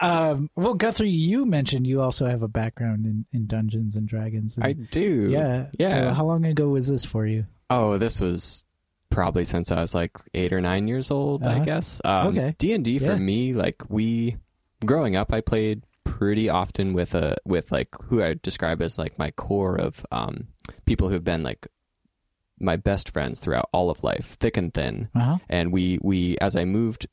Um, 0.00 0.50
well, 0.56 0.74
Guthrie, 0.74 1.08
you 1.10 1.44
mentioned 1.46 1.86
you 1.86 2.00
also 2.00 2.26
have 2.26 2.42
a 2.42 2.48
background 2.48 3.06
in, 3.06 3.24
in 3.32 3.46
Dungeons 3.46 3.96
and 3.96 4.06
Dragons. 4.06 4.56
and- 4.56 4.64
I 4.66 4.72
do 4.72 5.28
yeah. 5.30 5.66
yeah 5.78 5.90
So 5.90 6.10
how 6.14 6.24
long 6.26 6.44
ago 6.44 6.68
was 6.68 6.88
this 6.88 7.04
for 7.04 7.26
you? 7.26 7.46
Oh, 7.68 7.98
this 7.98 8.20
was 8.20 8.64
probably 9.10 9.44
since 9.44 9.70
I 9.72 9.80
was 9.80 9.94
like 9.94 10.16
eight 10.34 10.52
or 10.52 10.60
nine 10.60 10.86
years 10.88 11.10
old, 11.10 11.44
I 11.46 11.56
Uh-huh. 11.56 11.64
guess. 11.64 12.00
Um, 12.04 12.28
Okay. 12.36 12.54
D 12.58 12.72
and 12.72 12.84
D 12.84 12.98
for 12.98 13.06
Yeah. 13.12 13.16
me, 13.16 13.52
like 13.54 13.82
we, 13.88 14.36
growing 14.84 15.16
up, 15.16 15.32
I 15.32 15.40
played 15.40 15.82
pretty 16.04 16.48
often 16.48 16.92
with 16.92 17.14
a 17.14 17.36
with 17.44 17.70
like 17.72 17.88
who 18.04 18.22
I 18.22 18.34
describe 18.42 18.80
as 18.82 18.98
like 18.98 19.18
my 19.18 19.30
core 19.32 19.76
of 19.76 20.04
um, 20.10 20.48
people 20.86 21.08
who've 21.08 21.22
been 21.24 21.42
like 21.42 21.66
my 22.58 22.76
best 22.76 23.10
friends 23.10 23.40
throughout 23.40 23.68
all 23.72 23.90
of 23.90 24.02
life, 24.04 24.36
thick 24.40 24.56
and 24.56 24.72
thin. 24.74 25.08
Uh 25.14 25.20
huh. 25.20 25.38
And 25.48 25.72
we 25.72 25.98
we 26.02 26.36
as 26.38 26.56
I 26.56 26.64
moved 26.64 27.06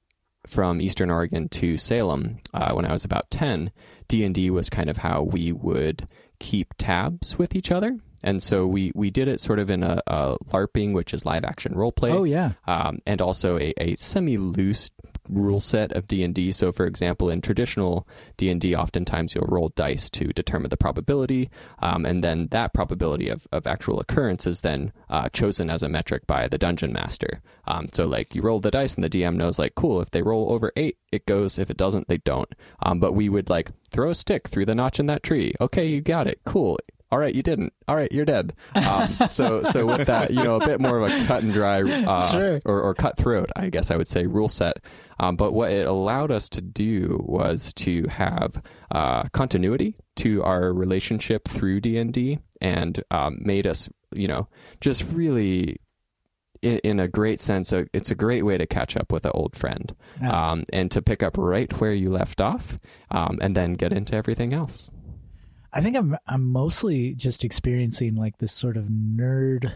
from 0.47 0.81
Eastern 0.81 1.11
Oregon 1.11 1.49
to 1.49 1.77
Salem 1.77 2.37
uh, 2.53 2.73
when 2.73 2.85
I 2.85 2.91
was 2.91 3.05
about 3.05 3.29
ten, 3.29 3.71
D 4.07 4.23
and 4.23 4.33
D 4.33 4.49
was 4.49 4.69
kind 4.69 4.89
of 4.89 4.97
how 4.97 5.21
we 5.23 5.51
would 5.51 6.07
keep 6.39 6.73
tabs 6.77 7.37
with 7.37 7.55
each 7.55 7.71
other. 7.71 7.97
And 8.23 8.41
so 8.41 8.65
we, 8.65 8.91
we 8.95 9.11
did 9.11 9.27
it 9.27 9.39
sort 9.39 9.59
of 9.59 9.69
in 9.69 9.83
a, 9.83 10.01
a 10.07 10.37
LARPing, 10.51 10.93
which 10.93 11.13
is 11.13 11.23
live 11.23 11.45
action 11.45 11.75
role 11.75 11.91
play, 11.91 12.11
Oh 12.11 12.23
yeah. 12.23 12.53
um, 12.65 12.97
and 13.05 13.21
also 13.21 13.59
a, 13.59 13.73
a 13.77 13.95
semi 13.95 14.37
loose 14.37 14.89
rule 15.29 15.59
set 15.59 15.91
of 15.91 16.07
D&D. 16.07 16.51
So 16.51 16.71
for 16.71 16.85
example, 16.85 17.29
in 17.29 17.41
traditional 17.41 18.07
D&D, 18.37 18.75
oftentimes 18.75 19.35
you'll 19.35 19.47
roll 19.47 19.69
dice 19.69 20.09
to 20.11 20.27
determine 20.27 20.69
the 20.69 20.77
probability, 20.77 21.49
um, 21.79 22.05
and 22.05 22.23
then 22.23 22.47
that 22.51 22.73
probability 22.73 23.29
of, 23.29 23.47
of 23.51 23.67
actual 23.67 23.99
occurrence 23.99 24.47
is 24.47 24.61
then 24.61 24.91
uh, 25.09 25.29
chosen 25.29 25.69
as 25.69 25.83
a 25.83 25.89
metric 25.89 26.27
by 26.27 26.47
the 26.47 26.57
dungeon 26.57 26.93
master. 26.93 27.41
Um, 27.65 27.87
so 27.91 28.05
like 28.05 28.35
you 28.35 28.41
roll 28.41 28.59
the 28.59 28.71
dice 28.71 28.95
and 28.95 29.03
the 29.03 29.09
DM 29.09 29.35
knows 29.35 29.59
like, 29.59 29.75
cool, 29.75 30.01
if 30.01 30.11
they 30.11 30.21
roll 30.21 30.51
over 30.51 30.71
eight, 30.75 30.97
it 31.11 31.25
goes. 31.25 31.57
If 31.57 31.69
it 31.69 31.77
doesn't, 31.77 32.07
they 32.07 32.17
don't. 32.17 32.53
Um, 32.81 32.99
but 32.99 33.13
we 33.13 33.29
would 33.29 33.49
like 33.49 33.71
throw 33.89 34.09
a 34.09 34.15
stick 34.15 34.47
through 34.47 34.65
the 34.65 34.75
notch 34.75 34.99
in 34.99 35.05
that 35.07 35.23
tree. 35.23 35.53
Okay, 35.59 35.87
you 35.87 36.01
got 36.01 36.27
it. 36.27 36.41
Cool 36.45 36.77
all 37.11 37.19
right, 37.19 37.33
you 37.33 37.41
didn't. 37.43 37.73
All 37.87 37.95
right, 37.95 38.11
you're 38.11 38.25
dead. 38.25 38.53
Um, 38.75 39.09
so, 39.29 39.63
so 39.63 39.85
with 39.85 40.07
that, 40.07 40.31
you 40.31 40.43
know, 40.43 40.57
a 40.57 40.65
bit 40.65 40.79
more 40.81 40.99
of 40.99 41.11
a 41.11 41.25
cut 41.25 41.43
and 41.43 41.53
dry, 41.53 41.81
uh, 41.81 42.31
Sure. 42.31 42.59
or, 42.65 42.81
or 42.81 42.93
cutthroat, 42.93 43.49
I 43.55 43.69
guess 43.69 43.91
I 43.91 43.95
would 43.95 44.09
say, 44.09 44.25
rule 44.27 44.49
set. 44.49 44.77
Um, 45.19 45.35
but 45.35 45.53
what 45.53 45.71
it 45.71 45.87
allowed 45.87 46.31
us 46.31 46.49
to 46.49 46.61
do 46.61 47.19
was 47.25 47.73
to 47.75 48.05
have 48.09 48.61
uh, 48.91 49.23
continuity 49.33 49.95
to 50.17 50.43
our 50.43 50.73
relationship 50.73 51.47
through 51.47 51.81
D 51.81 51.97
and 51.97 52.11
D, 52.13 52.39
and 52.61 53.01
um, 53.11 53.37
made 53.41 53.67
us, 53.67 53.87
you 54.13 54.27
know, 54.27 54.47
just 54.81 55.03
really. 55.11 55.77
In, 56.63 56.79
in 56.79 56.99
a 56.99 57.07
great 57.07 57.39
sense, 57.39 57.71
it's 57.71 58.09
a 58.09 58.15
great 58.15 58.43
way 58.43 58.57
to 58.57 58.65
catch 58.65 58.97
up 58.97 59.11
with 59.11 59.25
an 59.27 59.31
old 59.35 59.55
friend, 59.55 59.95
Yeah. 60.19 60.49
um, 60.53 60.63
and 60.73 60.89
to 60.89 61.03
pick 61.03 61.21
up 61.21 61.37
right 61.37 61.71
where 61.79 61.93
you 61.93 62.09
left 62.09 62.41
off, 62.41 62.79
um, 63.11 63.37
and 63.43 63.55
then 63.55 63.73
get 63.73 63.93
into 63.93 64.15
everything 64.15 64.53
else. 64.55 64.89
I 65.73 65.81
think 65.81 65.95
I'm 65.95 66.17
I'm 66.25 66.51
mostly 66.51 67.13
just 67.13 67.43
experiencing 67.43 68.15
like 68.15 68.37
this 68.37 68.51
sort 68.53 68.77
of 68.77 68.85
nerd, 68.85 69.71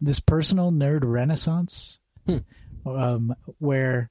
this 0.00 0.20
personal 0.20 0.70
nerd 0.70 1.00
renaissance, 1.04 1.98
Hmm. 2.26 2.38
um, 2.86 3.34
where 3.58 4.10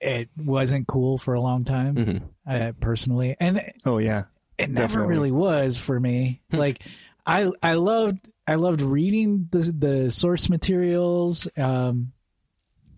it 0.00 0.28
wasn't 0.36 0.86
cool 0.86 1.16
for 1.18 1.34
a 1.34 1.40
long 1.40 1.64
time, 1.64 1.96
hmm 1.96 2.16
uh, 2.50 2.72
personally, 2.80 3.36
and 3.40 3.60
Oh 3.84 3.98
yeah, 3.98 4.24
it 4.58 4.68
never 4.70 4.82
Definitely. 4.88 5.08
really 5.08 5.30
was 5.32 5.78
for 5.78 5.98
me. 5.98 6.42
Hmm. 6.50 6.56
like 6.58 6.82
I 7.26 7.50
I 7.62 7.74
loved 7.74 8.30
I 8.46 8.54
loved 8.56 8.82
reading 8.82 9.48
the 9.50 9.58
the 9.76 10.10
source 10.10 10.48
materials, 10.48 11.48
um, 11.56 12.12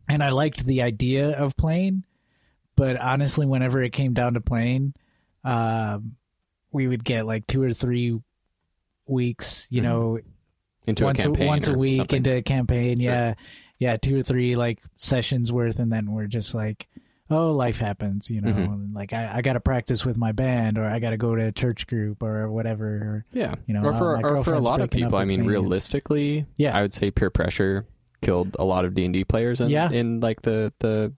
and 0.09 0.22
I 0.22 0.31
liked 0.31 0.64
the 0.66 0.83
idea 0.83 1.31
of 1.39 1.57
playing. 1.57 2.05
But 2.76 2.97
honestly, 3.01 3.45
whenever 3.47 3.83
it 3.83 3.93
came 3.93 4.12
down 4.14 4.35
to 4.35 4.41
playing, 4.41 4.95
um, 5.45 6.16
we 6.73 6.87
would 6.89 7.05
get 7.05 7.27
like 7.27 7.47
two 7.47 7.62
or 7.62 7.73
three 7.73 8.19
weeks, 9.07 9.66
you 9.71 9.81
Mhm. 9.81 9.85
know, 9.85 10.19
Into 10.87 11.05
once 11.05 11.21
a 11.21 11.23
campaign, 11.25 11.47
once 11.47 11.69
a 11.69 11.75
week 11.75 11.97
something. 11.97 12.16
into 12.19 12.37
a 12.37 12.43
campaign. 12.43 13.01
Sure. 13.01 13.12
Yeah, 13.12 13.35
yeah, 13.79 13.97
two 13.97 14.16
or 14.16 14.23
three 14.23 14.57
like 14.57 14.81
sessions 14.97 15.53
worth, 15.53 15.79
and 15.79 15.93
then 15.93 16.12
we're 16.12 16.27
just 16.27 16.55
like, 16.55 16.89
oh, 17.31 17.53
life 17.53 17.79
happens, 17.79 18.31
you 18.31 18.41
know. 18.41 18.53
Mhm. 18.53 18.64
And, 18.73 18.95
like 18.95 19.12
I, 19.12 19.37
I 19.37 19.43
got 19.43 19.53
to 19.55 19.61
practice 19.61 20.05
with 20.07 20.16
my 20.16 20.33
band, 20.33 20.79
or 20.79 20.85
I 20.87 20.99
got 20.99 21.11
to 21.11 21.16
go 21.19 21.35
to 21.35 21.47
a 21.47 21.53
church 21.53 21.87
group, 21.87 22.23
or 22.23 22.51
whatever. 22.51 22.87
Or, 22.87 23.25
Yeah, 23.33 23.55
you 23.66 23.75
know, 23.75 23.83
or 23.83 23.93
uh, 23.93 23.99
for 23.99 24.27
or 24.27 24.45
for 24.45 24.55
a 24.55 24.61
lot 24.61 24.81
of 24.81 24.91
people. 24.91 25.16
I 25.16 25.25
mean, 25.25 25.43
me. 25.43 25.49
realistically, 25.49 26.47
Yeah. 26.57 26.77
I 26.77 26.83
would 26.83 26.93
say 26.95 27.11
peer 27.11 27.31
pressure 27.31 27.87
killed 28.23 28.57
a 28.59 28.64
lot 28.64 28.85
of 28.85 28.95
D 28.95 29.05
and 29.05 29.12
D 29.14 29.25
players 29.25 29.61
in 29.61 29.71
Yeah. 29.71 29.91
in 29.91 30.21
like 30.21 30.43
the 30.43 30.73
the 30.81 31.12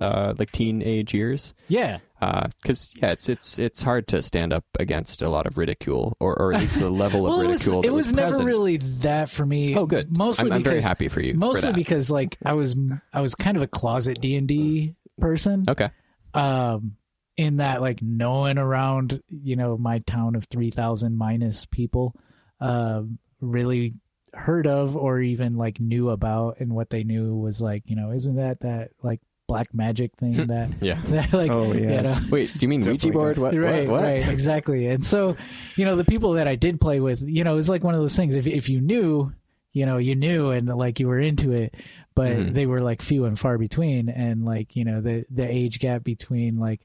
uh, 0.00 0.34
like 0.38 0.52
teenage 0.52 1.14
years. 1.14 1.54
yeah, 1.68 1.98
Because 2.18 2.94
yeah, 2.96 3.12
it's 3.12 3.28
it's 3.28 3.58
it's 3.58 3.82
hard 3.82 4.08
to 4.08 4.22
stand 4.22 4.52
up 4.52 4.64
against 4.78 5.22
a 5.22 5.28
lot 5.28 5.46
of 5.46 5.58
ridicule, 5.58 6.16
or 6.18 6.34
or 6.38 6.54
at 6.54 6.60
least 6.60 6.78
the 6.78 6.90
level 6.90 7.26
of 7.26 7.30
well, 7.30 7.40
it 7.40 7.46
was 7.46 7.66
ridicule. 7.66 7.82
it 7.82 7.90
was, 7.90 8.06
was, 8.06 8.12
never 8.14 8.44
really 8.44 8.78
that 8.78 9.28
for 9.28 9.44
me. 9.44 9.76
Oh, 9.76 9.86
good. 9.86 10.16
Mostly 10.16 10.50
I'm, 10.50 10.56
I'm 10.58 10.62
very 10.64 10.80
happy 10.80 11.08
for 11.08 11.20
you. 11.20 11.34
mostly 11.34 11.72
that. 11.72 11.76
because 11.76 12.10
like 12.10 12.38
I 12.44 12.54
was 12.54 12.74
I 13.12 13.20
was 13.20 13.34
kind 13.34 13.56
of 13.56 13.62
a 13.62 13.66
closet 13.66 14.20
D 14.20 14.36
and 14.36 14.48
D 14.48 14.94
person. 15.20 15.64
okay. 15.68 15.90
um 16.34 16.96
in 17.36 17.58
that 17.58 17.82
like 17.82 18.00
no 18.02 18.40
one 18.40 18.58
around 18.58 19.20
you 19.28 19.56
know 19.56 19.76
my 19.76 19.98
town 20.00 20.34
of 20.34 20.44
3000 20.44 21.16
minus 21.16 21.66
people 21.66 22.14
um 22.60 23.18
really 23.40 23.94
heard 24.32 24.66
of 24.66 24.96
or 24.96 25.20
even 25.20 25.56
like 25.56 25.80
knew 25.80 26.10
about 26.10 26.60
and 26.60 26.74
what 26.74 26.90
they 26.90 27.04
knew 27.04 27.34
was 27.34 27.60
like 27.60 27.82
you 27.86 27.96
know 27.96 28.10
isn't 28.10 28.36
that 28.36 28.60
that 28.60 28.90
like 29.02 29.20
black 29.46 29.72
magic 29.72 30.14
thing 30.16 30.32
that 30.48 30.70
Yeah. 30.80 31.00
that 31.06 31.32
like 31.32 31.50
Oh, 31.50 31.72
yeah. 31.72 31.96
you 31.96 32.02
know, 32.02 32.18
Wait, 32.30 32.52
do 32.52 32.58
you 32.60 32.68
mean 32.68 32.80
Ouija 32.82 33.10
board? 33.10 33.38
What? 33.38 33.54
right 33.54 33.86
what? 33.86 33.92
what? 34.00 34.02
right 34.02 34.28
exactly 34.28 34.86
and 34.88 35.04
so 35.04 35.36
you 35.76 35.84
know 35.84 35.96
the 35.96 36.04
people 36.04 36.32
that 36.32 36.48
i 36.48 36.56
did 36.56 36.80
play 36.80 37.00
with 37.00 37.22
you 37.22 37.44
know 37.44 37.52
it 37.52 37.56
was 37.56 37.68
like 37.68 37.84
one 37.84 37.94
of 37.94 38.00
those 38.00 38.16
things 38.16 38.34
if 38.34 38.46
if 38.46 38.68
you 38.68 38.80
knew 38.80 39.32
you 39.72 39.86
know 39.86 39.98
you 39.98 40.14
knew 40.16 40.50
and 40.50 40.66
like 40.68 40.98
you 40.98 41.06
were 41.08 41.20
into 41.20 41.52
it 41.52 41.74
but 42.14 42.32
Mhm. 42.32 42.54
they 42.54 42.66
were 42.66 42.80
like 42.80 43.02
few 43.02 43.24
and 43.26 43.38
far 43.38 43.56
between 43.58 44.08
and 44.08 44.44
like 44.44 44.74
you 44.74 44.84
know 44.84 45.00
the 45.00 45.24
the 45.30 45.46
age 45.48 45.78
gap 45.78 46.02
between 46.02 46.58
like 46.58 46.80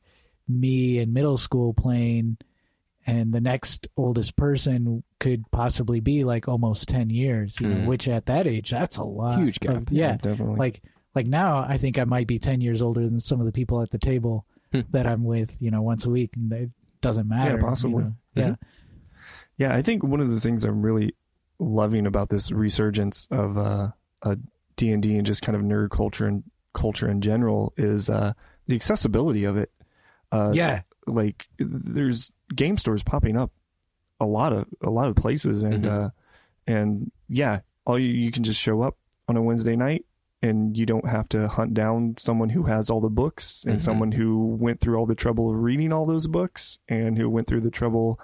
me 0.47 0.99
in 0.99 1.13
middle 1.13 1.37
school 1.37 1.73
playing 1.73 2.37
and 3.07 3.33
the 3.33 3.41
next 3.41 3.87
oldest 3.97 4.35
person 4.35 5.03
could 5.19 5.49
possibly 5.49 5.99
be 5.99 6.23
like 6.23 6.47
almost 6.47 6.87
10 6.89 7.09
years 7.09 7.59
you 7.59 7.67
know 7.67 7.87
which 7.87 8.07
at 8.07 8.27
that 8.27 8.45
age 8.45 8.69
that's 8.69 8.97
a 8.97 9.03
lot 9.03 9.39
Huge 9.39 9.59
gap. 9.59 9.77
of- 9.77 9.91
yeah 9.91 10.17
definitely. 10.17 10.57
like 10.57 10.81
like 11.15 11.25
now 11.27 11.65
i 11.67 11.77
think 11.77 11.97
i 11.99 12.03
might 12.03 12.27
be 12.27 12.39
10 12.39 12.61
years 12.61 12.81
older 12.81 13.01
than 13.01 13.19
some 13.19 13.39
of 13.39 13.45
the 13.45 13.51
people 13.51 13.81
at 13.81 13.89
the 13.91 13.97
table 13.99 14.45
Hmm. 14.71 14.81
that 14.91 15.05
i'm 15.05 15.23
with 15.25 15.61
you 15.61 15.69
know 15.69 15.81
once 15.81 16.05
a 16.05 16.09
week 16.09 16.31
and 16.37 16.51
it 16.53 16.69
doesn't 17.01 17.27
matter 17.27 17.55
you 17.55 17.57
possibly. 17.57 18.03
know? 18.03 18.15
yeah 18.35 18.55
Yeah, 19.57 19.75
I 19.75 19.81
think 19.81 20.01
one 20.03 20.21
of 20.21 20.31
the 20.31 20.39
things 20.39 20.63
I'm 20.63 20.81
really 20.81 21.13
loving 21.59 22.07
about 22.07 22.29
this 22.29 22.51
resurgence 22.51 23.27
of 23.29 23.57
uh, 23.57 23.89
uh, 24.23 24.35
D&D 24.77 25.15
and 25.17 25.25
just 25.25 25.41
kind 25.43 25.55
of 25.55 25.61
nerd 25.61 25.91
culture 25.91 26.25
and 26.25 26.43
culture 26.73 27.07
in 27.09 27.21
general 27.21 27.73
is 27.77 28.09
uh, 28.09 28.33
the 28.67 28.75
accessibility 28.75 29.43
of 29.43 29.57
it. 29.57 29.71
Uh, 30.31 30.51
yeah 30.55 30.81
like 31.05 31.47
there's 31.59 32.31
game 32.55 32.77
stores 32.77 33.03
popping 33.03 33.35
up 33.37 33.51
a 34.19 34.25
lot 34.25 34.53
of 34.53 34.65
a 34.83 34.89
lot 34.89 35.07
of 35.09 35.15
places 35.15 35.63
and 35.63 35.83
Mhm. 35.85 35.91
uh 36.05 36.09
and 36.67 37.11
yeah 37.27 37.59
all 37.85 37.99
you 37.99 38.07
you 38.07 38.31
can 38.31 38.43
just 38.43 38.59
show 38.59 38.81
up 38.83 38.95
on 39.27 39.35
a 39.35 39.41
Wednesday 39.41 39.75
night 39.75 40.05
and 40.41 40.75
you 40.75 40.85
don't 40.85 41.07
have 41.07 41.29
to 41.29 41.47
hunt 41.47 41.73
down 41.73 42.15
someone 42.17 42.49
who 42.49 42.63
has 42.63 42.89
all 42.89 42.99
the 43.01 43.09
books 43.09 43.63
and 43.65 43.77
Mhm. 43.77 43.81
someone 43.81 44.11
who 44.13 44.45
went 44.59 44.79
through 44.79 44.97
all 44.97 45.05
the 45.05 45.15
trouble 45.15 45.49
of 45.51 45.57
reading 45.61 45.93
all 45.93 46.05
those 46.05 46.27
books 46.27 46.79
and 46.89 47.17
who 47.17 47.29
went 47.29 47.47
through 47.47 47.61
the 47.61 47.69
trouble 47.71 48.19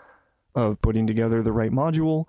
of 0.55 0.81
putting 0.81 1.05
together 1.05 1.43
the 1.43 1.51
right 1.53 1.71
module 1.71 2.25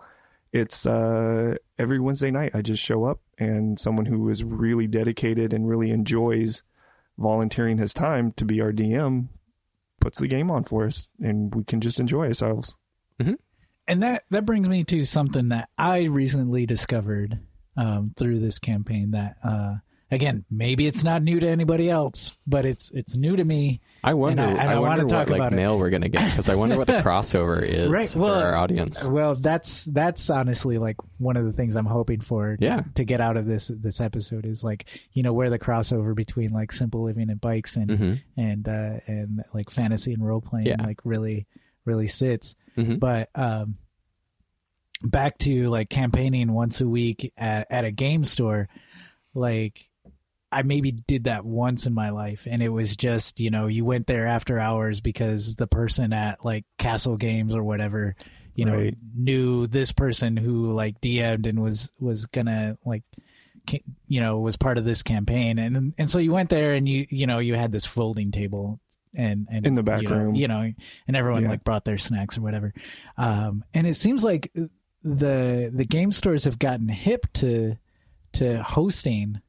it's 0.52 0.86
uh 0.86 1.54
every 1.78 2.00
Wednesday 2.00 2.30
night 2.30 2.52
I 2.54 2.62
just 2.62 2.82
show 2.82 3.04
up 3.04 3.20
and 3.38 3.78
someone 3.78 4.06
who 4.06 4.28
is 4.30 4.42
really 4.44 4.86
dedicated 4.86 5.52
and 5.52 5.68
really 5.68 5.90
enjoys 5.90 6.62
volunteering 7.18 7.78
his 7.78 7.92
time 7.92 8.32
to 8.32 8.44
be 8.44 8.60
our 8.60 8.72
DM 8.72 9.28
puts 10.00 10.18
the 10.20 10.28
game 10.28 10.50
on 10.50 10.64
for 10.64 10.86
us 10.86 11.10
and 11.20 11.54
we 11.54 11.64
can 11.64 11.80
just 11.80 11.98
enjoy 12.00 12.26
ourselves. 12.26 12.76
and 13.18 14.02
that 14.02 14.22
that 14.30 14.44
brings 14.46 14.68
me 14.68 14.84
to 14.84 15.02
something 15.04 15.48
that 15.48 15.68
i 15.78 16.02
recently 16.04 16.66
discovered 16.66 17.40
um, 17.78 18.10
through 18.16 18.40
this 18.40 18.58
campaign 18.58 19.12
that 19.12 19.36
uh, 19.42 19.74
again 20.10 20.44
maybe 20.50 20.86
it's 20.86 21.04
not 21.04 21.22
new 21.22 21.38
to 21.38 21.46
anybody 21.48 21.88
else 21.88 22.36
but 22.46 22.64
it's 22.66 22.90
it's 22.92 23.16
new 23.16 23.36
to 23.36 23.44
me 23.44 23.80
I 24.02 24.14
wonder. 24.14 24.42
And 24.44 24.58
I- 24.58 24.62
and 24.62 24.70
I 24.70 24.78
wonder 24.78 24.88
wanna 24.88 25.02
what 25.04 25.10
talk 25.10 25.28
like 25.28 25.38
about 25.40 25.52
it. 25.52 25.56
mail 25.56 25.76
we're 25.78 25.90
gonna 25.90 26.08
get 26.08 26.24
because 26.30 26.48
I 26.48 26.54
wonder 26.54 26.78
what 26.78 26.86
the 26.86 26.92
crossover 27.02 27.60
is 27.62 27.88
Right, 27.90 28.08
for 28.08 28.30
our 28.30 28.54
audience. 28.54 29.04
well 29.04 29.34
that's 29.34 29.84
that's 29.86 30.30
honestly 30.30 30.78
like 30.78 30.96
one 31.18 31.36
of 31.36 31.44
the 31.44 31.52
things 31.52 31.74
i'm 31.76 31.84
hoping 31.84 32.20
for 32.20 32.56
to, 32.56 32.64
Yeah. 32.64 32.82
to 32.94 33.04
get 33.04 33.20
out 33.20 33.36
of 33.36 33.44
this 33.46 33.68
this 33.68 34.00
episode 34.00 34.46
is 34.46 34.62
like 34.64 34.86
you 35.12 35.22
know 35.24 35.32
where 35.32 35.50
the 35.50 35.58
crossover 35.58 36.14
between 36.14 36.50
like 36.50 36.70
simple 36.72 37.02
living 37.04 37.28
and 37.28 37.40
bikes 37.40 37.76
and 37.76 37.90
hmm 37.90 38.12
and 38.36 38.68
uh 38.68 39.00
and 39.06 39.42
like 39.52 39.68
fantasy 39.70 40.12
and 40.14 40.24
role 40.26 40.40
playing 40.40 40.66
Yeah. 40.68 40.82
like 40.82 41.00
really 41.04 41.46
really 41.84 42.06
sits 42.06 42.54
hmm 42.76 42.94
but 42.96 43.28
um 43.34 43.76
back 45.02 45.38
to 45.38 45.68
like 45.70 45.88
campaigning 45.88 46.52
once 46.52 46.80
a 46.80 46.88
week 46.88 47.32
at, 47.36 47.66
at 47.70 47.84
a 47.84 47.90
game 47.90 48.24
store 48.24 48.68
like 49.34 49.88
i 50.50 50.62
maybe 50.62 50.90
did 50.90 51.24
that 51.24 51.44
once 51.44 51.86
in 51.86 51.94
my 51.94 52.10
life 52.10 52.48
and 52.50 52.62
it 52.62 52.68
was 52.70 52.96
just 52.96 53.38
you 53.40 53.50
know 53.50 53.66
you 53.66 53.84
went 53.84 54.06
there 54.06 54.26
after 54.26 54.58
hours 54.58 55.00
because 55.00 55.56
the 55.56 55.66
person 55.66 56.12
at 56.12 56.44
like 56.44 56.64
castle 56.78 57.16
games 57.16 57.54
or 57.54 57.62
whatever 57.62 58.16
you 58.54 58.64
know 58.64 58.74
Right. 58.74 58.96
knew 59.14 59.66
this 59.66 59.92
person 59.92 60.36
who 60.36 60.72
like 60.72 61.00
dm'd 61.00 61.46
and 61.46 61.62
was 61.62 61.92
was 62.00 62.26
gonna 62.26 62.76
like 62.84 63.02
you 64.08 64.20
know 64.20 64.38
was 64.40 64.56
part 64.56 64.78
of 64.78 64.84
this 64.84 65.02
campaign 65.02 65.58
and 65.58 65.92
and 65.98 66.10
so 66.10 66.18
you 66.18 66.32
went 66.32 66.48
there 66.50 66.72
and 66.74 66.88
you 66.88 67.06
you 67.10 67.26
know 67.26 67.38
you 67.38 67.54
had 67.54 67.70
this 67.70 67.84
folding 67.84 68.30
table 68.30 68.80
and 69.14 69.46
and 69.50 69.66
In 69.66 69.74
the 69.74 69.82
back 69.82 70.02
you 70.02 70.08
know, 70.08 70.16
room. 70.16 70.34
you 70.34 70.48
know 70.48 70.72
and 71.06 71.16
everyone 71.16 71.42
Yeah. 71.42 71.50
like 71.50 71.64
brought 71.64 71.84
their 71.84 71.98
snacks 71.98 72.38
or 72.38 72.40
whatever 72.40 72.72
um 73.18 73.64
and 73.74 73.86
it 73.86 73.94
seems 73.94 74.24
like 74.24 74.50
the 75.16 75.70
the 75.74 75.84
game 75.84 76.12
stores 76.12 76.44
have 76.44 76.58
gotten 76.58 76.88
hip 76.88 77.26
to 77.34 77.76
to 78.32 78.62
hosting 78.62 79.40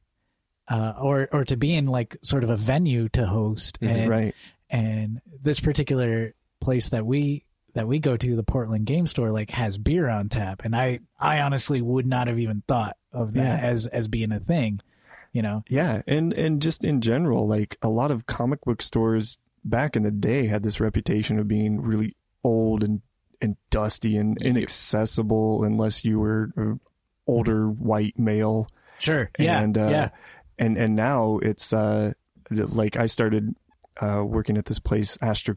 uh 0.68 0.94
or 1.00 1.28
or 1.32 1.44
to 1.44 1.56
being 1.56 1.86
like 1.86 2.16
sort 2.22 2.44
of 2.44 2.50
a 2.50 2.56
venue 2.56 3.08
to 3.10 3.26
host 3.26 3.78
Mhm. 3.80 3.88
and 3.90 4.10
right. 4.10 4.34
and 4.70 5.20
this 5.42 5.60
particular 5.60 6.34
place 6.60 6.90
that 6.90 7.04
we 7.04 7.44
that 7.74 7.86
we 7.86 7.98
go 7.98 8.16
to 8.16 8.36
the 8.36 8.42
portland 8.42 8.86
game 8.86 9.06
store 9.06 9.30
like 9.30 9.50
has 9.50 9.78
beer 9.78 10.08
on 10.08 10.28
tap 10.28 10.62
and 10.64 10.74
i 10.74 10.98
i 11.18 11.40
honestly 11.40 11.80
would 11.80 12.06
not 12.06 12.26
have 12.26 12.38
even 12.38 12.62
thought 12.66 12.96
of 13.12 13.32
that 13.34 13.60
Yeah. 13.62 13.68
as 13.68 13.86
as 13.86 14.08
being 14.08 14.32
a 14.32 14.40
thing 14.40 14.80
you 15.32 15.42
know. 15.42 15.62
Yeah, 15.68 16.02
and 16.08 16.32
and 16.32 16.60
just 16.60 16.82
in 16.82 17.00
general, 17.00 17.46
like 17.46 17.78
a 17.82 17.88
lot 17.88 18.10
of 18.10 18.26
comic 18.26 18.62
book 18.62 18.82
stores 18.82 19.38
back 19.64 19.94
in 19.94 20.02
the 20.02 20.10
day 20.10 20.48
had 20.48 20.64
this 20.64 20.80
reputation 20.80 21.38
of 21.38 21.46
being 21.46 21.80
really 21.80 22.16
old 22.42 22.82
and 22.82 23.00
and 23.40 23.56
dusty 23.70 24.16
and 24.16 24.36
Yep. 24.40 24.56
inaccessible 24.56 25.64
unless 25.64 26.04
you 26.04 26.18
were 26.18 26.50
an 26.56 26.80
older 27.26 27.68
white 27.68 28.18
male. 28.18 28.68
Sure. 28.98 29.30
Yeah. 29.38 29.60
and 29.60 29.76
uh, 29.78 29.88
yeah. 29.88 30.08
and 30.58 30.76
and 30.76 30.94
now 30.96 31.38
it's 31.42 31.72
uh 31.72 32.12
like 32.50 32.96
I 32.96 33.06
started 33.06 33.54
uh 34.00 34.22
working 34.24 34.56
at 34.58 34.64
this 34.66 34.78
place 34.78 35.16
Astro 35.22 35.54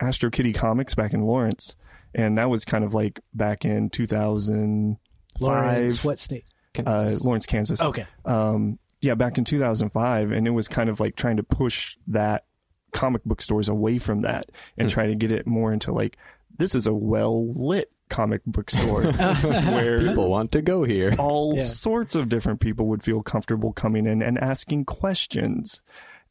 Astro 0.00 0.30
Kitty 0.30 0.52
Comics 0.52 0.94
back 0.94 1.14
in 1.14 1.22
Lawrence, 1.22 1.76
and 2.14 2.36
that 2.38 2.50
was 2.50 2.64
kind 2.64 2.84
of 2.84 2.94
like 2.94 3.20
back 3.32 3.64
in 3.64 3.88
2005, 3.90 4.98
Lawrence, 5.40 6.04
what 6.04 6.18
state? 6.18 6.44
uh, 6.78 6.82
Kansas. 6.82 7.24
Lawrence, 7.24 7.46
Kansas. 7.46 7.80
Okay. 7.80 8.06
um, 8.24 8.78
yeah, 9.00 9.14
back 9.14 9.38
in 9.38 9.44
2005, 9.44 10.32
and 10.32 10.46
it 10.46 10.50
was 10.50 10.66
kind 10.66 10.88
of 10.88 10.98
like 10.98 11.14
trying 11.14 11.36
to 11.36 11.42
push 11.42 11.96
that 12.08 12.44
comic 12.92 13.22
book 13.24 13.42
stores 13.42 13.68
away 13.68 13.98
from 13.98 14.22
that 14.22 14.50
and 14.78 14.90
Hmm. 14.90 14.94
try 14.94 15.06
to 15.06 15.14
get 15.14 15.30
it 15.32 15.46
more 15.46 15.72
into 15.72 15.92
like 15.92 16.16
this 16.58 16.74
is 16.74 16.86
a 16.86 16.92
well 16.94 17.52
lit 17.54 17.90
comic 18.10 18.42
book 18.44 18.70
store 18.70 19.02
where 19.12 19.98
People 19.98 20.28
want 20.28 20.52
to 20.52 20.62
go 20.62 20.84
here. 20.84 21.14
all 21.18 21.54
Yeah. 21.56 21.62
sorts 21.62 22.14
of 22.14 22.28
different 22.28 22.60
people 22.60 22.86
would 22.88 23.02
feel 23.02 23.22
comfortable 23.22 23.72
coming 23.72 24.06
in 24.06 24.22
and 24.22 24.38
asking 24.38 24.84
questions 24.84 25.82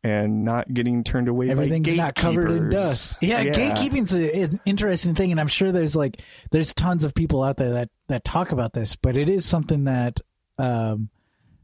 and 0.03 0.43
not 0.43 0.71
getting 0.73 1.03
turned 1.03 1.27
away 1.29 1.49
Everything's 1.49 1.89
by 1.89 1.95
not 1.95 2.15
covered 2.15 2.51
in 2.51 2.69
dust. 2.69 3.15
Yeah, 3.21 3.43
gatekeeping's 3.45 4.13
a- 4.13 4.43
an 4.43 4.59
interesting 4.65 5.15
thing, 5.15 5.31
and 5.31 5.39
I'm 5.39 5.47
sure 5.47 5.71
there's 5.71 5.95
like 5.95 6.21
there's 6.51 6.73
tons 6.73 7.05
of 7.05 7.15
people 7.15 7.41
out 7.41 7.57
there 7.57 7.71
that 7.71 7.89
that 8.09 8.23
talk 8.25 8.51
about 8.51 8.73
this, 8.73 8.95
but 8.97 9.15
it 9.17 9.29
is 9.29 9.45
something 9.45 9.85
that 9.85 10.19
um, 10.59 11.09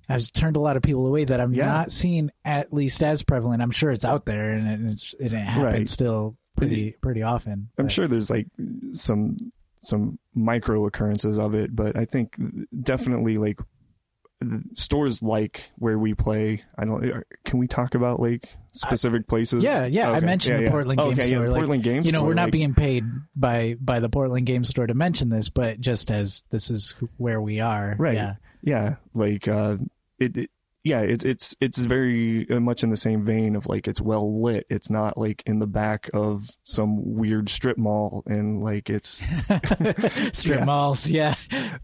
has 0.07 0.31
turned 0.31 0.55
a 0.55 0.59
lot 0.59 0.75
of 0.75 0.81
people 0.81 1.05
away 1.05 1.23
that 1.25 1.39
I'm 1.39 1.53
Yeah. 1.53 1.65
not 1.67 1.91
seeing 1.91 2.31
at 2.43 2.73
least 2.73 3.03
as 3.03 3.21
prevalent. 3.23 3.61
I'm 3.61 3.71
sure 3.71 3.91
it's 3.91 4.05
out 4.05 4.25
there, 4.25 4.51
and 4.51 4.87
it, 4.87 4.91
it's, 4.93 5.13
it 5.19 5.31
happens 5.33 5.63
Right. 5.63 5.87
still 5.87 6.35
pretty 6.59 6.91
pretty 7.01 7.23
often. 7.23 7.69
I'm 7.77 7.85
but- 7.85 7.91
sure 7.91 8.07
there's 8.07 8.29
like 8.29 8.47
some 8.93 9.37
some 9.81 10.19
micro 10.35 10.85
occurrences 10.85 11.39
of 11.39 11.55
it, 11.55 11.75
but 11.75 11.95
I 11.97 12.05
think 12.05 12.35
definitely 12.81 13.37
like 13.37 13.59
stores 14.73 15.21
like 15.21 15.69
where 15.77 15.97
we 15.99 16.13
play. 16.13 16.63
I 16.77 16.85
don't. 16.85 17.23
Can 17.45 17.59
we 17.59 17.67
talk 17.67 17.95
about 17.95 18.19
like 18.19 18.49
specific 18.71 19.27
places? 19.27 19.63
Yeah, 19.63 19.85
yeah. 19.85 20.11
I 20.11 20.19
mentioned 20.21 20.53
Yeah, 20.53 20.57
the 20.57 20.63
yeah. 20.65 20.71
Portland 20.71 20.99
Game 20.99 21.11
okay, 21.11 21.21
Store. 21.23 21.43
Yeah, 21.43 21.49
like, 21.49 21.59
Portland 21.59 21.83
Game 21.83 22.03
you 22.03 22.11
know, 22.11 22.19
Store, 22.19 22.27
we're 22.27 22.33
not 22.35 22.43
like- 22.43 22.51
being 22.53 22.73
paid 22.73 23.03
by 23.35 23.75
by 23.79 23.99
the 23.99 24.09
Portland 24.09 24.45
Game 24.45 24.63
Store 24.63 24.87
to 24.87 24.93
mention 24.93 25.29
this, 25.29 25.49
but 25.49 25.79
just 25.79 26.11
as 26.11 26.43
this 26.51 26.71
is 26.71 26.95
where 27.17 27.41
we 27.41 27.59
are, 27.59 27.95
Right. 27.97 28.15
Yeah, 28.15 28.35
yeah 28.61 28.95
like 29.13 29.47
uh 29.47 29.77
it, 30.19 30.37
it 30.37 30.49
yeah 30.83 31.01
it's 31.01 31.25
it's 31.25 31.55
it's 31.59 31.77
very 31.77 32.45
much 32.49 32.83
in 32.83 32.89
the 32.89 32.95
same 32.97 33.25
vein 33.25 33.55
of 33.55 33.67
like 33.67 33.87
it's 33.87 34.01
well 34.01 34.41
lit. 34.41 34.65
It's 34.69 34.89
not 34.89 35.17
like 35.17 35.43
in 35.45 35.59
the 35.59 35.67
back 35.67 36.09
of 36.13 36.49
some 36.63 37.15
weird 37.15 37.49
strip 37.49 37.77
mall 37.77 38.23
and 38.25 38.61
like 38.63 38.89
it's 38.89 39.25
strip 40.33 40.59
Yeah. 40.59 40.65
malls, 40.65 41.09
yeah, 41.09 41.35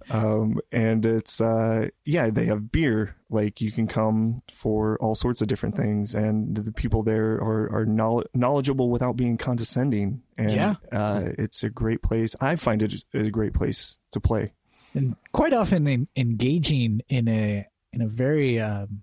um 0.09 0.59
and 0.71 1.05
it's 1.05 1.41
uh 1.41 1.87
yeah 2.05 2.29
they 2.29 2.45
have 2.45 2.71
beer. 2.71 3.15
Like 3.29 3.59
you 3.59 3.71
can 3.71 3.87
come 3.87 4.37
for 4.51 4.97
all 5.01 5.15
sorts 5.15 5.41
of 5.41 5.47
different 5.47 5.75
things 5.75 6.13
and 6.15 6.55
the 6.55 6.71
people 6.71 7.03
there 7.03 7.33
are 7.35 7.69
are 7.81 7.85
knowledgeable 8.33 8.89
without 8.89 9.17
being 9.17 9.37
condescending. 9.37 10.21
And 10.37 10.51
Yeah. 10.51 10.75
uh 10.91 11.29
it's 11.37 11.63
a 11.63 11.69
great 11.69 12.01
place. 12.01 12.35
I 12.39 12.55
find 12.55 12.81
it 12.83 13.03
a 13.13 13.29
great 13.29 13.53
place 13.53 13.97
to 14.11 14.19
play. 14.19 14.53
And 14.93 15.15
quite 15.33 15.51
often 15.53 15.87
in, 15.87 16.07
engaging 16.15 17.01
in 17.09 17.27
a 17.27 17.67
in 17.95 18.01
a 18.01 18.07
very 18.07 18.59
um 18.59 19.01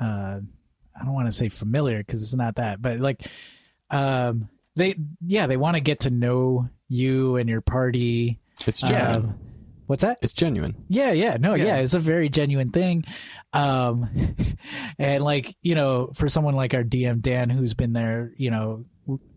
uh 0.00 0.38
I 0.98 1.04
don't 1.04 1.12
want 1.14 1.26
to 1.28 1.32
say 1.32 1.48
familiar 1.48 1.98
because 1.98 2.22
it's 2.22 2.34
not 2.36 2.56
that, 2.56 2.80
but 2.80 3.00
like 3.00 3.26
um 3.90 4.48
they 4.76 4.94
yeah 5.26 5.46
they 5.46 5.56
want 5.56 5.74
to 5.76 5.80
get 5.80 6.00
to 6.00 6.10
know 6.10 6.68
you 6.88 7.36
and 7.36 7.48
your 7.48 7.60
party. 7.60 8.40
It's 8.66 8.80
genuine. 8.80 9.14
Um, 9.14 9.34
what's 9.86 10.02
that? 10.02 10.18
it's 10.22 10.32
genuine. 10.32 10.84
Yeah, 10.88 11.12
yeah, 11.12 11.36
no, 11.40 11.54
yeah. 11.54 11.64
Yeah. 11.64 11.76
it's 11.76 11.94
a 11.94 11.98
very 11.98 12.28
genuine 12.28 12.70
thing. 12.70 13.04
Um, 13.52 14.08
and 14.98 15.22
like 15.24 15.54
you 15.62 15.74
know, 15.74 16.10
for 16.14 16.28
someone 16.28 16.54
like 16.54 16.74
our 16.74 16.84
DM 16.84 17.20
Dan, 17.20 17.50
who's 17.50 17.74
been 17.74 17.92
there, 17.92 18.32
you 18.36 18.50
know, 18.50 18.84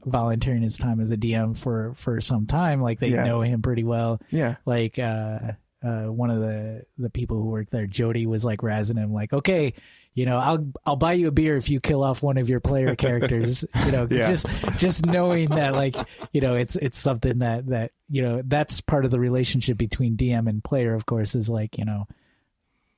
volunteering 0.05 0.61
his 0.61 0.77
time 0.77 0.99
as 0.99 1.11
a 1.11 1.17
DM 1.17 1.57
for 1.57 1.93
for 1.95 2.19
some 2.21 2.45
time, 2.45 2.81
like 2.81 2.99
they 2.99 3.09
Yeah. 3.09 3.23
know 3.23 3.41
him 3.41 3.61
pretty 3.61 3.83
well. 3.83 4.19
yeah 4.29 4.55
Like 4.65 4.99
uh, 4.99 5.39
uh, 5.83 6.03
one 6.11 6.29
of 6.29 6.39
the 6.39 6.85
the 6.97 7.09
people 7.09 7.37
who 7.37 7.49
worked 7.49 7.71
there, 7.71 7.85
Jody, 7.87 8.25
was 8.25 8.43
like 8.45 8.59
razzing 8.59 8.97
him, 8.97 9.13
like, 9.13 9.33
okay. 9.33 9.73
You 10.15 10.27
know, 10.27 10.37
I'll 10.37 10.71
I'll 10.85 10.95
buy 10.95 11.13
you 11.13 11.27
a 11.27 11.31
beer 11.31 11.57
if 11.57 11.71
you 11.71 11.79
kill 11.79 12.03
off 12.03 12.21
one 12.21 12.37
of 12.37 12.47
your 12.47 12.59
player 12.59 12.93
characters. 13.05 13.65
You 13.83 13.91
know, 13.91 14.07
Yeah. 14.07 14.29
just 14.29 14.45
just 14.77 15.05
knowing 15.07 15.49
that, 15.49 15.73
like, 15.73 15.95
you 16.31 16.39
know, 16.39 16.55
it's 16.55 16.75
it's 16.75 16.99
something 16.99 17.39
that 17.39 17.65
that 17.69 17.93
you 18.09 18.21
know 18.21 18.43
that's 18.45 18.79
part 18.79 19.05
of 19.05 19.11
the 19.11 19.19
relationship 19.19 19.75
between 19.75 20.15
DM 20.15 20.47
and 20.47 20.63
player. 20.63 20.93
Of 20.93 21.07
course, 21.07 21.33
is 21.33 21.49
like, 21.49 21.79
you 21.79 21.85
know, 21.85 22.05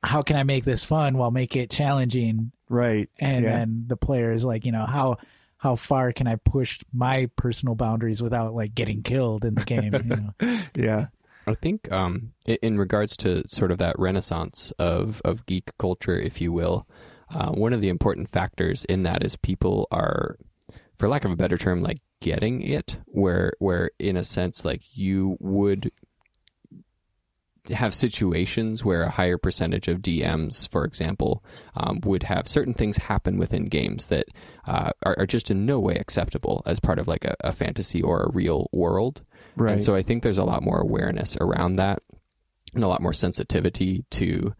how 0.03 0.23
can 0.23 0.35
I 0.35 0.43
make 0.43 0.65
this 0.65 0.83
fun 0.83 1.17
while 1.17 1.31
make 1.31 1.55
it 1.55 1.69
challenging? 1.69 2.51
right 2.67 3.09
And 3.19 3.45
yeah. 3.45 3.59
then 3.59 3.85
the 3.87 3.95
player 3.95 4.33
is 4.33 4.43
like, 4.43 4.65
you 4.65 4.73
know, 4.73 4.85
how 4.85 5.15
how 5.55 5.75
far 5.75 6.11
can 6.11 6.27
I 6.27 6.35
push 6.35 6.81
my 6.93 7.29
personal 7.37 7.75
boundaries 7.75 8.21
without 8.21 8.53
like 8.53 8.75
getting 8.75 9.03
killed 9.03 9.45
in 9.45 9.55
the 9.55 9.63
game? 9.63 9.93
You 9.93 10.03
know? 10.03 10.57
yeah 10.75 11.05
I 11.47 11.53
think 11.53 11.91
um, 11.91 12.33
in 12.45 12.77
regards 12.77 13.15
to 13.17 13.47
sort 13.47 13.71
of 13.71 13.77
that 13.77 13.97
renaissance 13.99 14.71
of, 14.79 15.21
of 15.23 15.45
geek 15.45 15.71
culture, 15.77 16.17
if 16.17 16.41
you 16.41 16.51
will, 16.51 16.87
uh, 17.33 17.51
one 17.51 17.73
of 17.73 17.81
the 17.81 17.89
important 17.89 18.29
factors 18.29 18.85
in 18.85 19.03
that 19.03 19.23
is 19.23 19.35
people 19.35 19.87
are, 19.91 20.37
for 20.97 21.07
lack 21.07 21.25
of 21.25 21.31
a 21.31 21.35
better 21.35 21.57
term, 21.57 21.81
like 21.81 21.97
getting 22.21 22.61
it, 22.61 22.99
where 23.05 23.53
where 23.59 23.91
in 23.99 24.15
a 24.15 24.23
sense 24.23 24.63
like 24.63 24.81
you 24.97 25.37
would 25.39 25.91
have 27.69 27.93
situations 27.93 28.83
where 28.83 29.03
a 29.03 29.09
higher 29.09 29.37
percentage 29.37 29.87
of 29.87 30.01
DMs, 30.01 30.69
for 30.69 30.85
example, 30.85 31.43
um, 31.75 31.99
would 32.03 32.23
have 32.23 32.47
certain 32.47 32.73
things 32.73 32.97
happen 32.97 33.37
within 33.37 33.65
games 33.65 34.07
that 34.07 34.25
uh, 34.67 34.91
are, 35.03 35.15
are 35.17 35.25
just 35.25 35.49
in 35.49 35.65
no 35.65 35.79
way 35.79 35.95
acceptable 35.95 36.61
as 36.65 36.79
part 36.79 36.99
of 36.99 37.07
like 37.07 37.25
a, 37.25 37.35
a 37.41 37.51
fantasy 37.51 38.01
or 38.01 38.21
a 38.21 38.31
real 38.31 38.69
world. 38.71 39.23
Right 39.55 39.73
And 39.73 39.83
so 39.83 39.95
I 39.95 40.03
think 40.03 40.23
there's 40.23 40.37
a 40.37 40.43
lot 40.43 40.63
more 40.63 40.79
awareness 40.79 41.37
around 41.39 41.77
that 41.77 42.01
and 42.73 42.83
a 42.83 42.87
lot 42.87 43.01
more 43.01 43.13
sensitivity 43.13 44.05
to 44.11 44.53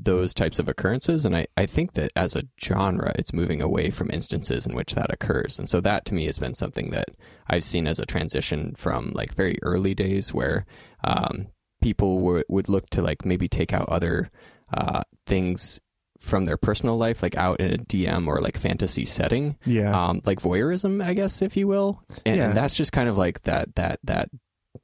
those 0.00 0.32
types 0.32 0.58
of 0.58 0.68
occurrences. 0.68 1.24
And 1.24 1.36
I, 1.36 1.46
I 1.56 1.66
think 1.66 1.94
that 1.94 2.12
as 2.14 2.36
a 2.36 2.44
genre, 2.62 3.12
it's 3.16 3.32
moving 3.32 3.60
away 3.60 3.90
from 3.90 4.10
instances 4.10 4.66
in 4.66 4.74
which 4.74 4.94
that 4.94 5.12
occurs. 5.12 5.58
And 5.58 5.68
so 5.68 5.80
that 5.80 6.04
to 6.06 6.14
me 6.14 6.26
has 6.26 6.38
been 6.38 6.54
something 6.54 6.90
that 6.90 7.08
I've 7.48 7.64
seen 7.64 7.86
as 7.86 7.98
a 7.98 8.06
transition 8.06 8.74
from 8.76 9.12
like 9.14 9.34
very 9.34 9.58
early 9.62 9.94
days 9.94 10.32
where 10.32 10.66
um, 11.02 11.48
people 11.82 12.20
would 12.20 12.44
would 12.48 12.68
look 12.68 12.88
to 12.90 13.02
like 13.02 13.24
maybe 13.24 13.48
take 13.48 13.72
out 13.72 13.88
other 13.88 14.30
uh, 14.72 15.02
things 15.26 15.80
from 16.18 16.44
their 16.44 16.56
personal 16.56 16.96
life, 16.96 17.22
like 17.22 17.36
out 17.36 17.60
in 17.60 17.72
a 17.72 17.78
DM 17.78 18.26
or 18.26 18.40
like 18.40 18.56
fantasy 18.58 19.04
setting 19.04 19.56
yeah 19.64 20.08
um, 20.08 20.20
like 20.26 20.40
voyeurism, 20.40 21.04
I 21.04 21.14
guess, 21.14 21.42
if 21.42 21.56
you 21.56 21.66
will. 21.68 22.02
And, 22.26 22.36
Yeah. 22.36 22.44
and 22.46 22.56
that's 22.56 22.74
just 22.74 22.92
kind 22.92 23.08
of 23.08 23.16
like 23.16 23.42
that 23.44 23.74
that 23.76 24.00
that 24.04 24.28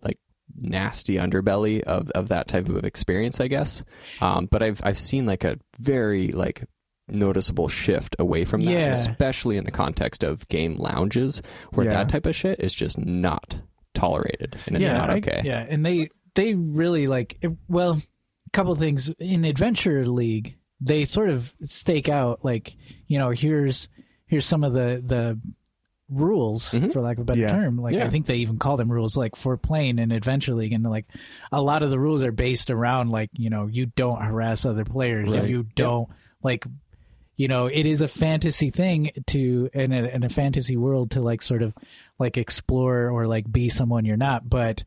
like 0.03 0.18
nasty 0.57 1.14
underbelly 1.16 1.82
of, 1.82 2.11
of 2.11 2.28
that 2.28 2.47
type 2.49 2.68
of 2.68 2.85
experience, 2.85 3.41
I 3.41 3.49
guess. 3.49 3.82
Um, 4.20 4.47
but 4.51 4.62
I've 4.62 4.80
I've 4.85 4.99
seen 4.99 5.26
like 5.26 5.43
a 5.45 5.59
very 5.78 6.28
like 6.28 6.64
noticeable 7.09 7.68
shift 7.68 8.16
away 8.18 8.45
from 8.45 8.62
that, 8.62 8.70
Yeah. 8.70 8.93
especially 8.95 9.57
in 9.59 9.64
the 9.64 9.70
context 9.72 10.22
of 10.24 10.47
game 10.49 10.76
lounges, 10.76 11.43
where 11.72 11.87
Yeah. 11.87 11.95
that 11.95 12.09
type 12.09 12.26
of 12.26 12.35
shit 12.37 12.61
is 12.61 12.72
just 12.74 12.99
not 12.99 13.59
tolerated 13.95 14.57
and 14.66 14.76
it's 14.76 14.87
Yeah, 14.87 14.97
not 14.99 15.11
I- 15.11 15.16
okay. 15.18 15.43
yeah, 15.45 15.66
and 15.68 15.85
they 15.85 16.09
they 16.35 16.55
really 16.55 17.07
like 17.07 17.37
it- 17.43 17.53
well, 17.68 18.01
a 18.47 18.51
couple 18.53 18.74
things 18.76 19.12
in 19.18 19.45
Adventure 19.45 20.07
League. 20.07 20.57
They 20.80 21.04
sort 21.04 21.30
of 21.30 21.52
stake 21.62 22.08
out 22.08 22.44
like 22.44 22.76
you 23.06 23.18
know 23.18 23.30
here's 23.30 23.88
here's 24.26 24.44
some 24.46 24.64
of 24.64 24.72
the 24.72 25.02
the 25.04 25.38
rules 26.10 26.70
Mhm. 26.72 26.92
for 26.92 27.00
lack 27.00 27.16
of 27.16 27.22
a 27.22 27.24
better 27.24 27.40
Yeah. 27.40 27.48
term. 27.48 27.78
Like 27.78 27.94
Yeah. 27.94 28.04
I 28.04 28.10
think 28.10 28.26
they 28.26 28.36
even 28.36 28.58
call 28.58 28.76
them 28.76 28.92
rules 28.92 29.16
like 29.16 29.36
for 29.36 29.56
playing 29.56 29.98
in 29.98 30.10
Adventure 30.12 30.54
League, 30.54 30.72
and 30.72 30.84
like 30.84 31.06
a 31.50 31.62
lot 31.62 31.82
of 31.82 31.90
the 31.90 31.98
rules 31.98 32.22
are 32.22 32.32
based 32.32 32.70
around 32.70 33.10
like 33.10 33.30
you 33.34 33.48
know 33.50 33.66
you 33.66 33.86
don't 33.86 34.20
harass 34.22 34.66
other 34.66 34.84
players, 34.84 35.30
Right. 35.30 35.48
you 35.48 35.66
don't 35.74 36.08
like 36.42 36.66
you 37.36 37.48
know 37.48 37.66
it 37.66 37.86
is 37.86 38.02
a 38.02 38.08
fantasy 38.08 38.70
thing 38.70 39.10
to 39.28 39.70
in 39.72 39.92
a, 39.92 40.04
in 40.04 40.22
a 40.24 40.28
fantasy 40.28 40.76
world 40.76 41.12
to 41.12 41.20
like 41.22 41.40
sort 41.42 41.62
of 41.62 41.74
like 42.18 42.36
explore 42.36 43.08
or 43.10 43.26
like 43.26 43.50
be 43.50 43.68
someone 43.68 44.04
you're 44.04 44.16
not 44.16 44.48
but 44.48 44.84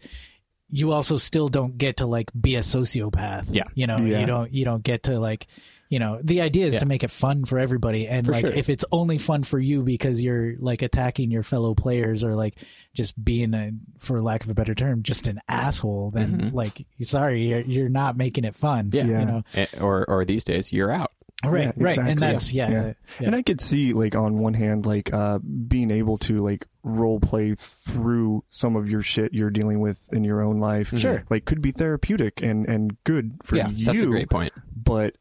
you 0.70 0.94
also 0.94 1.18
still 1.18 1.50
don't 1.50 1.78
get 1.78 1.98
to 1.98 2.06
like 2.06 2.30
be 2.40 2.56
a 2.56 2.60
sociopath 2.62 3.48
Yeah. 3.50 3.64
you 3.74 3.86
know 3.88 3.98
Yeah. 4.02 4.20
you 4.22 4.26
don't 4.26 4.54
you 4.54 4.64
don't 4.64 4.82
get 4.84 5.04
to 5.04 5.20
like 5.20 5.48
you 5.90 6.00
know 6.00 6.20
the 6.24 6.42
idea 6.42 6.66
is 6.68 6.74
Yeah. 6.76 6.80
to 6.82 6.86
make 6.86 7.04
it 7.04 7.12
fun 7.12 7.46
for 7.46 7.60
everybody 7.60 8.08
and 8.08 8.26
For 8.26 8.34
like 8.34 8.46
sure. 8.48 8.54
if 8.54 8.70
it's 8.70 8.84
only 8.92 9.18
fun 9.18 9.44
for 9.44 9.60
you 9.60 9.84
because 9.84 10.22
you're 10.22 10.56
like 10.60 10.82
attacking 10.82 11.32
your 11.32 11.44
fellow 11.44 11.74
players 11.76 12.24
or 12.24 12.36
like 12.36 12.56
just 12.94 13.22
being 13.24 13.54
a 13.54 13.72
for 14.00 14.22
lack 14.22 14.44
of 14.44 14.50
a 14.50 14.54
better 14.54 14.76
term 14.76 15.04
just 15.04 15.28
an 15.28 15.40
asshole 15.48 16.12
then 16.12 16.38
Mhm. 16.52 16.54
like 16.54 16.86
sorry 17.02 17.48
you're, 17.48 17.62
you're 17.62 17.90
not 17.90 18.18
making 18.18 18.44
it 18.44 18.56
fun 18.56 18.90
Yeah. 18.92 19.04
you 19.06 19.14
know 19.26 19.44
Or 19.80 20.06
or 20.10 20.26
these 20.26 20.44
days, 20.44 20.74
you're 20.74 20.92
out. 20.92 21.12
right, 21.46 21.66
Yeah, 21.66 21.72
right, 21.78 21.98
and 22.00 22.10
exactly. 22.10 22.16
that's 22.34 22.54
yeah, 22.54 22.70
Yeah. 22.70 22.94
yeah. 23.20 23.28
And 23.28 23.36
I 23.36 23.44
could 23.44 23.62
see, 23.62 23.94
like, 23.94 24.16
on 24.16 24.40
one 24.40 24.56
hand, 24.56 24.88
like, 24.88 25.14
uh, 25.14 25.38
being 25.38 25.92
able 25.92 26.18
to, 26.20 26.44
like, 26.44 26.66
role 26.82 27.20
play 27.20 27.54
through 27.56 28.44
some 28.50 28.76
of 28.76 28.90
your 28.90 29.04
shit 29.04 29.34
you're 29.36 29.52
dealing 29.52 29.80
with 29.80 30.10
in 30.12 30.24
your 30.24 30.42
own 30.42 30.60
life. 30.60 30.98
Sure. 30.98 31.24
Like, 31.30 31.46
could 31.46 31.62
be 31.62 31.70
therapeutic 31.72 32.42
and, 32.42 32.68
and 32.68 32.98
good 33.04 33.34
for 33.44 33.56
yeah, 33.56 33.70
you. 33.70 33.86
that's 33.86 34.02
a 34.02 34.08
great 34.08 34.32
point. 34.32 34.52
But 34.76 35.16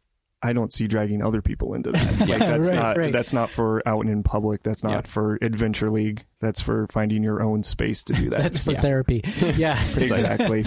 I 0.47 0.53
don't 0.53 0.73
see 0.73 0.87
dragging 0.87 1.23
other 1.23 1.43
people 1.43 1.75
into 1.75 1.91
that. 1.93 2.21
Like, 2.29 2.39
that's 2.39 2.67
right, 2.69 2.75
not, 2.77 2.97
right. 2.97 3.13
that's 3.13 3.33
not 3.33 3.51
for 3.51 3.87
out 3.87 4.01
and 4.01 4.11
in 4.11 4.23
public. 4.23 4.63
That's 4.63 4.83
not 4.85 4.91
Yeah. 4.93 5.01
for 5.11 5.39
Adventure 5.43 5.91
League. 5.91 6.25
That's 6.41 6.61
for 6.61 6.87
finding 6.89 7.23
your 7.23 7.43
own 7.43 7.63
space 7.63 8.03
to 8.05 8.13
do 8.13 8.31
that. 8.31 8.39
that's 8.43 8.59
for 8.59 8.73
Yeah. 8.73 8.81
therapy. 8.81 9.23
Yeah, 9.57 9.81
exactly. 9.97 10.65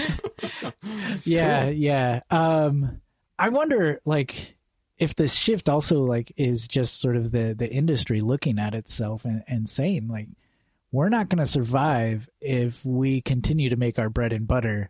yeah, 1.23 1.65
Cool. 1.65 1.73
yeah. 1.73 2.21
Um, 2.29 3.01
I 3.37 3.49
wonder, 3.49 3.99
like, 4.05 4.55
if 4.97 5.15
this 5.15 5.33
shift 5.33 5.69
also 5.69 6.01
like 6.03 6.33
is 6.35 6.67
just 6.67 6.99
sort 6.99 7.15
of 7.15 7.31
the 7.31 7.55
the 7.57 7.69
industry 7.71 8.19
looking 8.19 8.59
at 8.59 8.75
itself 8.75 9.23
and, 9.23 9.43
and 9.47 9.69
saying 9.69 10.07
like, 10.09 10.27
we're 10.91 11.07
not 11.09 11.29
going 11.29 11.37
to 11.39 11.45
survive 11.45 12.27
if 12.41 12.83
we 12.85 13.21
continue 13.21 13.69
to 13.69 13.77
make 13.77 13.97
our 13.97 14.09
bread 14.09 14.33
and 14.33 14.45
butter 14.47 14.89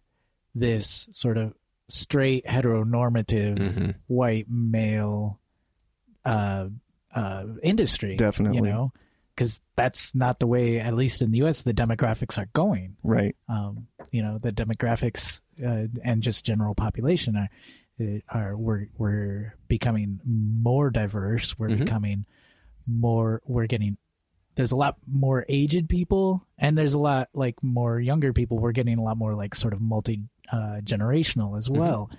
this 0.55 1.07
sort 1.11 1.37
of 1.37 1.53
straight 1.89 2.45
heteronormative 2.45 3.57
Mhm. 3.57 3.95
white 4.07 4.49
male 4.49 5.39
uh, 6.25 6.67
uh, 7.13 7.45
industry. 7.63 8.15
Definitely. 8.15 8.57
you 8.57 8.63
know, 8.63 8.93
because 9.35 9.61
that's 9.75 10.13
not 10.13 10.39
the 10.39 10.47
way, 10.47 10.79
at 10.79 10.93
least 10.93 11.21
in 11.21 11.31
the 11.31 11.37
U.S., 11.39 11.63
the 11.63 11.73
demographics 11.73 12.37
are 12.37 12.49
going 12.53 12.97
Right. 13.03 13.35
um, 13.47 13.87
you 14.11 14.21
know 14.21 14.37
the 14.37 14.51
demographics 14.51 15.41
uh, 15.63 15.87
and 16.03 16.21
just 16.21 16.45
general 16.45 16.75
population 16.75 17.35
are 17.37 17.49
uh, 18.01 18.19
are 18.29 18.55
we're 18.57 18.87
we're 18.97 19.55
becoming 19.67 20.19
more 20.25 20.89
diverse 20.89 21.57
we're 21.59 21.69
Mhm. 21.69 21.79
becoming 21.79 22.25
more 22.87 23.41
we're 23.45 23.67
getting 23.67 23.97
there's 24.55 24.71
a 24.71 24.75
lot 24.77 24.97
more 25.05 25.45
aged 25.49 25.87
people 25.89 26.45
and 26.57 26.77
there's 26.77 26.93
a 26.93 26.99
lot 26.99 27.29
like 27.33 27.61
more 27.61 27.99
younger 27.99 28.33
people 28.33 28.57
we're 28.57 28.71
getting 28.71 28.97
a 28.97 29.03
lot 29.03 29.17
more 29.17 29.35
like 29.35 29.53
sort 29.53 29.73
of 29.73 29.79
multi 29.81 30.23
uh, 30.51 30.81
generational 30.83 31.57
as 31.57 31.69
well 31.69 32.09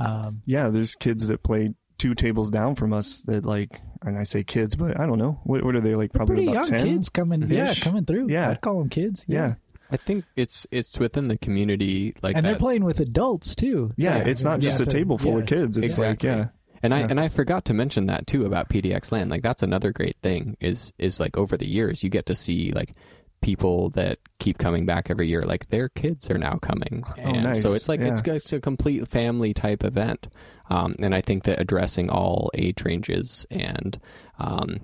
um, 0.00 0.42
Yeah, 0.46 0.68
there's 0.68 0.94
kids 0.94 1.28
that 1.28 1.42
play 1.42 1.74
two 1.98 2.14
tables 2.14 2.50
down 2.50 2.74
from 2.76 2.92
us 2.92 3.22
that 3.22 3.44
like, 3.44 3.80
and 4.02 4.16
I 4.16 4.22
say 4.22 4.44
kids, 4.44 4.76
but 4.76 4.98
I 5.00 5.06
don't 5.06 5.18
know. 5.18 5.40
What, 5.44 5.64
what 5.64 5.74
are 5.74 5.80
they 5.80 5.96
like? 5.96 6.12
Probably 6.12 6.36
pretty 6.36 6.50
about 6.52 6.70
young 6.70 6.78
10? 6.80 6.86
kids 6.86 7.08
coming 7.08 7.50
yeah 7.50 7.74
coming 7.74 8.04
through 8.04 8.28
Yeah. 8.30 8.50
I'd 8.50 8.60
call 8.60 8.78
them 8.78 8.88
kids 8.88 9.26
Yeah. 9.28 9.54
I 9.90 9.96
think 9.96 10.24
it's 10.36 10.66
it's 10.70 10.98
within 10.98 11.28
the 11.28 11.38
community 11.38 12.14
like 12.22 12.36
and 12.36 12.44
that. 12.44 12.50
they're 12.50 12.58
playing 12.58 12.84
with 12.84 13.00
adults 13.00 13.56
too 13.56 13.92
Yeah. 13.96 14.22
So, 14.22 14.28
it's 14.30 14.44
not 14.44 14.60
just 14.60 14.78
yeah, 14.78 14.84
a 14.84 14.86
table 14.86 15.18
full 15.18 15.32
yeah. 15.32 15.38
of 15.40 15.46
kids. 15.46 15.76
It's 15.78 15.84
Exactly. 15.94 16.28
like, 16.30 16.38
yeah. 16.38 16.48
And 16.80 16.94
I 16.94 17.00
and 17.00 17.18
I 17.18 17.26
forgot 17.26 17.64
to 17.64 17.74
mention 17.74 18.06
that 18.06 18.28
too 18.28 18.46
about 18.46 18.68
PDX 18.68 19.10
LAN. 19.10 19.28
Like 19.28 19.42
that's 19.42 19.64
another 19.64 19.90
great 19.90 20.16
thing 20.22 20.56
is 20.60 20.92
is 20.98 21.18
like 21.18 21.36
over 21.36 21.56
the 21.56 21.66
years 21.66 22.04
you 22.04 22.10
get 22.10 22.26
to 22.26 22.36
see 22.36 22.70
like 22.70 22.92
people 23.40 23.90
that 23.90 24.18
keep 24.38 24.58
coming 24.58 24.86
back 24.86 25.10
every 25.10 25.28
year. 25.28 25.42
Like 25.42 25.68
their 25.68 25.88
kids 25.88 26.30
are 26.30 26.38
now 26.38 26.56
coming, 26.56 27.04
and 27.16 27.44
nice. 27.44 27.62
so 27.62 27.72
it's 27.72 27.88
like 27.88 28.00
it's 28.00 28.20
it's 28.22 28.52
a 28.52 28.60
complete 28.60 29.06
family 29.08 29.54
type 29.54 29.84
event. 29.84 30.28
Um, 30.70 30.96
and 31.00 31.14
I 31.14 31.20
think 31.20 31.44
that 31.44 31.60
addressing 31.60 32.10
all 32.10 32.50
age 32.54 32.84
ranges 32.84 33.46
and 33.50 33.98
um, 34.38 34.80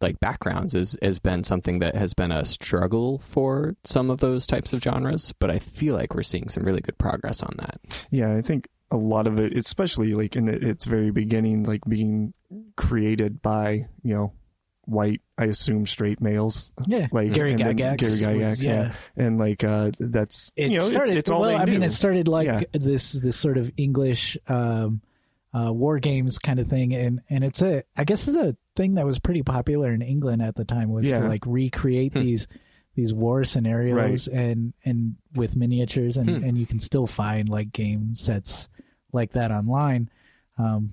like 0.00 0.18
backgrounds 0.20 0.74
is 0.74 0.96
has 1.02 1.18
been 1.18 1.44
something 1.44 1.80
that 1.80 1.94
has 1.94 2.14
been 2.14 2.32
a 2.32 2.44
struggle 2.44 3.18
for 3.18 3.74
some 3.84 4.10
of 4.10 4.20
those 4.20 4.46
types 4.46 4.72
of 4.72 4.82
genres. 4.82 5.32
But 5.38 5.50
I 5.50 5.58
feel 5.58 5.94
like 5.94 6.14
we're 6.14 6.22
seeing 6.22 6.48
some 6.48 6.64
really 6.64 6.80
good 6.80 6.98
progress 6.98 7.42
on 7.42 7.54
that. 7.58 8.06
Yeah, 8.10 8.34
I 8.34 8.42
think 8.42 8.68
a 8.90 8.96
lot 8.96 9.26
of 9.26 9.38
it, 9.38 9.56
especially 9.56 10.14
like 10.14 10.36
in 10.36 10.46
the, 10.46 10.54
its 10.54 10.84
very 10.84 11.10
beginning, 11.10 11.64
like 11.64 11.82
being 11.86 12.34
created 12.76 13.42
by 13.42 13.86
you 14.02 14.14
know 14.14 14.32
white, 14.90 15.20
I 15.38 15.44
assume 15.44 15.86
straight 15.86 16.20
males, 16.20 16.72
yeah 16.86 17.06
like 17.12 17.32
Gary 17.32 17.52
and 17.52 17.60
then 17.60 17.76
Gygax 17.76 18.20
Gary 18.20 18.38
was- 18.44 18.60
Gygax, 18.60 18.64
yeah. 18.64 18.92
and 19.16 19.38
like 19.38 19.64
uh, 19.64 19.90
that's 19.98 20.52
it 20.56 20.70
you 20.72 20.78
know 20.78 20.84
started 20.84 21.10
it's, 21.12 21.18
it's 21.20 21.30
all 21.30 21.40
well 21.42 21.50
they 21.50 21.56
i 21.56 21.64
mean 21.64 21.82
it 21.82 21.90
started 21.92 22.28
like 22.28 22.46
Yeah. 22.46 22.60
this 22.72 23.12
this 23.12 23.36
sort 23.36 23.56
of 23.56 23.72
english 23.76 24.36
um 24.48 25.00
uh 25.54 25.72
war 25.72 25.98
games 25.98 26.38
kind 26.38 26.60
of 26.60 26.68
thing 26.68 26.94
and 26.94 27.20
and 27.30 27.42
it's 27.44 27.62
a 27.62 27.82
i 27.96 28.04
guess 28.04 28.28
it's 28.28 28.36
a 28.36 28.56
thing 28.76 28.94
that 28.94 29.06
was 29.06 29.18
pretty 29.18 29.42
popular 29.42 29.92
in 29.92 30.02
england 30.02 30.42
at 30.42 30.54
the 30.54 30.64
time 30.64 30.90
was 30.90 31.10
to 31.10 31.20
like 31.20 31.44
recreate 31.46 32.12
Hmm. 32.12 32.20
these 32.20 32.46
these 32.94 33.12
war 33.14 33.44
scenarios 33.44 34.28
and 34.28 34.74
and 34.84 35.16
with 35.34 35.56
miniatures 35.56 36.16
and 36.16 36.28
Hmm. 36.28 36.44
and 36.44 36.58
you 36.58 36.66
can 36.66 36.78
still 36.78 37.06
find 37.06 37.48
like 37.48 37.72
game 37.72 38.14
sets 38.14 38.68
like 39.12 39.32
that 39.32 39.50
online 39.50 40.08
um 40.58 40.92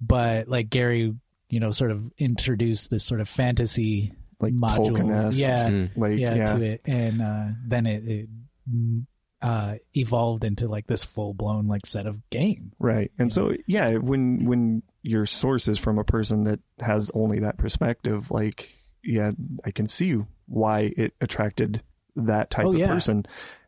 but 0.00 0.48
like 0.48 0.70
gary 0.70 1.14
you 1.48 1.60
know 1.60 1.70
sort 1.70 1.90
of 1.90 2.10
introduce 2.18 2.88
this 2.88 3.04
sort 3.04 3.20
of 3.20 3.28
fantasy 3.28 4.12
like 4.40 4.52
module 4.52 4.90
Tolkien-esque, 4.90 5.38
yeah 5.38 5.68
Mm. 5.68 5.90
like 5.96 6.18
yeah, 6.18 6.34
yeah, 6.34 6.44
to 6.54 6.62
it 6.62 6.80
and 6.86 7.22
uh 7.22 7.46
then 7.66 7.86
it, 7.86 8.06
it 8.08 8.28
mm, 8.70 9.06
uh 9.42 9.76
evolved 9.94 10.44
into 10.44 10.66
like 10.68 10.86
this 10.86 11.04
full-blown 11.04 11.68
like 11.68 11.86
set 11.86 12.06
of 12.06 12.18
game 12.30 12.72
right. 12.78 13.10
And 13.18 13.32
so 13.32 13.52
yeah, 13.66 13.94
when 13.94 14.44
when 14.46 14.82
your 15.02 15.24
source 15.26 15.68
is 15.68 15.78
from 15.78 15.98
a 15.98 16.04
person 16.04 16.44
that 16.44 16.58
has 16.80 17.10
only 17.14 17.38
that 17.40 17.58
perspective, 17.58 18.30
like 18.30 18.74
yeah, 19.04 19.30
I 19.64 19.70
can 19.70 19.86
see 19.86 20.16
why 20.48 20.92
it 20.96 21.14
attracted 21.20 21.80
that 22.16 22.50
type 22.50 22.66
Oh, 22.66 22.72
of 22.72 22.78
yeah. 22.78 22.88
person. 22.88 23.24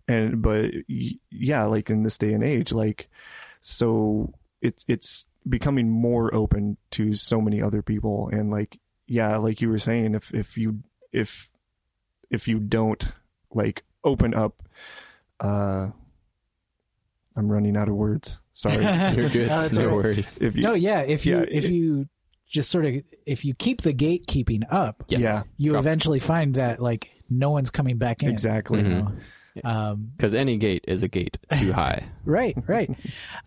And 0.08 0.42
but 0.42 0.70
yeah, 0.88 1.64
like 1.66 1.90
in 1.90 2.02
this 2.02 2.18
day 2.18 2.32
and 2.32 2.42
age, 2.42 2.72
like 2.72 3.08
so 3.60 4.32
it's 4.62 4.84
it's 4.88 5.26
becoming 5.48 5.88
more 5.90 6.34
open 6.34 6.76
to 6.92 7.12
so 7.12 7.40
many 7.40 7.62
other 7.62 7.82
people 7.82 8.28
and 8.32 8.50
like 8.50 8.78
yeah, 9.06 9.36
like 9.38 9.60
you 9.62 9.68
were 9.70 9.78
saying 9.78 10.14
if 10.14 10.34
if 10.34 10.58
you 10.58 10.80
if 11.12 11.48
if 12.30 12.46
you 12.48 12.58
don't 12.58 13.08
like 13.52 13.82
open 14.04 14.34
up 14.34 14.62
uh 15.40 15.88
I'm 17.36 17.48
running 17.48 17.76
out 17.76 17.88
of 17.88 17.94
words. 17.94 18.40
Sorry. 18.52 18.76
You're 19.16 19.28
good. 19.30 19.48
No, 19.48 19.68
no 19.68 19.80
all 19.82 19.86
right. 19.96 20.04
worries. 20.04 20.38
if 20.40 20.56
you 20.56 20.62
no 20.62 20.74
yeah 20.74 21.02
if 21.02 21.24
you 21.26 21.38
Yeah, 21.38 21.44
if 21.48 21.64
it- 21.66 21.72
you 21.72 22.08
just 22.48 22.70
sort 22.70 22.86
of 22.86 22.94
if 23.26 23.44
you 23.44 23.52
keep 23.54 23.82
the 23.82 23.92
gatekeeping 23.92 24.62
up 24.72 25.04
Yes. 25.08 25.20
Yeah. 25.20 25.42
you 25.58 25.70
Drop- 25.72 25.82
eventually 25.82 26.18
find 26.18 26.54
that 26.54 26.80
like 26.80 27.10
no 27.28 27.50
one's 27.50 27.70
coming 27.70 27.98
back 27.98 28.22
in 28.22 28.30
exactly 28.30 28.80
you 28.80 28.84
Mhm. 28.86 28.90
know? 29.64 29.70
um 29.70 30.12
Because 30.16 30.34
any 30.34 30.56
gate 30.56 30.84
is 30.88 31.02
a 31.02 31.08
gate 31.08 31.38
too 31.58 31.72
high. 31.72 32.04
right 32.24 32.56
right 32.66 32.90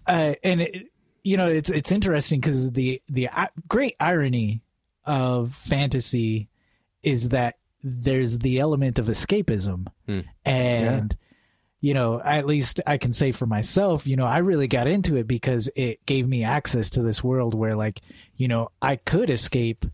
uh 0.08 0.34
and 0.44 0.62
it, 0.62 0.88
you 1.24 1.38
know 1.38 1.48
it's 1.48 1.70
it's 1.70 1.92
interesting 1.92 2.40
because 2.40 2.72
the 2.72 3.02
the 3.10 3.30
great 3.68 3.96
irony 4.00 4.62
of 5.06 5.54
fantasy 5.54 6.50
is 7.04 7.30
that 7.30 7.56
there's 7.84 8.38
the 8.40 8.60
element 8.60 9.00
of 9.00 9.08
escapism 9.08 9.88
Hmm. 10.08 10.20
and 10.46 11.16
you 11.80 11.94
know 11.96 12.22
at 12.22 12.46
least 12.46 12.80
i 12.86 12.98
can 12.98 13.12
say 13.14 13.32
for 13.32 13.46
myself 13.48 14.06
you 14.06 14.16
know 14.16 14.26
i 14.26 14.38
really 14.40 14.68
got 14.68 14.88
into 14.88 15.16
it 15.16 15.28
because 15.28 15.70
it 15.76 16.06
gave 16.06 16.28
me 16.28 16.44
access 16.44 16.92
to 16.92 17.02
this 17.02 17.24
world 17.24 17.56
where 17.56 17.76
like 17.76 18.02
you 18.36 18.48
know 18.48 18.70
i 18.82 18.96
could 18.98 19.30
escape 19.32 19.86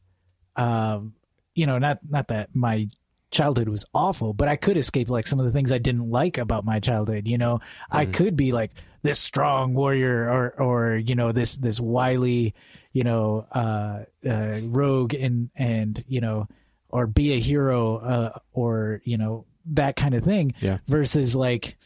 um 0.58 1.14
you 1.56 1.66
know 1.66 1.78
not 1.78 2.00
not 2.10 2.28
that 2.28 2.50
my 2.54 2.88
childhood 3.32 3.68
was 3.68 3.86
awful 3.94 4.34
but 4.34 4.48
i 4.48 4.56
could 4.56 4.78
escape 4.78 5.10
like 5.10 5.28
some 5.28 5.40
of 5.40 5.46
the 5.46 5.52
things 5.52 5.72
i 5.72 5.78
didn't 5.78 6.10
like 6.10 6.38
about 6.38 6.64
my 6.64 6.80
childhood 6.80 7.28
you 7.28 7.38
know 7.38 7.60
i 7.92 8.06
could 8.06 8.36
be 8.38 8.52
like 8.54 8.72
this 9.04 9.20
strong 9.20 9.74
warrior 9.74 10.30
or 10.30 10.50
or 10.62 10.96
you 10.96 11.14
know 11.16 11.32
this 11.34 11.58
this 11.58 11.80
wily 11.80 12.54
you 12.94 13.04
know 13.04 13.46
uh, 13.52 14.04
uh 14.28 14.60
rogue 14.64 15.14
and 15.14 15.50
and 15.56 16.04
you 16.08 16.22
know 16.22 16.48
or 16.90 17.06
be 17.06 17.34
a 17.34 17.40
hero 17.40 17.98
uh 17.98 18.40
or 18.54 19.02
you 19.04 19.18
know 19.18 19.46
that 19.66 19.96
kind 19.98 20.16
of 20.16 20.24
thing 20.24 20.54
Yeah. 20.62 20.78
versus 20.88 21.36
like 21.36 21.78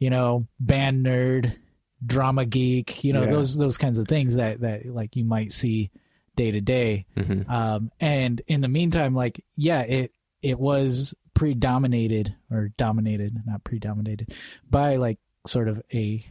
you 0.00 0.10
know 0.10 0.46
band 0.58 1.06
nerd 1.06 1.56
drama 2.04 2.44
geek 2.44 3.04
you 3.04 3.12
know 3.12 3.22
Yeah. 3.24 3.30
those 3.30 3.56
those 3.56 3.78
kinds 3.78 3.98
of 3.98 4.08
things 4.08 4.34
that 4.34 4.60
that 4.60 4.86
like 4.86 5.14
you 5.16 5.24
might 5.24 5.52
see 5.52 5.90
day 6.36 6.50
to 6.50 6.60
day 6.60 7.06
hmm 7.16 7.42
um 7.48 7.90
and 8.00 8.42
in 8.48 8.60
the 8.60 8.68
meantime 8.68 9.14
like 9.14 9.44
yeah 9.56 9.80
it 9.82 10.12
it 10.42 10.58
was 10.58 11.14
predominated 11.34 12.34
or 12.50 12.68
dominated 12.76 13.36
not 13.46 13.62
predominated 13.64 14.34
by 14.68 14.96
like 14.96 15.18
sort 15.46 15.68
of 15.68 15.80
a 15.94 16.24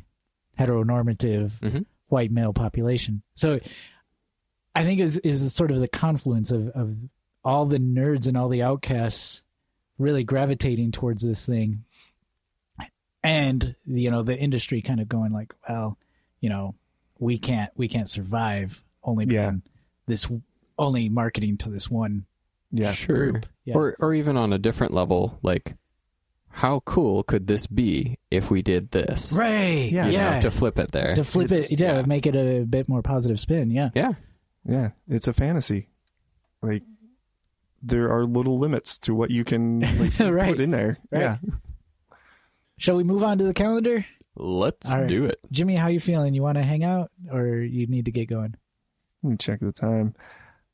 heteronormative 0.59 1.51
Mhm. 1.59 1.85
white 2.07 2.31
male 2.31 2.51
population 2.53 3.21
so 3.35 3.59
i 4.75 4.83
think 4.83 4.99
is 4.99 5.17
is 5.19 5.53
sort 5.53 5.71
of 5.71 5.79
the 5.79 5.87
confluence 5.87 6.51
of 6.51 6.67
of 6.69 6.97
all 7.43 7.65
the 7.65 7.79
nerds 7.79 8.27
and 8.27 8.35
all 8.35 8.49
the 8.49 8.63
outcasts 8.63 9.43
really 9.97 10.23
gravitating 10.23 10.91
towards 10.91 11.21
this 11.21 11.45
thing 11.45 11.83
and 13.23 13.75
you 13.85 14.09
know 14.11 14.23
the 14.23 14.37
industry 14.37 14.81
kind 14.81 14.99
of 14.99 15.07
going 15.09 15.31
like 15.31 15.53
well 15.67 15.97
you 16.39 16.49
know 16.49 16.75
we 17.19 17.37
can't 17.37 17.71
we 17.75 17.87
can't 17.87 18.09
survive 18.09 18.83
only 19.03 19.25
Yeah. 19.25 19.49
being 19.51 19.61
this 20.05 20.31
only 20.77 21.09
marketing 21.09 21.57
to 21.57 21.69
this 21.69 21.89
one 21.89 22.25
yeah 22.71 22.91
sure. 22.91 23.31
group 23.31 23.45
yeah. 23.65 23.75
Or 23.75 23.95
or 23.99 24.13
even 24.13 24.37
on 24.37 24.53
a 24.53 24.57
different 24.57 24.93
level, 24.93 25.39
like 25.41 25.75
how 26.49 26.79
cool 26.81 27.21
could 27.23 27.45
this 27.47 27.67
be 27.67 28.17
if 28.31 28.49
we 28.49 28.61
did 28.61 28.91
this? 28.91 29.33
right 29.37 29.91
Yeah. 29.91 30.07
You 30.07 30.17
know, 30.17 30.41
to 30.41 30.51
flip 30.51 30.79
it 30.79 30.91
there. 30.91 31.15
to 31.15 31.23
flip 31.23 31.45
It's- 31.51 31.71
it 31.71 31.79
yeah, 31.79 31.97
yeah. 31.99 32.05
make 32.05 32.25
it 32.25 32.35
a 32.35 32.65
bit 32.65 32.87
more 32.89 33.01
positive 33.01 33.39
spin 33.39 33.71
yeah 33.71 33.89
yeah. 33.95 34.13
Yeah, 34.69 34.89
it's 35.07 35.27
a 35.29 35.33
fantasy. 35.33 35.87
Like 36.61 36.83
there 37.81 38.11
are 38.11 38.25
little 38.25 38.57
limits 38.57 38.97
to 38.99 39.13
what 39.15 39.31
you 39.31 39.43
can 39.45 39.79
like, 39.99 40.19
Right. 40.19 40.49
put 40.51 40.59
in 40.59 40.71
there. 40.71 40.97
Right. 41.11 41.21
Yeah. 41.21 41.37
Shall 42.77 42.95
we 42.95 43.03
move 43.03 43.23
on 43.23 43.37
to 43.39 43.43
the 43.43 43.53
calendar? 43.53 44.05
Let's 44.35 44.93
All 44.93 45.01
right. 45.01 45.07
do 45.07 45.25
it. 45.25 45.39
Jimmy, 45.51 45.75
how 45.75 45.87
you 45.87 45.99
feeling? 45.99 46.33
You 46.33 46.43
want 46.43 46.57
to 46.57 46.63
hang 46.63 46.83
out 46.83 47.11
or 47.31 47.57
you 47.57 47.87
need 47.87 48.05
to 48.05 48.11
get 48.11 48.29
going? 48.29 48.55
Let 49.23 49.29
me 49.31 49.37
check 49.37 49.59
the 49.61 49.71
time. 49.71 50.15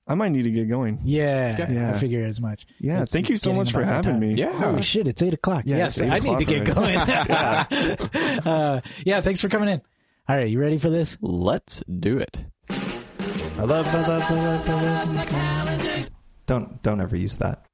I 0.06 0.16
might 0.16 0.30
need 0.34 0.44
to 0.44 0.52
get 0.52 0.68
going. 0.68 1.00
Yeah, 1.06 1.56
Yeah. 1.72 1.92
I 1.92 1.94
figure 1.94 2.26
as 2.26 2.42
much. 2.42 2.66
Yeah, 2.80 2.94
It's- 2.96 3.12
thank 3.14 3.30
you 3.30 3.38
so 3.38 3.54
much 3.54 3.72
for 3.72 3.84
having 3.86 4.14
time. 4.14 4.20
me. 4.20 4.34
Yeah. 4.34 4.52
Holy 4.52 4.82
shit, 4.82 5.08
it's 5.08 5.22
eight 5.22 5.34
o'clock. 5.34 5.64
Yeah, 5.66 5.78
yes, 5.78 6.02
eight 6.02 6.12
I 6.12 6.20
need 6.20 6.40
to 6.40 6.46
get 6.46 6.68
o'clock 6.68 6.86
going. 6.86 6.98
uh, 8.46 8.82
yeah, 9.06 9.22
thanks 9.22 9.40
for 9.40 9.48
coming 9.50 9.70
in. 9.70 9.82
All 10.28 10.36
right, 10.36 10.50
you 10.50 10.60
ready 10.60 10.78
for 10.78 10.90
this? 10.90 11.18
Let's 11.22 11.84
do 11.84 12.18
it. 12.18 12.44
I 12.70 13.64
love, 13.66 13.88
I 13.88 14.08
love, 14.08 14.24
I 14.24 14.36
love, 14.36 14.70
I 14.70 15.64
love. 15.98 16.10
Don't 16.48 16.84
don't 16.84 17.00
ever 17.00 17.16
use 17.16 17.38
that. 17.38 17.66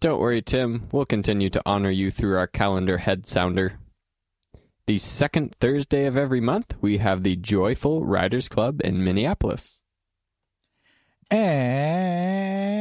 Don't 0.00 0.20
worry, 0.20 0.42
Tim. 0.42 0.88
We'll 0.90 1.04
continue 1.04 1.50
to 1.50 1.62
honor 1.66 1.90
you 1.90 2.10
through 2.10 2.36
our 2.36 2.46
calendar 2.48 2.98
head 2.98 3.26
sounder. 3.26 3.74
The 4.86 4.98
second 4.98 5.54
Thursday 5.60 6.06
of 6.06 6.16
every 6.16 6.40
month, 6.40 6.74
we 6.80 6.98
have 6.98 7.22
the 7.22 7.36
Joyful 7.36 8.04
Riders 8.04 8.48
Club 8.48 8.80
in 8.82 9.04
Minneapolis. 9.04 9.82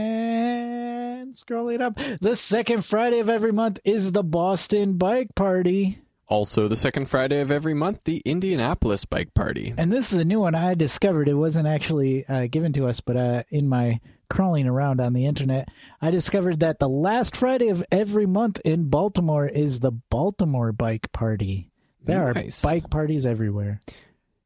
And 0.10 1.34
scrolling 1.34 1.82
up, 1.82 2.00
the 2.22 2.36
second 2.36 2.86
Friday 2.86 3.20
of 3.20 3.30
every 3.30 3.52
month 3.52 3.80
is 3.84 4.12
the 4.12 4.24
Boston 4.24 4.94
Bike 4.98 5.36
Party. 5.36 6.00
Also, 6.28 6.68
the 6.68 6.76
second 6.76 7.08
Friday 7.08 7.42
of 7.42 7.50
every 7.52 7.74
month, 7.74 8.02
the 8.06 8.22
Indianapolis 8.26 9.04
Bike 9.06 9.34
Party. 9.34 9.74
And 9.78 9.92
this 9.92 10.14
is 10.14 10.20
a 10.20 10.26
new 10.26 10.40
one 10.42 10.54
I 10.56 10.76
discovered. 10.76 11.28
It 11.28 11.34
wasn't 11.34 11.68
actually 11.68 12.26
uh, 12.28 12.46
given 12.48 12.72
to 12.74 12.86
us, 12.88 13.00
but 13.02 13.18
uh, 13.18 13.44
in 13.50 13.68
my 13.68 14.00
crawling 14.30 14.68
around 14.68 15.02
on 15.02 15.14
the 15.14 15.26
internet, 15.26 15.70
I 16.02 16.12
discovered 16.12 16.60
that 16.60 16.78
the 16.78 16.88
last 16.90 17.36
Friday 17.36 17.70
of 17.70 17.84
every 17.92 18.28
month 18.28 18.60
in 18.64 18.90
Baltimore 18.90 19.48
is 19.48 19.80
the 19.80 19.90
Baltimore 19.92 20.72
Bike 20.72 21.12
Party. 21.12 21.72
There 22.04 22.32
Nice. 22.34 22.64
are 22.64 22.68
bike 22.68 22.90
parties 22.92 23.26
everywhere. 23.26 23.80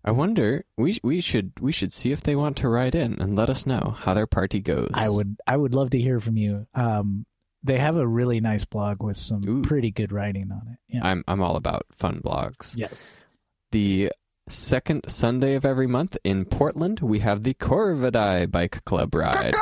I 0.05 0.11
wonder 0.11 0.65
we 0.77 0.99
we 1.03 1.21
should 1.21 1.53
we 1.61 1.71
should 1.71 1.93
see 1.93 2.11
if 2.11 2.21
they 2.21 2.35
want 2.35 2.57
to 2.57 2.67
ride 2.67 2.93
in 2.95 3.21
and 3.21 3.35
let 3.35 3.49
us 3.49 3.65
know 3.65 3.95
how 3.97 4.13
their 4.13 4.27
party 4.27 4.59
goes. 4.59 4.91
I 4.93 5.09
would 5.09 5.37
I 5.47 5.55
would 5.55 5.73
love 5.73 5.91
to 5.91 5.99
hear 5.99 6.19
from 6.19 6.35
you. 6.37 6.67
Um, 6.75 7.25
they 7.63 7.79
have 7.79 7.95
a 7.95 8.05
really 8.05 8.41
nice 8.41 8.65
blog 8.65 9.01
with 9.01 9.15
some 9.15 9.41
Ooh. 9.47 9.61
pretty 9.61 9.91
good 9.91 10.11
writing 10.11 10.51
on 10.51 10.67
it. 10.73 10.77
Yeah. 10.95 11.07
I'm 11.07 11.23
I'm 11.27 11.41
all 11.41 11.55
about 11.55 11.85
fun 11.93 12.19
blogs. 12.23 12.75
yes. 12.77 13.25
The 13.71 14.11
second 14.49 15.05
Sunday 15.07 15.55
of 15.55 15.65
every 15.65 15.87
month 15.87 16.17
in 16.23 16.45
Portland, 16.45 16.99
we 16.99 17.19
have 17.19 17.43
the 17.43 17.53
Corvidae 17.53 18.51
Bike 18.51 18.83
Club 18.85 19.15
ride. 19.15 19.53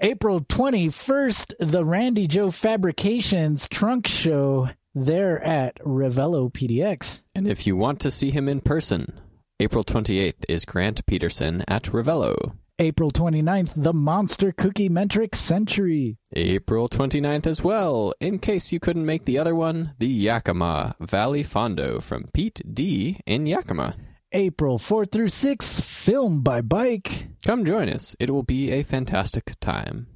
April 0.00 0.40
21st, 0.40 1.54
the 1.60 1.84
Randi 1.84 2.26
Jo 2.26 2.50
Fabrications 2.50 3.68
trunk 3.68 4.08
show 4.08 4.70
there 4.94 5.42
at 5.42 5.76
Rivelo 5.84 6.52
PDX. 6.52 7.22
And 7.34 7.46
if 7.46 7.66
you 7.66 7.76
want 7.76 8.00
to 8.00 8.10
see 8.10 8.30
him 8.30 8.48
in 8.48 8.60
person, 8.60 9.20
April 9.60 9.84
28th 9.84 10.44
is 10.48 10.64
Grant 10.64 11.04
Petersen 11.06 11.64
at 11.68 11.84
Rivelo. 11.84 12.56
April 12.78 13.12
29th, 13.12 13.80
the 13.80 13.92
Monster 13.92 14.50
Cookie 14.50 14.88
Metric 14.88 15.36
Century. 15.36 16.16
April 16.34 16.88
29th 16.88 17.46
as 17.46 17.62
well, 17.62 18.12
in 18.18 18.38
case 18.38 18.72
you 18.72 18.80
couldn't 18.80 19.06
make 19.06 19.24
the 19.24 19.38
other 19.38 19.54
one, 19.54 19.94
the 19.98 20.08
Yakima 20.08 20.96
Valley 20.98 21.44
Fondo 21.44 22.02
from 22.02 22.28
Pete 22.32 22.60
D 22.74 23.20
in 23.26 23.46
Yakima. 23.46 23.94
April 24.32 24.78
4th 24.78 25.12
through 25.12 25.26
6th, 25.26 25.82
Film 25.82 26.40
by 26.40 26.60
Bike. 26.62 27.28
Come 27.44 27.64
join 27.64 27.88
us. 27.88 28.16
It 28.18 28.30
will 28.30 28.42
be 28.42 28.72
a 28.72 28.82
fantastic 28.82 29.52
time. 29.60 30.06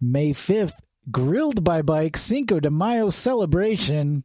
May 0.00 0.30
5th, 0.30 0.78
Grilled 1.10 1.62
by 1.62 1.82
Bike 1.82 2.16
Cinco 2.16 2.60
de 2.60 2.70
Mayo 2.70 3.10
celebration. 3.10 4.24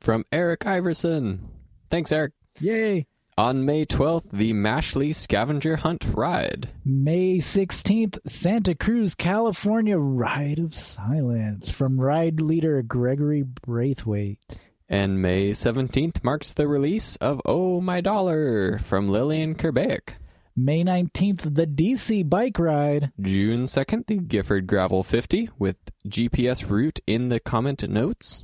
From 0.00 0.24
Eric 0.30 0.66
Iverson. 0.66 1.48
Thanks, 1.90 2.12
Eric. 2.12 2.32
Yay. 2.60 3.06
On 3.38 3.64
May 3.66 3.84
12th, 3.84 4.30
the 4.30 4.52
Mashley 4.54 5.14
Scavenger 5.14 5.76
Hunt 5.76 6.04
Ride. 6.14 6.70
May 6.84 7.38
16th, 7.38 8.18
Santa 8.26 8.74
Cruz, 8.74 9.14
California 9.14 9.98
Ride 9.98 10.58
of 10.58 10.72
Silence 10.72 11.70
from 11.70 12.00
ride 12.00 12.40
leader 12.40 12.80
Gregory 12.80 13.42
Braithwaite. 13.42 14.58
And 14.88 15.20
May 15.20 15.50
17th 15.50 16.24
marks 16.24 16.52
the 16.52 16.68
release 16.68 17.16
of 17.16 17.42
Oh 17.44 17.80
My 17.80 18.00
Dollar 18.00 18.78
from 18.78 19.08
Lillian 19.08 19.54
Kerbeck. 19.54 20.14
May 20.58 20.82
19th, 20.84 21.54
the 21.54 21.66
DC 21.66 22.26
Bike 22.30 22.58
Ride. 22.58 23.12
June 23.20 23.64
2nd, 23.64 24.06
the 24.06 24.16
Gifford 24.16 24.66
Gravel 24.66 25.02
50 25.02 25.50
with 25.58 25.76
GPS 26.08 26.70
route 26.70 26.98
in 27.06 27.28
the 27.28 27.38
comment 27.38 27.86
notes. 27.86 28.42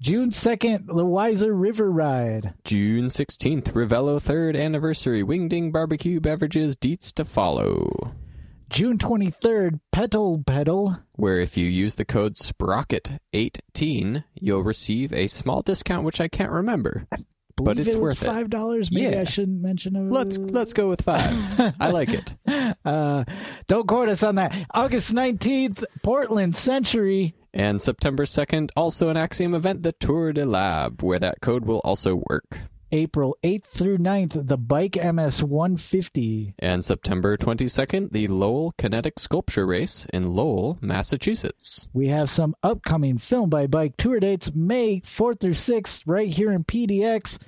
June 0.00 0.30
2nd, 0.30 0.86
the 0.86 1.04
Weiser 1.04 1.52
River 1.52 1.90
Ride. 1.90 2.54
June 2.64 3.08
16th, 3.08 3.74
Rivelo 3.74 4.18
3rd 4.18 4.58
Anniversary 4.58 5.22
Wingding 5.22 5.70
Barbecue 5.70 6.18
Beverages 6.18 6.76
Deets 6.76 7.12
to 7.12 7.26
follow. 7.26 8.14
June 8.70 8.96
23rd, 8.96 9.80
Petal 9.92 10.42
Pedal. 10.46 10.96
Where 11.12 11.40
if 11.40 11.58
you 11.58 11.66
use 11.66 11.96
the 11.96 12.06
code 12.06 12.36
SPROCKET18, 12.36 14.24
you'll 14.32 14.62
receive 14.62 15.12
a 15.12 15.26
small 15.26 15.60
discount 15.60 16.06
which 16.06 16.22
I 16.22 16.28
can't 16.28 16.50
remember. 16.50 17.06
Believe 17.56 17.86
it's 17.86 17.94
it 17.96 18.00
worth 18.00 18.20
it. 18.22 18.26
five 18.26 18.50
dollars. 18.50 18.90
Maybe 18.90 19.14
Yeah. 19.14 19.20
I 19.20 19.24
shouldn't 19.24 19.60
mention 19.62 19.94
it. 19.96 20.00
Let's 20.10 20.38
let's 20.38 20.72
go 20.72 20.88
with 20.88 21.02
5. 21.02 21.74
I 21.80 21.90
like 21.90 22.10
it. 22.12 22.34
Uh, 22.84 23.24
don't 23.68 23.86
quote 23.86 24.08
us 24.08 24.22
on 24.22 24.34
that. 24.36 24.54
August 24.74 25.14
19th, 25.14 25.84
Portland 26.02 26.56
Century. 26.56 27.34
And 27.52 27.80
September 27.80 28.24
2nd, 28.24 28.70
also 28.76 29.08
an 29.10 29.16
Axiom 29.16 29.54
event, 29.54 29.84
the 29.84 29.92
Tour 29.92 30.32
de 30.32 30.44
Lab, 30.44 31.02
where 31.02 31.20
that 31.20 31.40
code 31.40 31.64
will 31.64 31.80
also 31.84 32.20
work. 32.28 32.58
April 32.94 33.36
8th 33.42 33.64
through 33.64 33.98
9th, 33.98 34.46
the 34.46 34.56
Bike 34.56 34.94
MS 34.94 35.42
150. 35.42 36.54
And 36.60 36.84
September 36.84 37.36
22nd, 37.36 38.12
the 38.12 38.28
Lowell 38.28 38.72
Kinetic 38.78 39.18
Sculpture 39.18 39.66
Race 39.66 40.06
in 40.12 40.30
Lowell, 40.30 40.78
Massachusetts. 40.80 41.88
We 41.92 42.06
have 42.08 42.30
some 42.30 42.54
upcoming 42.62 43.18
Film 43.18 43.50
by 43.50 43.66
Bike 43.66 43.96
tour 43.96 44.20
dates 44.20 44.54
May 44.54 45.00
4th 45.00 45.40
through 45.40 45.54
6th, 45.54 46.04
right 46.06 46.28
here 46.28 46.52
in 46.52 46.62
PDX. 46.62 47.40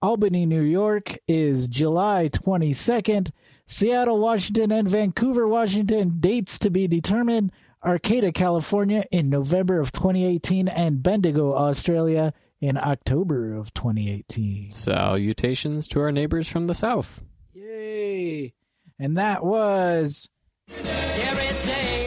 Albany, 0.00 0.46
New 0.46 0.62
York 0.62 1.18
is 1.26 1.66
July 1.66 2.28
22nd. 2.28 3.30
Seattle, 3.66 4.20
Washington, 4.20 4.70
and 4.70 4.88
Vancouver, 4.88 5.48
Washington, 5.48 6.18
dates 6.20 6.56
to 6.60 6.70
be 6.70 6.86
determined. 6.86 7.50
Arcata, 7.84 8.30
California 8.30 9.04
in 9.10 9.28
November 9.28 9.80
of 9.80 9.90
2018, 9.90 10.68
and 10.68 11.02
Bendigo, 11.02 11.52
Australia 11.52 12.32
in 12.64 12.78
October 12.78 13.54
of 13.54 13.74
2018. 13.74 14.70
Salutations 14.70 15.86
to 15.88 16.00
our 16.00 16.10
neighbors 16.10 16.48
from 16.48 16.64
the 16.64 16.74
south. 16.74 17.22
Yay! 17.52 18.54
And 18.98 19.18
that 19.18 19.44
was 19.44 20.30
every 20.70 21.66
day 21.66 22.06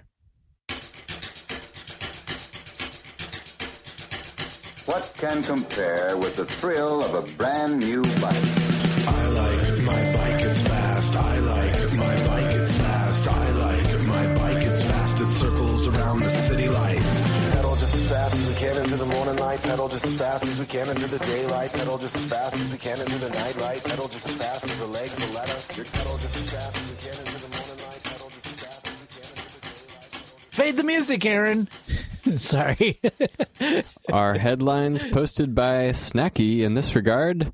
What 4.86 5.14
can 5.18 5.44
compare 5.44 6.16
with 6.16 6.38
the 6.38 6.46
thrill 6.46 7.04
of 7.04 7.16
a 7.16 7.38
brand 7.38 7.80
new 7.80 8.04
bike? 8.22 8.75
Into 18.96 19.06
the 19.06 19.16
morning 19.16 19.36
light. 19.38 19.62
Pedal 19.62 19.90
just 19.90 20.06
as 20.06 20.18
fast 20.18 20.44
as 20.44 20.60
we 20.60 20.66
can 20.66 20.88
into 20.90 21.08
the 21.08 21.20
daylight. 21.20 21.74
Pedal 21.74 21.98
just 21.98 22.16
as 22.16 22.26
fast 22.28 22.56
as 22.56 22.72
we 22.72 22.78
can 22.78 23.00
into 23.00 23.18
the 23.18 23.30
night 23.30 23.58
light. 23.58 23.84
Pedal 23.84 24.08
just 24.08 24.26
as 24.26 24.34
fast 24.34 24.64
as 24.64 24.80
the 24.80 24.88
legs 24.88 25.28
will 25.28 25.34
let 25.34 25.50
us. 25.50 25.78
Your 25.78 25.86
pedal 25.86 26.18
just 26.18 26.36
as 26.36 26.52
fast 26.52 26.78
as 26.78 26.92
we 26.92 26.98
can 26.98 27.20
into 27.20 27.42
the 27.42 27.58
morning 27.58 27.86
light. 27.86 28.04
Pedal 28.04 28.30
just 28.30 28.46
as 28.46 28.54
fast 28.64 28.88
as 28.88 29.02
we 29.02 29.08
can 29.08 29.30
into 29.32 29.60
the 29.60 29.90
daylight. 29.90 30.52
Fade 30.52 30.78
the 30.78 30.84
music, 30.84 31.26
Aaron. 31.26 31.68
Sorry. 32.38 33.02
our 34.14 34.38
headlines 34.38 35.04
posted 35.04 35.54
by 35.54 35.90
Snacky 35.90 36.62
in 36.62 36.74
this 36.76 36.96
regard. 36.96 37.52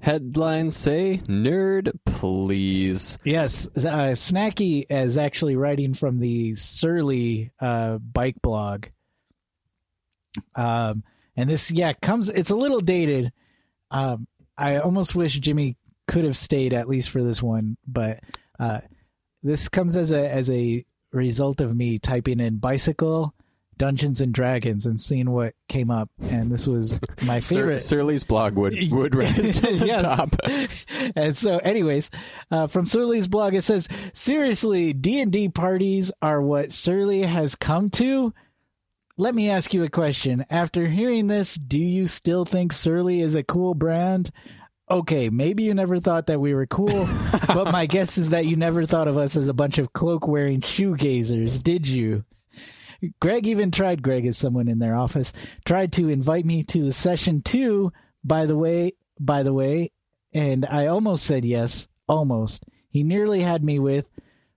Headlines 0.00 0.76
say, 0.76 1.22
Nerd, 1.26 1.90
please. 2.04 3.18
yes, 3.24 3.68
uh, 3.76 4.12
Snacky 4.12 4.84
is 4.88 5.18
actually 5.18 5.56
writing 5.56 5.94
from 5.94 6.20
the 6.20 6.54
Surly 6.54 7.50
uh, 7.58 7.98
bike 7.98 8.36
blog. 8.42 8.86
Um, 10.54 11.02
and 11.36 11.48
this, 11.50 11.70
yeah, 11.70 11.92
comes. 11.92 12.28
It's 12.28 12.50
a 12.50 12.56
little 12.56 12.80
dated. 12.80 13.32
Um, 13.90 14.26
I 14.56 14.78
almost 14.78 15.14
wish 15.14 15.38
Jimmy 15.38 15.76
could 16.06 16.24
have 16.24 16.36
stayed 16.36 16.72
at 16.72 16.88
least 16.88 17.10
for 17.10 17.22
this 17.22 17.42
one, 17.42 17.76
but 17.86 18.20
uh, 18.60 18.80
this 19.42 19.68
comes 19.68 19.96
as 19.96 20.12
a 20.12 20.28
as 20.30 20.50
a 20.50 20.84
result 21.12 21.60
of 21.60 21.74
me 21.76 21.98
typing 21.98 22.40
in 22.40 22.58
bicycle 22.58 23.34
Dungeons 23.76 24.20
and 24.20 24.32
Dragons 24.32 24.86
and 24.86 25.00
seeing 25.00 25.30
what 25.30 25.54
came 25.68 25.90
up, 25.90 26.08
and 26.22 26.50
this 26.52 26.66
was 26.68 27.00
my 27.24 27.40
favorite. 27.40 27.80
Surly's 27.80 28.22
blog 28.22 28.54
would 28.56 28.76
would 28.92 29.14
rise 29.16 29.58
to 29.58 29.76
the 29.78 29.86
Yes. 29.86 30.02
top. 30.02 30.36
and 31.16 31.36
so, 31.36 31.58
anyways, 31.58 32.10
uh, 32.52 32.68
from 32.68 32.86
Surly's 32.86 33.26
blog, 33.26 33.54
it 33.54 33.62
says, 33.62 33.88
"Seriously, 34.12 34.92
D 34.92 35.20
and 35.20 35.32
D 35.32 35.48
parties 35.48 36.12
are 36.22 36.40
what 36.40 36.70
Surly 36.70 37.22
has 37.22 37.56
come 37.56 37.90
to." 37.90 38.32
Let 39.16 39.36
me 39.36 39.48
ask 39.48 39.72
you 39.72 39.84
a 39.84 39.88
question. 39.88 40.44
After 40.50 40.88
hearing 40.88 41.28
this, 41.28 41.54
do 41.54 41.78
you 41.78 42.08
still 42.08 42.44
think 42.44 42.72
Surly 42.72 43.20
is 43.20 43.36
a 43.36 43.44
cool 43.44 43.74
brand? 43.74 44.30
Okay, 44.90 45.30
maybe 45.30 45.62
you 45.62 45.72
never 45.72 46.00
thought 46.00 46.26
that 46.26 46.40
we 46.40 46.52
were 46.52 46.66
cool, 46.66 47.06
but 47.46 47.70
my 47.70 47.86
guess 47.86 48.18
is 48.18 48.30
that 48.30 48.46
you 48.46 48.56
never 48.56 48.84
thought 48.84 49.06
of 49.06 49.16
us 49.16 49.36
as 49.36 49.46
a 49.46 49.54
bunch 49.54 49.78
of 49.78 49.92
cloak 49.92 50.26
wearing 50.26 50.60
shoegazers, 50.60 51.62
did 51.62 51.86
you? 51.86 52.24
Greg 53.20 53.46
even 53.46 53.70
tried, 53.70 54.02
Greg 54.02 54.26
is 54.26 54.36
someone 54.36 54.66
in 54.66 54.80
their 54.80 54.96
office, 54.96 55.32
tried 55.64 55.92
to 55.92 56.08
invite 56.08 56.44
me 56.44 56.64
to 56.64 56.82
the 56.82 56.92
session 56.92 57.40
too, 57.40 57.92
by 58.24 58.46
the 58.46 58.56
way, 58.56 58.94
by 59.20 59.44
the 59.44 59.52
way, 59.52 59.92
and 60.32 60.66
I 60.66 60.86
almost 60.86 61.24
said 61.24 61.44
yes, 61.44 61.86
almost. 62.08 62.64
He 62.90 63.04
nearly 63.04 63.42
had 63.42 63.62
me 63.62 63.78
with, 63.78 64.06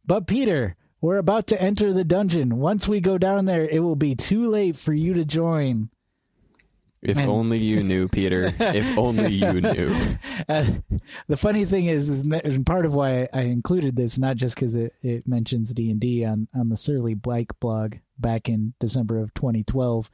but 0.04 0.26
Peter, 0.26 0.76
we're 1.02 1.18
about 1.18 1.48
to 1.48 1.62
enter 1.62 1.94
the 1.94 2.04
dungeon. 2.04 2.58
Once 2.58 2.88
we 2.88 3.00
go 3.00 3.18
down 3.18 3.46
there, 3.46 3.68
it 3.68 3.80
will 3.80 3.96
be 3.96 4.16
too 4.16 4.50
late 4.50 4.76
for 4.76 4.94
you 4.94 5.14
to 5.14 5.24
join. 5.26 5.90
If 7.02 7.18
Man. 7.18 7.30
only 7.30 7.60
you 7.60 7.84
knew, 7.84 8.08
Peter. 8.08 8.52
If 8.60 8.98
only 8.98 9.34
you 9.34 9.62
knew. 9.62 9.96
Uh, 10.50 10.66
the 11.28 11.36
funny 11.36 11.66
thing 11.66 11.86
is, 11.88 12.10
is 12.10 12.20
and 12.22 12.66
part 12.66 12.86
of 12.86 12.94
why 12.96 13.28
I 13.34 13.42
included 13.42 13.96
this, 13.96 14.18
not 14.18 14.38
just 14.38 14.56
because 14.56 14.76
it, 14.76 14.94
it 15.02 15.28
mentions 15.28 15.74
D 15.74 15.92
and 15.92 16.00
D 16.00 16.24
on 16.24 16.48
on 16.56 16.70
the 16.70 16.78
Surly 16.78 17.16
Bike 17.16 17.52
blog 17.60 17.96
back 18.18 18.48
in 18.48 18.74
December 18.80 19.20
of 19.20 19.34
2012. 19.34 20.10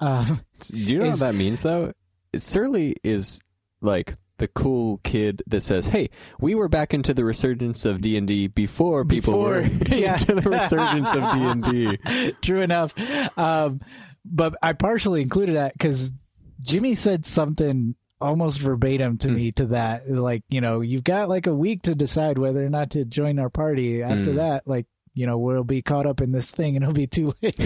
Um, 0.00 0.40
Do 0.60 0.76
you 0.76 0.98
know 0.98 1.04
Is- 1.06 1.20
what 1.22 1.28
that 1.28 1.34
means, 1.36 1.62
though? 1.62 1.92
Surly 2.36 2.96
is 3.02 3.40
like 3.80 4.14
the 4.38 4.48
cool 4.48 4.98
kid 5.04 5.42
that 5.46 5.60
says, 5.60 5.86
"Hey, 5.86 6.10
we 6.40 6.54
were 6.54 6.68
back 6.68 6.94
into 6.94 7.12
the 7.14 7.24
resurgence 7.24 7.84
of 7.84 8.00
D 8.00 8.16
and 8.16 8.26
D 8.26 8.46
before 8.48 9.04
people 9.04 9.32
Before, 9.34 9.50
were 9.90 9.94
yeah. 9.94 10.18
into 10.18 10.34
the 10.34 10.48
resurgence 10.50 11.12
of 11.14 11.20
D 11.20 11.38
and 11.44 11.62
D." 11.62 12.32
True 12.42 12.60
enough. 12.62 12.94
Um, 13.38 13.80
but 14.24 14.54
I 14.62 14.72
partially 14.72 15.22
included 15.22 15.56
that 15.56 15.72
because 15.74 16.12
Jimmy 16.60 16.94
said 16.94 17.24
something 17.26 17.94
almost 18.20 18.60
verbatim 18.60 19.16
to 19.18 19.28
me 19.28 19.52
to 19.52 19.66
that. 19.66 20.10
Like, 20.10 20.42
you 20.48 20.60
know, 20.60 20.80
you've 20.80 21.04
got 21.04 21.28
like 21.28 21.46
a 21.46 21.54
week 21.54 21.82
to 21.82 21.94
decide 21.94 22.36
whether 22.36 22.64
or 22.64 22.68
not 22.68 22.90
to 22.90 23.04
join 23.04 23.38
our 23.38 23.48
party. 23.48 24.02
After 24.02 24.32
Mm. 24.32 24.36
that, 24.36 24.66
like, 24.66 24.86
you 25.14 25.26
know, 25.26 25.38
we'll 25.38 25.62
be 25.64 25.82
caught 25.82 26.04
up 26.06 26.20
in 26.20 26.32
this 26.32 26.50
thing 26.50 26.74
and 26.76 26.82
it'll 26.84 26.94
be 26.94 27.06
too 27.06 27.32
late. 27.42 27.56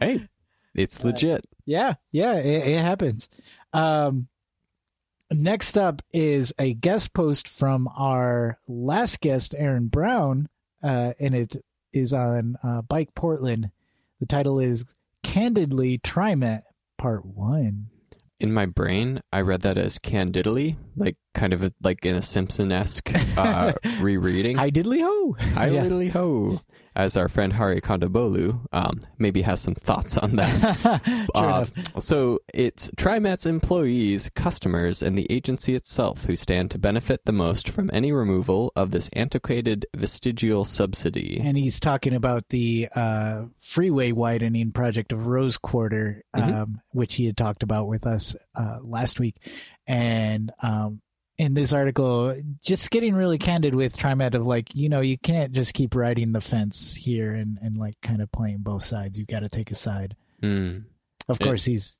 Hey, 0.00 0.28
it's 0.74 1.02
legit. 1.02 1.44
yeah, 1.66 1.94
yeah, 2.12 2.34
it, 2.34 2.68
it 2.68 2.80
happens. 2.80 3.28
Um, 3.72 4.28
next 5.30 5.76
up 5.76 6.02
is 6.12 6.52
a 6.58 6.74
guest 6.74 7.12
post 7.12 7.48
from 7.48 7.88
our 7.96 8.58
last 8.66 9.20
guest, 9.20 9.54
Aaron 9.56 9.88
Brown, 9.88 10.48
uh, 10.82 11.12
and 11.18 11.34
it 11.34 11.56
is 11.92 12.12
on 12.12 12.56
uh, 12.62 12.82
Bike 12.82 13.14
Portland. 13.14 13.70
The 14.20 14.26
title 14.26 14.58
is 14.58 14.84
Candidly 15.22 15.98
Trimet 15.98 16.62
Part 16.96 17.24
1. 17.24 17.86
In 18.40 18.52
my 18.52 18.66
brain, 18.66 19.20
I 19.32 19.40
read 19.40 19.62
that 19.62 19.78
as 19.78 19.98
candidly, 19.98 20.76
like 20.96 21.16
kind 21.38 21.52
of 21.52 21.62
a, 21.62 21.72
like 21.82 22.04
in 22.04 22.16
a 22.16 22.22
Simpson 22.22 22.72
esque 22.72 23.10
uh, 23.38 23.72
rereading. 24.00 24.58
I 24.58 24.70
diddly 24.70 25.00
ho! 25.02 25.36
I 25.56 25.68
Yeah. 25.70 25.82
lily 25.82 26.08
ho. 26.08 26.60
As 26.96 27.16
our 27.16 27.28
friend 27.28 27.52
Hari 27.52 27.80
Kondabolu 27.80 28.66
um, 28.72 28.98
maybe 29.18 29.42
has 29.42 29.60
some 29.60 29.76
thoughts 29.76 30.18
on 30.18 30.34
that. 30.36 31.00
Uh, 31.34 31.44
enough. 31.44 31.72
so 32.00 32.40
it's 32.52 32.90
TriMet's 32.92 33.46
employees, 33.46 34.30
customers, 34.34 35.00
and 35.02 35.16
the 35.16 35.30
agency 35.30 35.76
itself 35.76 36.24
who 36.24 36.34
stand 36.34 36.72
to 36.72 36.78
benefit 36.78 37.24
the 37.24 37.30
most 37.32 37.68
from 37.68 37.88
any 37.92 38.10
removal 38.10 38.72
of 38.74 38.90
this 38.90 39.08
antiquated 39.12 39.86
vestigial 39.94 40.64
subsidy. 40.64 41.40
And 41.40 41.56
he's 41.56 41.78
talking 41.78 42.14
about 42.14 42.48
the 42.48 42.88
uh, 42.92 43.42
freeway 43.60 44.10
widening 44.10 44.72
project 44.72 45.12
of 45.12 45.28
Rose 45.28 45.56
Quarter, 45.58 46.24
Mhm. 46.34 46.54
um, 46.62 46.80
which 46.90 47.14
he 47.14 47.26
had 47.26 47.36
talked 47.36 47.62
about 47.62 47.86
with 47.86 48.06
us 48.06 48.34
uh, 48.56 48.78
last 48.82 49.20
week. 49.20 49.36
And 49.86 50.50
um, 50.62 51.00
in 51.38 51.54
this 51.54 51.72
article, 51.72 52.36
just 52.64 52.90
getting 52.90 53.14
really 53.14 53.38
candid 53.38 53.74
with 53.74 53.96
TriMet 53.96 54.34
of 54.34 54.44
like, 54.46 54.74
you 54.74 54.88
know, 54.88 55.00
you 55.00 55.16
can't 55.16 55.52
just 55.52 55.72
keep 55.72 55.94
riding 55.94 56.32
the 56.32 56.40
fence 56.40 56.96
here 56.96 57.32
and, 57.32 57.58
and 57.62 57.76
like 57.76 57.94
kind 58.02 58.20
of 58.20 58.30
playing 58.32 58.58
both 58.58 58.82
sides. 58.82 59.18
You 59.18 59.24
got 59.24 59.40
to 59.40 59.48
take 59.48 59.70
a 59.70 59.76
side. 59.76 60.16
Mm. 60.42 60.84
Of 61.28 61.40
It- 61.40 61.44
course, 61.44 61.64
he's 61.64 61.98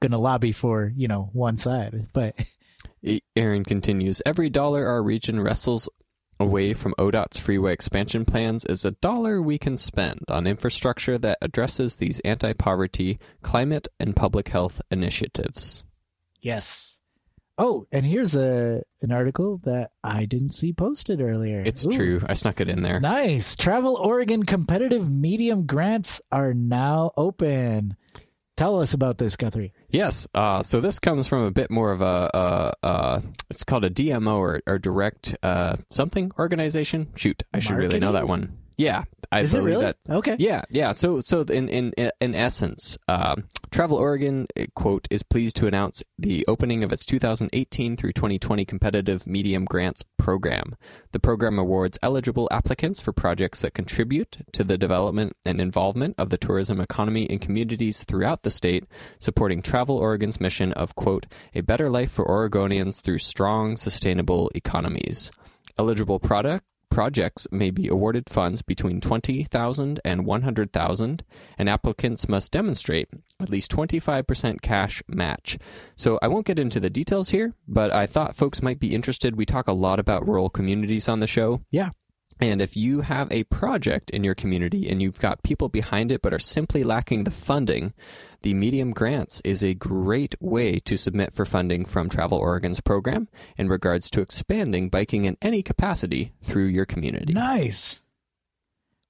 going 0.00 0.12
to 0.12 0.18
lobby 0.18 0.52
for, 0.52 0.92
you 0.94 1.08
know, 1.08 1.28
one 1.32 1.56
side. 1.56 2.06
But 2.12 2.36
Aaron 3.36 3.64
continues 3.64 4.22
Every 4.24 4.48
dollar 4.50 4.86
our 4.86 5.02
region 5.02 5.40
wrestles 5.40 5.88
away 6.38 6.72
from 6.72 6.94
ODOT's 6.98 7.38
freeway 7.38 7.72
expansion 7.72 8.24
plans 8.24 8.64
is 8.64 8.84
a 8.86 8.92
dollar 8.92 9.42
we 9.42 9.58
can 9.58 9.76
spend 9.76 10.20
on 10.28 10.46
infrastructure 10.46 11.18
that 11.18 11.36
addresses 11.42 11.96
these 11.96 12.18
anti 12.20 12.52
poverty, 12.54 13.18
climate, 13.42 13.88
and 13.98 14.16
public 14.16 14.48
health 14.48 14.80
initiatives. 14.90 15.84
yes. 16.40 16.89
Oh, 17.60 17.86
and 17.92 18.06
here's 18.06 18.34
a 18.34 18.82
an 19.02 19.12
article 19.12 19.60
that 19.64 19.90
I 20.02 20.24
didn't 20.24 20.54
see 20.54 20.72
posted 20.72 21.20
earlier. 21.20 21.60
It's 21.60 21.84
Ooh. 21.86 21.90
true. 21.90 22.20
I 22.26 22.32
snuck 22.32 22.58
it 22.60 22.70
in 22.70 22.80
there. 22.80 23.00
Nice. 23.00 23.54
Travel 23.54 23.96
Oregon 23.96 24.44
competitive 24.44 25.10
medium 25.10 25.66
grants 25.66 26.22
are 26.32 26.54
now 26.54 27.12
open. 27.18 27.96
Tell 28.56 28.80
us 28.80 28.94
about 28.94 29.18
this, 29.18 29.36
Guthrie. 29.36 29.74
Yes. 29.90 30.26
Uh, 30.34 30.62
so 30.62 30.80
this 30.80 30.98
comes 30.98 31.26
from 31.26 31.44
a 31.44 31.50
bit 31.50 31.70
more 31.70 31.92
of 31.92 32.00
a, 32.00 32.30
uh, 32.34 32.72
uh, 32.82 33.20
it's 33.50 33.64
called 33.64 33.84
a 33.84 33.90
DMO 33.90 34.36
or, 34.36 34.62
or 34.66 34.78
direct 34.78 35.36
uh, 35.42 35.76
something 35.90 36.32
organization. 36.38 37.08
Shoot, 37.14 37.42
I 37.52 37.58
should 37.58 37.76
really 37.76 38.00
know 38.00 38.12
that 38.12 38.26
one. 38.26 38.56
Yeah, 38.78 39.04
I 39.30 39.40
Is 39.40 39.54
it 39.54 39.58
believe 39.58 39.74
really? 39.74 39.84
that. 39.84 39.96
Okay. 40.08 40.36
Yeah, 40.38 40.62
yeah. 40.70 40.92
So, 40.92 41.20
so 41.20 41.42
in 41.42 41.68
in 41.68 41.92
in 42.20 42.34
essence, 42.34 42.96
um, 43.08 43.44
Travel 43.70 43.98
Oregon 43.98 44.46
uh, 44.58 44.64
quote 44.74 45.06
is 45.10 45.22
pleased 45.22 45.54
to 45.56 45.68
announce 45.68 46.02
the 46.18 46.44
opening 46.48 46.82
of 46.82 46.92
its 46.92 47.06
2018 47.06 47.96
through 47.96 48.12
2020 48.12 48.64
competitive 48.64 49.28
medium 49.28 49.64
grants 49.64 50.04
program. 50.18 50.74
The 51.12 51.20
program 51.20 51.56
awards 51.56 51.96
eligible 52.02 52.48
applicants 52.50 53.00
for 53.00 53.12
projects 53.12 53.60
that 53.60 53.74
contribute 53.74 54.38
to 54.52 54.64
the 54.64 54.76
development 54.76 55.34
and 55.44 55.60
involvement 55.60 56.16
of 56.18 56.30
the 56.30 56.38
tourism 56.38 56.80
economy 56.80 57.24
in 57.24 57.38
communities 57.38 58.02
throughout 58.02 58.42
the 58.42 58.50
state, 58.50 58.86
supporting 59.20 59.62
Travel 59.62 59.98
Oregon's 59.98 60.40
mission 60.40 60.72
of 60.72 60.96
quote 60.96 61.26
a 61.54 61.60
better 61.60 61.88
life 61.88 62.10
for 62.10 62.24
Oregonians 62.24 63.00
through 63.00 63.18
strong, 63.18 63.76
sustainable 63.76 64.50
economies. 64.54 65.30
Eligible 65.78 66.18
product 66.18 66.64
projects 67.00 67.48
may 67.50 67.70
be 67.70 67.88
awarded 67.88 68.28
funds 68.28 68.60
between 68.60 69.00
20,000 69.00 70.00
and 70.04 70.26
100,000 70.26 71.24
and 71.56 71.66
applicants 71.66 72.28
must 72.28 72.52
demonstrate 72.52 73.08
at 73.40 73.48
least 73.48 73.72
25% 73.72 74.60
cash 74.60 75.02
match. 75.08 75.56
So 75.96 76.18
I 76.20 76.28
won't 76.28 76.44
get 76.44 76.58
into 76.58 76.78
the 76.78 76.90
details 76.90 77.30
here, 77.30 77.54
but 77.66 77.90
I 77.90 78.04
thought 78.04 78.36
folks 78.36 78.60
might 78.60 78.78
be 78.78 78.94
interested. 78.94 79.34
We 79.34 79.46
talk 79.46 79.66
a 79.66 79.72
lot 79.72 79.98
about 79.98 80.28
rural 80.28 80.50
communities 80.50 81.08
on 81.08 81.20
the 81.20 81.26
show. 81.26 81.62
Yeah. 81.70 81.88
And 82.40 82.62
if 82.62 82.76
you 82.76 83.02
have 83.02 83.30
a 83.30 83.44
project 83.44 84.10
in 84.10 84.24
your 84.24 84.34
community 84.34 84.88
and 84.88 85.02
you've 85.02 85.18
got 85.18 85.42
people 85.42 85.68
behind 85.68 86.10
it 86.10 86.22
but 86.22 86.32
are 86.32 86.38
simply 86.38 86.82
lacking 86.82 87.24
the 87.24 87.30
funding, 87.30 87.92
the 88.42 88.54
Medium 88.54 88.92
Grants 88.92 89.42
is 89.44 89.62
a 89.62 89.74
great 89.74 90.34
way 90.40 90.78
to 90.80 90.96
submit 90.96 91.34
for 91.34 91.44
funding 91.44 91.84
from 91.84 92.08
Travel 92.08 92.38
Oregon's 92.38 92.80
program 92.80 93.28
in 93.58 93.68
regards 93.68 94.08
to 94.10 94.22
expanding 94.22 94.88
biking 94.88 95.24
in 95.24 95.36
any 95.42 95.62
capacity 95.62 96.32
through 96.42 96.66
your 96.66 96.86
community. 96.86 97.34
Nice. 97.34 98.00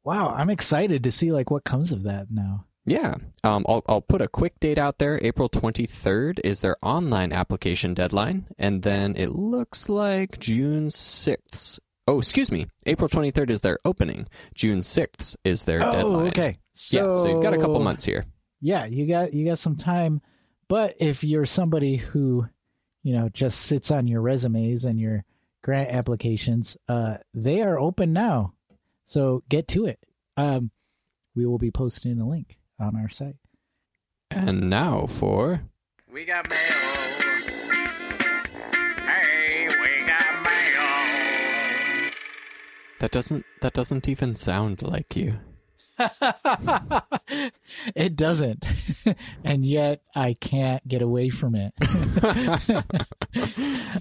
Wow, 0.03 0.31
I'm 0.31 0.51
excited 0.51 1.05
to 1.05 1.11
see 1.11 1.31
like 1.31 1.51
what 1.51 1.65
comes 1.65 1.93
of 1.93 2.03
that 2.05 2.29
now. 2.31 2.65
Yeah. 2.87 3.15
Um, 3.45 3.65
I'll, 3.69 3.85
I'll 3.87 4.01
put 4.01 4.23
a 4.23 4.29
quick 4.29 4.59
date 4.59 4.79
out 4.79 4.99
there. 4.99 5.21
April 5.23 5.49
23rd 5.49 6.41
is 6.43 6.61
their 6.61 6.77
online 6.83 7.33
application 7.33 7.95
deadline. 7.95 8.47
And 8.59 8.83
then 8.83 9.15
it 9.17 9.29
looks 9.31 9.89
like 9.89 10.41
June 10.41 10.89
6th. 10.89 11.79
Oh, 12.07 12.19
excuse 12.19 12.51
me. 12.51 12.67
April 12.87 13.09
23rd 13.09 13.51
is 13.51 13.61
their 13.61 13.79
opening. 13.85 14.27
June 14.55 14.79
6th 14.79 15.37
is 15.45 15.65
their 15.65 15.87
oh, 15.87 15.93
deadline. 15.93 16.29
okay. 16.29 16.59
yeah, 16.91 17.15
so 17.15 17.29
you've 17.29 17.43
got 17.43 17.55
a 17.55 17.59
couple 17.59 17.79
months 17.81 18.05
here. 18.05 18.25
Yeah, 18.61 18.85
you 18.85 19.07
got 19.07 19.33
you 19.33 19.47
got 19.47 19.59
some 19.59 19.77
time. 19.77 20.21
But 20.69 20.95
if 21.01 21.25
you're 21.25 21.47
somebody 21.47 21.97
who, 21.97 22.47
you 23.03 23.13
know, 23.13 23.29
just 23.29 23.63
sits 23.63 23.91
on 23.91 24.07
your 24.07 24.21
resumes 24.21 24.85
and 24.85 25.01
your 25.01 25.25
grant 25.65 25.91
applications, 25.91 26.77
uh, 26.89 27.17
they 27.35 27.63
are 27.63 27.79
open 27.79 28.13
now. 28.13 28.55
So 29.05 29.43
get 29.49 29.67
to 29.69 29.87
it. 29.87 29.99
Um, 30.37 30.71
we 31.35 31.47
will 31.47 31.59
be 31.59 31.71
posting 31.71 32.21
a 32.21 32.29
link 32.29 32.59
on 32.79 32.97
our 32.97 33.09
site. 33.09 33.37
And 34.31 34.71
now 34.71 35.07
for 35.07 35.63
We 36.13 36.25
got 36.25 36.49
mail. 36.49 37.00
That 43.01 43.11
doesn't 43.11 43.45
that 43.63 43.73
doesn't 43.75 44.09
even 44.09 44.37
sound 44.37 44.83
like 44.83 45.17
you. 45.17 45.39
it 47.95 48.17
doesn't, 48.17 48.65
and 49.45 49.65
yet 49.67 50.01
I 50.15 50.33
can't 50.35 50.87
get 50.89 51.03
away 51.03 51.29
from 51.29 51.55
it. 51.55 51.75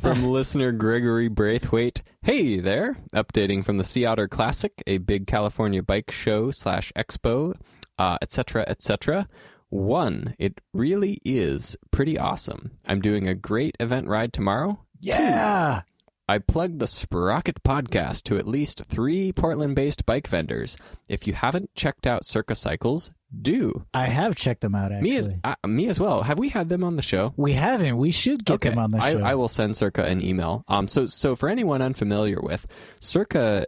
From 0.01 0.23
listener 0.23 0.71
Gregory 0.71 1.27
Braithwaite. 1.27 2.01
Hey 2.21 2.59
there. 2.59 2.97
Updating 3.13 3.65
from 3.65 3.77
the 3.77 3.83
Sea 3.83 4.05
Otter 4.05 4.27
Classic, 4.29 4.71
a 4.87 4.97
big 4.99 5.27
California 5.27 5.83
bike 5.83 6.09
show 6.11 6.51
slash 6.51 6.93
expo, 6.95 7.53
uh, 7.97 8.17
etc., 8.21 8.63
etc. 8.67 9.27
One, 9.69 10.35
it 10.39 10.61
really 10.73 11.19
is 11.25 11.75
pretty 11.91 12.17
awesome. 12.17 12.71
I'm 12.85 13.01
doing 13.01 13.27
a 13.27 13.35
great 13.35 13.75
event 13.79 14.07
ride 14.07 14.31
tomorrow. 14.31 14.85
yeah. 15.01 15.81
I 16.29 16.37
plugged 16.37 16.77
the 16.77 16.85
Sprocket 16.85 17.63
podcast 17.63 18.21
to 18.25 18.37
at 18.37 18.47
least 18.47 18.83
three 18.87 19.31
Portland 19.31 19.75
based 19.75 20.05
bike 20.05 20.27
vendors. 20.27 20.77
If 21.07 21.25
you 21.25 21.33
haven't 21.33 21.73
checked 21.73 22.05
out 22.05 22.23
Circa 22.23 22.53
Cycles, 22.53 23.09
do. 23.41 23.87
I 23.95 24.09
have 24.09 24.35
checked 24.35 24.61
them 24.61 24.75
out. 24.75 24.91
Actually, 24.91 25.09
Me 25.09 25.17
as 25.17 25.29
uh, 25.43 25.55
me 25.65 25.87
as 25.87 25.99
well. 25.99 26.21
Have 26.21 26.37
we 26.37 26.49
had 26.49 26.69
them 26.69 26.83
on 26.83 26.97
the 26.97 27.01
show? 27.01 27.33
we 27.35 27.53
haven't. 27.53 27.97
We 27.97 28.11
should 28.11 28.45
get 28.45 28.61
them 28.61 28.77
on 28.77 28.91
the 28.91 28.99
I, 28.99 29.13
show. 29.13 29.23
I 29.23 29.33
will 29.33 29.47
send 29.47 29.75
Circa 29.75 30.03
an 30.03 30.23
email. 30.23 30.63
Um, 30.67 30.87
so 30.87 31.07
so 31.07 31.35
for 31.35 31.49
anyone 31.49 31.81
unfamiliar 31.81 32.39
with 32.39 32.67
Circa, 32.99 33.65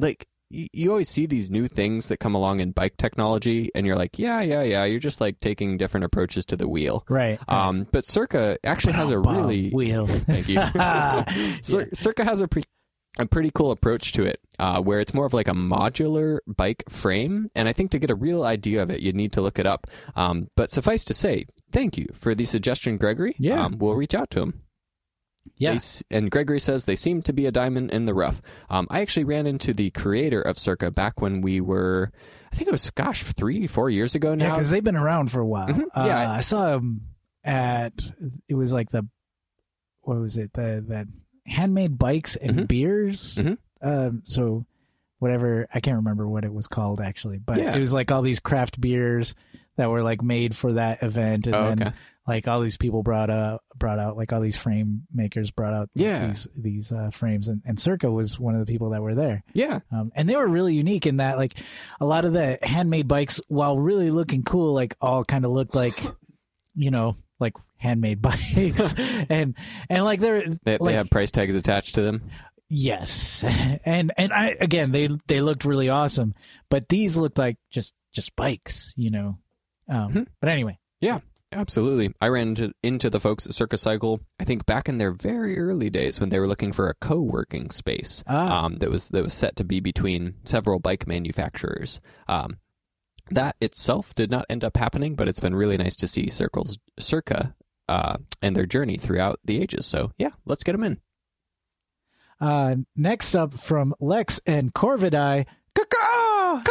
like 0.00 0.26
you, 0.50 0.66
you 0.72 0.90
always 0.90 1.08
see 1.08 1.26
these 1.26 1.50
new 1.50 1.66
things 1.66 2.08
that 2.08 2.18
come 2.18 2.34
along 2.34 2.60
in 2.60 2.72
bike 2.72 2.96
technology, 2.96 3.70
and 3.74 3.86
you're 3.86 3.96
like, 3.96 4.18
yeah, 4.18 4.40
yeah, 4.40 4.62
yeah. 4.62 4.84
You're 4.84 5.00
just 5.00 5.20
like 5.20 5.40
taking 5.40 5.76
different 5.78 6.04
approaches 6.04 6.44
to 6.46 6.56
the 6.56 6.68
wheel. 6.68 7.04
right. 7.08 7.38
Um, 7.48 7.86
but 7.92 8.04
Circa 8.04 8.58
actually 8.64 8.94
has 8.94 9.10
a 9.10 9.18
really 9.18 9.70
wheel. 9.70 10.06
thank 10.08 10.48
you. 10.48 10.60
Cir- 11.62 11.90
Circa 11.94 12.24
has 12.24 12.40
a 12.40 12.48
pre- 12.48 12.64
a 13.18 13.26
pretty 13.26 13.50
cool 13.54 13.70
approach 13.72 14.12
to 14.12 14.24
it, 14.24 14.40
uh, 14.58 14.80
where 14.80 15.00
it's 15.00 15.12
more 15.12 15.26
of 15.26 15.34
like 15.34 15.48
a 15.48 15.52
modular 15.52 16.38
bike 16.46 16.84
frame, 16.88 17.48
and 17.54 17.68
I 17.68 17.72
think 17.72 17.90
to 17.90 17.98
get 17.98 18.10
a 18.10 18.14
real 18.14 18.44
idea 18.44 18.82
of 18.82 18.90
it, 18.90 19.00
you'd 19.00 19.16
need 19.16 19.32
to 19.32 19.40
look 19.40 19.58
it 19.58 19.66
up. 19.66 19.86
Um, 20.16 20.48
but 20.56 20.70
suffice 20.70 21.04
to 21.06 21.14
say, 21.14 21.46
thank 21.72 21.98
you 21.98 22.06
for 22.14 22.34
the 22.34 22.44
suggestion, 22.44 22.96
Gregory. 22.96 23.34
Yeah. 23.38 23.64
um, 23.64 23.78
we'll 23.78 23.94
reach 23.94 24.14
out 24.14 24.30
to 24.30 24.40
him. 24.42 24.62
Yeah. 25.56 25.72
They 26.10 26.16
and 26.16 26.30
Gregory 26.30 26.60
says 26.60 26.84
they 26.84 26.96
seem 26.96 27.22
to 27.22 27.32
be 27.32 27.46
a 27.46 27.52
diamond 27.52 27.90
in 27.90 28.06
the 28.06 28.14
rough. 28.14 28.40
Um, 28.68 28.86
I 28.90 29.00
actually 29.00 29.24
ran 29.24 29.46
into 29.46 29.72
the 29.72 29.90
creator 29.90 30.40
of 30.40 30.58
Circa 30.58 30.90
back 30.90 31.20
when 31.20 31.40
we 31.40 31.60
were, 31.60 32.10
I 32.52 32.56
think 32.56 32.68
it 32.68 32.72
was, 32.72 32.90
gosh, 32.90 33.22
three, 33.22 33.66
four 33.66 33.90
years 33.90 34.14
ago 34.14 34.34
now. 34.34 34.44
Yeah, 34.46 34.50
because 34.52 34.70
they've 34.70 34.84
been 34.84 34.96
around 34.96 35.30
for 35.30 35.40
a 35.40 35.46
while. 35.46 35.68
Mhm. 35.68 35.84
Uh, 35.94 36.04
Yeah, 36.06 36.32
I- 36.32 36.40
saw 36.40 36.72
them 36.72 37.02
at 37.44 37.92
it 38.48 38.54
was 38.54 38.72
like 38.72 38.90
the 38.90 39.06
what 40.02 40.18
was 40.18 40.36
it 40.36 40.52
the 40.52 40.84
the 40.86 41.08
handmade 41.50 41.98
bikes 41.98 42.36
and 42.36 42.58
Mhm. 42.60 42.68
beers. 42.68 43.36
Mhm. 43.36 43.58
Um, 43.82 44.20
so 44.24 44.66
whatever 45.20 45.66
I 45.74 45.80
can't 45.80 45.96
remember 45.96 46.28
what 46.28 46.44
it 46.44 46.52
was 46.52 46.68
called 46.68 47.00
actually, 47.00 47.38
but 47.38 47.58
Yeah. 47.58 47.74
it 47.76 47.78
was 47.80 47.92
like 47.92 48.10
all 48.10 48.22
these 48.22 48.40
craft 48.40 48.80
beers 48.80 49.34
that 49.80 49.90
were 49.90 50.02
like 50.02 50.22
made 50.22 50.54
for 50.56 50.74
that 50.74 51.02
event, 51.02 51.46
and 51.48 51.56
Oh, 51.56 51.68
then 51.68 51.82
okay. 51.88 51.96
like 52.26 52.46
all 52.48 52.60
these 52.60 52.76
people 52.76 53.02
brought 53.02 53.28
out 53.30 53.62
brought 53.76 53.98
out 53.98 54.16
like 54.16 54.32
all 54.32 54.40
these 54.40 54.56
frame 54.56 55.02
makers 55.12 55.50
brought 55.50 55.74
out 55.74 55.88
Yeah. 55.94 56.26
these 56.28 56.46
these 56.56 56.92
uh, 56.92 57.10
frames, 57.10 57.48
and, 57.48 57.62
and 57.66 57.78
Circa 57.80 58.10
was 58.10 58.38
one 58.38 58.54
of 58.54 58.60
the 58.64 58.70
people 58.72 58.90
that 58.90 59.02
were 59.02 59.14
there. 59.14 59.42
yeah, 59.54 59.80
Um, 59.90 60.12
and 60.14 60.28
they 60.28 60.36
were 60.36 60.46
really 60.48 60.74
unique 60.74 61.06
in 61.06 61.16
that, 61.16 61.36
like, 61.38 61.58
a 62.00 62.06
lot 62.06 62.24
of 62.24 62.32
the 62.32 62.58
handmade 62.62 63.08
bikes, 63.08 63.40
while 63.48 63.78
really 63.78 64.10
looking 64.10 64.42
cool, 64.44 64.72
like 64.74 64.94
all 65.00 65.24
kind 65.24 65.44
of 65.44 65.50
looked 65.50 65.74
like, 65.74 65.94
you 66.76 66.90
know, 66.90 67.16
like 67.40 67.54
handmade 67.78 68.20
bikes, 68.22 68.94
and 69.30 69.54
and 69.88 70.04
like 70.04 70.20
they're 70.20 70.42
they, 70.64 70.78
like, 70.78 70.90
they 70.92 70.94
have 70.94 71.10
price 71.10 71.30
tags 71.30 71.54
attached 71.54 71.94
to 71.96 72.02
them. 72.02 72.22
yes, 72.68 73.44
and 73.84 74.12
and 74.16 74.32
I 74.32 74.56
again 74.60 74.92
they 74.92 75.08
they 75.26 75.40
looked 75.40 75.64
really 75.64 75.88
awesome, 75.88 76.34
but 76.68 76.88
these 76.88 77.16
looked 77.16 77.38
like 77.38 77.56
just 77.70 77.94
just 78.12 78.34
bikes, 78.36 78.92
you 78.96 79.10
know. 79.10 79.38
Um, 79.90 80.12
Mhm. 80.12 80.26
But 80.40 80.48
anyway, 80.50 80.78
Yeah, 81.00 81.18
absolutely. 81.52 82.14
I 82.20 82.28
ran 82.28 82.48
into, 82.48 82.72
into 82.82 83.10
the 83.10 83.18
folks 83.20 83.44
at 83.46 83.54
Circa 83.54 83.76
Cycles. 83.76 84.20
I 84.38 84.44
think 84.44 84.64
back 84.66 84.88
in 84.88 84.98
their 84.98 85.10
very 85.12 85.58
early 85.58 85.90
days 85.90 86.20
when 86.20 86.28
they 86.30 86.38
were 86.38 86.46
looking 86.46 86.72
for 86.72 86.88
a 86.88 86.94
co-working 86.94 87.70
space 87.70 88.22
Ah. 88.26 88.64
um, 88.64 88.76
that 88.76 88.90
was 88.90 89.08
that 89.08 89.22
was 89.24 89.34
set 89.34 89.56
to 89.56 89.64
be 89.64 89.80
between 89.80 90.34
several 90.44 90.78
bike 90.78 91.06
manufacturers. 91.06 92.00
Um, 92.28 92.58
that 93.30 93.56
itself 93.60 94.14
did 94.14 94.30
not 94.30 94.46
end 94.48 94.64
up 94.64 94.76
happening, 94.76 95.14
but 95.16 95.28
it's 95.28 95.40
been 95.40 95.54
really 95.54 95.76
nice 95.76 95.96
to 95.96 96.06
see 96.06 96.28
Circles 96.28 96.78
Circa 96.98 97.54
uh, 97.88 98.18
and 98.42 98.54
their 98.54 98.66
journey 98.66 98.96
throughout 98.96 99.40
the 99.44 99.60
ages. 99.60 99.86
So 99.86 100.12
yeah, 100.18 100.30
let's 100.46 100.62
get 100.64 100.72
them 100.72 100.84
in. 100.84 101.00
uh, 102.40 102.76
next 102.96 103.34
up 103.34 103.54
from 103.54 103.94
Lex 104.00 104.40
and 104.46 104.72
Corvidae, 104.72 105.46
Caw-caw! 105.74 106.62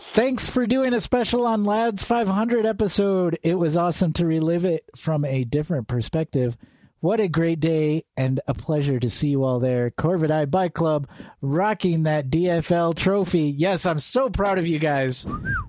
Thanks 0.00 0.48
for 0.48 0.66
doing 0.66 0.92
a 0.92 1.00
special 1.00 1.46
on 1.46 1.64
Lads 1.64 2.02
500 2.02 2.66
episode. 2.66 3.38
It 3.42 3.54
was 3.54 3.76
awesome 3.76 4.12
to 4.14 4.26
relive 4.26 4.64
it 4.64 4.84
from 4.96 5.24
a 5.24 5.44
different 5.44 5.88
perspective. 5.88 6.56
What 7.00 7.20
a 7.20 7.28
great 7.28 7.60
day 7.60 8.04
and 8.16 8.40
a 8.46 8.54
pleasure 8.54 8.98
to 8.98 9.10
see 9.10 9.28
you 9.28 9.44
all 9.44 9.60
there. 9.60 9.90
Corvidae 9.90 10.50
Bike 10.50 10.72
Club 10.74 11.08
rocking 11.42 12.04
that 12.04 12.30
DFL 12.30 12.96
trophy. 12.96 13.54
Yes, 13.56 13.84
I'm 13.86 13.98
so 13.98 14.30
proud 14.30 14.58
of 14.58 14.66
you 14.66 14.78
guys 14.78 15.26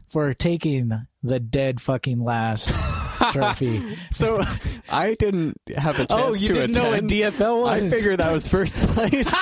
for 0.10 0.34
taking 0.34 0.92
the 1.24 1.40
dead 1.40 1.82
fucking 1.82 2.24
last 2.24 2.70
trophy. 3.34 3.98
So 4.12 4.44
I 4.90 5.16
didn't 5.16 5.60
have 5.76 6.00
a 6.00 6.04
oh, 6.04 6.06
chance 6.06 6.22
Oh, 6.22 6.34
you 6.34 6.48
to 6.48 6.54
didn't 6.54 6.72
know 6.76 6.92
what. 6.92 7.04
DFL 7.04 7.62
was? 7.62 7.70
I 7.70 7.90
figured 7.90 8.20
that 8.20 8.32
was 8.32 8.48
first 8.48 8.80
place. 8.90 9.34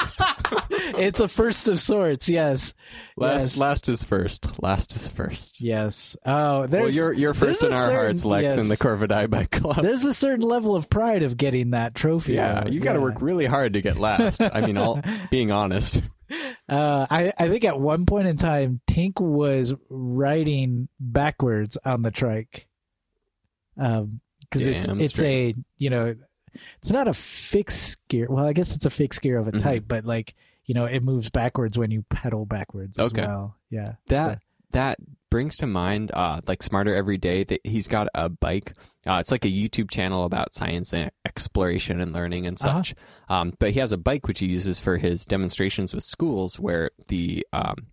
It's 0.98 1.20
a 1.20 1.28
first 1.28 1.68
of 1.68 1.80
sorts. 1.80 2.30
Yes. 2.30 2.74
last, 3.18 3.42
yes. 3.42 3.58
last 3.58 3.90
is 3.90 4.04
first. 4.04 4.62
Last 4.62 4.96
is 4.96 5.08
first. 5.08 5.62
Yes. 5.62 6.16
Oh, 6.26 6.68
there's 6.68 6.84
well, 6.84 6.92
you're 6.94 7.14
you're 7.14 7.34
first 7.34 7.64
in 7.64 7.72
our 7.74 7.86
certain- 7.88 7.96
hearts, 7.96 8.26
Lex, 8.26 8.44
yes. 8.44 8.58
in 8.58 8.68
the 8.68 8.78
Corvidae 8.78 9.30
Bike 9.30 9.52
Club. 9.52 9.82
There's 9.82 10.06
a 10.06 10.14
certain 10.14 10.42
level 10.46 10.76
of 10.76 10.90
pride 10.90 11.24
of 11.24 11.38
getting 11.38 11.72
that 11.72 11.96
trophy. 11.96 12.34
yeah, 12.34 12.62
though. 12.62 12.70
you 12.72 12.80
got 12.80 12.94
to 12.94 13.02
work 13.02 13.22
really 13.22 13.46
hard 13.46 13.74
to 13.74 13.82
get 13.82 13.98
last. 13.98 14.42
I 14.42 14.62
mean, 14.66 14.78
all 14.78 15.02
being 15.30 15.52
honest. 15.52 16.02
Uh, 16.68 17.06
I 17.10 17.32
I 17.38 17.48
think 17.50 17.64
at 17.64 17.80
one 17.80 18.06
point 18.06 18.28
in 18.28 18.38
time, 18.38 18.82
Tink 18.88 19.20
was 19.22 19.74
riding 19.90 20.88
backwards 21.00 21.78
on 21.86 22.02
the 22.02 22.12
trike. 22.12 22.68
Um, 23.78 24.20
because 24.42 24.66
it's 24.68 24.88
it's 24.88 25.14
straight. 25.16 25.56
a 25.56 25.60
you 25.78 25.90
know, 25.90 26.16
it's 26.78 26.92
not 26.92 27.08
a 27.08 27.14
fixed 27.14 27.98
gear. 28.08 28.28
Well, 28.30 28.46
I 28.46 28.54
guess 28.54 28.76
it's 28.76 28.86
a 28.86 28.90
fixed 28.92 29.22
gear 29.22 29.38
of 29.40 29.48
a 29.48 29.52
Mhm. 29.52 29.60
type, 29.60 29.86
but 29.88 30.06
like 30.06 30.36
you 30.66 30.74
know, 30.74 30.86
it 30.86 31.04
moves 31.04 31.30
backwards 31.30 31.78
when 31.78 31.92
you 31.92 32.04
pedal 32.10 32.46
backwards 32.46 32.98
as 33.00 33.12
Okay. 33.12 33.22
well. 33.26 33.56
Yeah. 33.70 33.96
That 34.08 34.34
So- 34.34 34.40
that 34.72 34.98
brings 35.30 35.56
to 35.58 35.68
mind, 35.68 36.12
uh, 36.14 36.42
like 36.48 36.64
Smarter 36.64 36.96
Every 36.96 37.18
Day. 37.18 37.44
That 37.44 37.60
he's 37.64 37.88
got 37.88 38.08
a 38.16 38.30
bike. 38.30 38.74
Uh, 39.06 39.16
it's 39.16 39.32
like 39.32 39.46
a 39.46 39.50
YouTube 39.50 39.92
channel 39.92 40.24
about 40.26 40.54
science 40.56 40.94
and 40.94 41.12
exploration 41.26 42.02
and 42.02 42.12
learning 42.14 42.48
and 42.48 42.58
Uh-huh. 42.60 42.78
such. 42.82 42.96
Um, 43.30 43.54
but 43.60 43.72
he 43.72 43.80
has 43.80 43.92
a 43.92 43.98
bike 43.98 44.28
which 44.28 44.40
he 44.40 44.48
uses 44.48 44.80
for 44.80 44.98
his 44.98 45.26
demonstrations 45.26 45.94
with 45.94 46.04
schools, 46.04 46.60
where 46.60 46.90
the 47.08 47.46
um, 47.54 47.88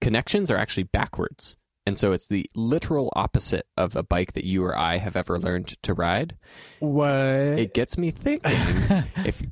connections 0.00 0.50
are 0.50 0.56
actually 0.56 0.84
backwards. 0.84 1.56
And 1.86 1.98
so 1.98 2.12
it's 2.12 2.28
the 2.28 2.48
literal 2.54 3.12
opposite 3.14 3.66
of 3.76 3.94
a 3.96 4.02
bike 4.02 4.32
that 4.34 4.44
you 4.44 4.64
or 4.64 4.76
I 4.76 4.96
have 4.98 5.16
ever 5.16 5.38
learned 5.38 5.76
to 5.82 5.94
ride. 5.94 6.36
what? 6.80 7.10
It 7.10 7.74
gets 7.74 7.98
me 7.98 8.10
thinking 8.10 8.52
if 9.26 9.42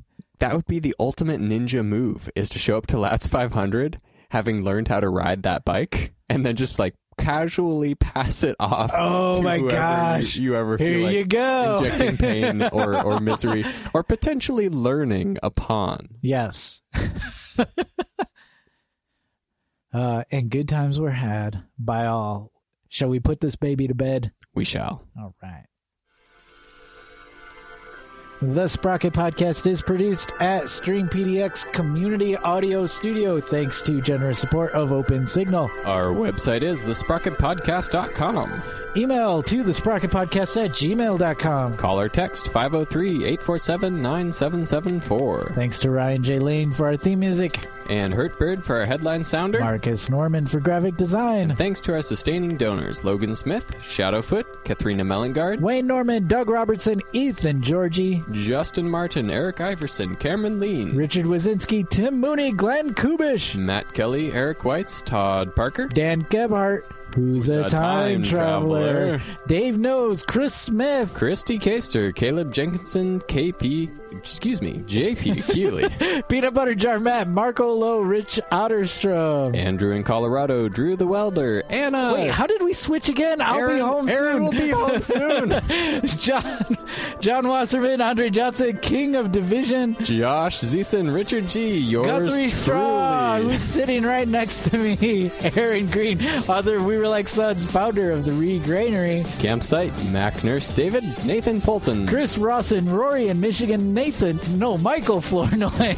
that 0.43 0.53
would 0.53 0.67
be 0.67 0.79
the 0.79 0.93
ultimate 0.99 1.39
ninja 1.39 1.85
move 1.85 2.29
is 2.35 2.49
to 2.49 2.59
show 2.59 2.75
up 2.77 2.85
to 2.85 2.97
Lats 2.97 3.29
500 3.29 4.01
having 4.29 4.61
learned 4.61 4.89
how 4.89 4.99
to 4.99 5.07
ride 5.07 5.43
that 5.43 5.63
bike 5.63 6.11
and 6.27 6.45
then 6.45 6.57
just 6.57 6.77
like 6.77 6.95
casually 7.17 7.95
pass 7.95 8.43
it 8.43 8.57
off. 8.59 8.91
Oh 8.93 9.41
my 9.41 9.57
gosh. 9.57 10.35
You, 10.35 10.43
you 10.43 10.55
ever 10.57 10.75
Here 10.75 10.95
feel 10.95 11.03
like 11.05 11.15
you 11.15 11.23
go. 11.23 11.77
injecting 11.77 12.17
pain 12.17 12.61
or, 12.73 13.01
or 13.01 13.21
misery 13.21 13.63
or 13.93 14.03
potentially 14.03 14.67
learning 14.67 15.37
upon. 15.41 16.09
Yes. 16.21 16.81
uh, 19.93 20.25
and 20.29 20.49
good 20.49 20.67
times 20.67 20.99
were 20.99 21.11
had 21.11 21.63
by 21.79 22.07
all. 22.07 22.51
Shall 22.89 23.07
we 23.07 23.21
put 23.21 23.39
this 23.39 23.55
baby 23.55 23.87
to 23.87 23.95
bed? 23.95 24.33
We 24.53 24.65
shall. 24.65 25.07
All 25.17 25.33
right. 25.41 25.67
The 28.45 28.67
Sprocket 28.67 29.13
Podcast 29.13 29.65
is 29.67 29.81
produced 29.81 30.33
at 30.41 30.67
Stream 30.67 31.07
PDX 31.07 31.71
Community 31.71 32.35
Audio 32.35 32.85
Studio 32.85 33.39
thanks 33.39 33.81
to 33.83 34.01
generous 34.01 34.37
support 34.37 34.73
of 34.73 34.91
Open 34.91 35.25
Signal. 35.25 35.71
Our 35.85 36.07
website 36.07 36.61
is 36.61 36.83
thesprocketpodcast.com. 36.83 38.61
Email 38.95 39.41
to 39.41 39.63
the 39.63 39.71
sprocketpodcast 39.71 40.65
at 40.65 40.69
gmail.com. 40.71 41.77
Call 41.77 41.99
or 41.99 42.09
text 42.09 42.49
503 42.49 43.09
847 43.25 44.01
9774. 44.01 45.51
Thanks 45.55 45.79
to 45.79 45.89
Ryan 45.89 46.21
J. 46.21 46.37
Lane 46.37 46.71
for 46.71 46.85
our 46.85 46.95
theme 46.95 47.19
music, 47.19 47.65
And 47.89 48.13
Hurtbird 48.13 48.63
for 48.63 48.75
our 48.81 48.85
headline 48.85 49.23
sounder. 49.23 49.61
Marcus 49.61 50.11
Norman 50.11 50.45
for 50.45 50.59
graphic 50.59 50.95
design, 50.95 51.55
Thanks 51.55 51.79
to 51.81 51.93
our 51.93 52.03
sustaining 52.03 52.55
donors 52.55 53.03
Logan 53.03 53.33
Smith, 53.33 53.75
Shadowfoot, 53.79 54.63
Katharina 54.63 55.03
Mellingard, 55.03 55.59
Wayne 55.59 55.87
Norman, 55.87 56.27
Doug 56.27 56.47
Robertson, 56.49 57.01
Ethan 57.13 57.63
Georgie, 57.63 58.23
Justin 58.33 58.89
Martin, 58.89 59.29
Eric 59.29 59.61
Iverson, 59.61 60.15
Cameron 60.15 60.59
Lean, 60.59 60.95
Richard 60.95 61.25
Wazinski, 61.25 61.87
Tim 61.87 62.19
Mooney, 62.19 62.51
Glenn 62.51 62.93
Kubish, 62.93 63.55
Matt 63.55 63.93
Kelly, 63.93 64.31
Eric 64.33 64.59
Weitz, 64.59 65.03
Todd 65.03 65.55
Parker, 65.55 65.87
Dan 65.87 66.25
Gebhart, 66.29 66.91
who's 67.15 67.47
a, 67.49 67.65
a 67.65 67.69
time, 67.69 68.21
time 68.21 68.23
traveler, 68.23 69.17
traveler. 69.19 69.21
Dave 69.47 69.77
Knows, 69.77 70.23
Chris 70.23 70.53
Smith, 70.53 71.13
Christy 71.13 71.57
Caster, 71.57 72.11
Caleb 72.11 72.51
Jenkinson, 72.51 73.19
KP, 73.21 73.89
excuse 74.17 74.61
me, 74.61 74.73
JP 74.79 75.51
Keeley, 75.51 75.89
Peanut 76.29 76.53
Butter 76.53 76.75
Jar 76.75 76.99
Matt, 76.99 77.27
Marco 77.27 77.71
Low, 77.73 77.99
Rich 78.01 78.39
Outerstrom. 78.51 79.55
Andrew 79.55 79.91
in 79.95 80.03
Colorado, 80.03 80.69
Drew 80.69 80.95
the 80.95 81.07
Welder, 81.07 81.63
Anna. 81.69 82.13
Wait, 82.13 82.31
how 82.31 82.47
did 82.47 82.61
we 82.61 82.73
switch 82.73 83.09
again? 83.09 83.41
I'll 83.41 83.57
Aaron, 83.57 83.75
be 83.75 83.81
home 83.81 84.09
Aaron 84.09 84.09
soon. 84.09 84.23
Aaron 84.25 84.43
will 84.43 84.51
be 84.51 84.69
home 84.69 85.01
soon. 86.11 86.17
John, 86.19 86.77
John 87.19 87.47
Wasserman, 87.47 88.01
Andre 88.01 88.29
Johnson, 88.29 88.77
King 88.77 89.15
of 89.15 89.31
Division, 89.31 89.95
Josh 90.03 90.59
Zeeson, 90.59 91.13
Richard 91.13 91.47
G, 91.47 91.77
yours 91.77 92.05
Guthrie 92.07 92.49
Straw, 92.49 93.37
truly. 93.37 93.51
who's 93.51 93.63
sitting 93.63 94.03
right 94.03 94.27
next 94.27 94.69
to 94.71 94.77
me, 94.77 95.31
Aaron 95.55 95.87
Green, 95.87 96.19
other 96.47 96.81
We 96.81 96.97
Were 96.97 97.07
Like 97.07 97.27
Sons, 97.27 97.69
founder 97.69 98.11
of 98.11 98.25
the 98.25 98.31
Re 98.31 98.59
Granary, 98.59 99.25
Campsite, 99.39 99.91
Mac 100.11 100.43
Nurse 100.43 100.69
David, 100.69 101.03
Nathan 101.25 101.61
Polton, 101.61 102.07
Chris 102.07 102.37
Rawson, 102.37 102.89
Rory 102.89 103.27
in 103.29 103.39
Michigan, 103.39 103.93
Nathan, 104.03 104.59
no, 104.59 104.77
Michael 104.77 105.21
Flournoy, 105.21 105.95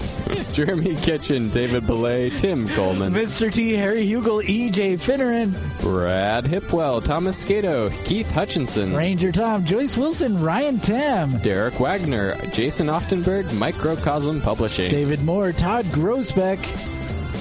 Jeremy 0.54 0.96
Kitchen, 0.98 1.50
David 1.50 1.88
Belay, 1.88 2.30
Tim 2.30 2.70
Coleman, 2.70 3.12
Mr. 3.12 3.52
T, 3.52 3.74
Harry 3.74 4.06
Hugel, 4.08 4.46
EJ 4.46 5.00
Finneran, 5.00 5.52
Brad 5.82 6.44
Hipwell, 6.44 7.04
Thomas 7.04 7.44
Skato, 7.44 7.90
Keith 8.06 8.30
Hutchinson, 8.30 8.96
Ranger 8.96 9.32
Tom, 9.32 9.66
Joyce 9.66 9.98
Wilson, 9.98 10.40
Ryan 10.40 10.80
Tam, 10.80 11.36
Derek 11.40 11.80
Wagner, 11.80 12.36
Jason 12.52 12.86
Oftenberg, 12.90 13.52
Microcosm 13.58 14.40
Publishing, 14.40 14.92
David 14.92 15.24
Moore, 15.24 15.52
Todd 15.52 15.86
Grosbeck, 15.86 16.60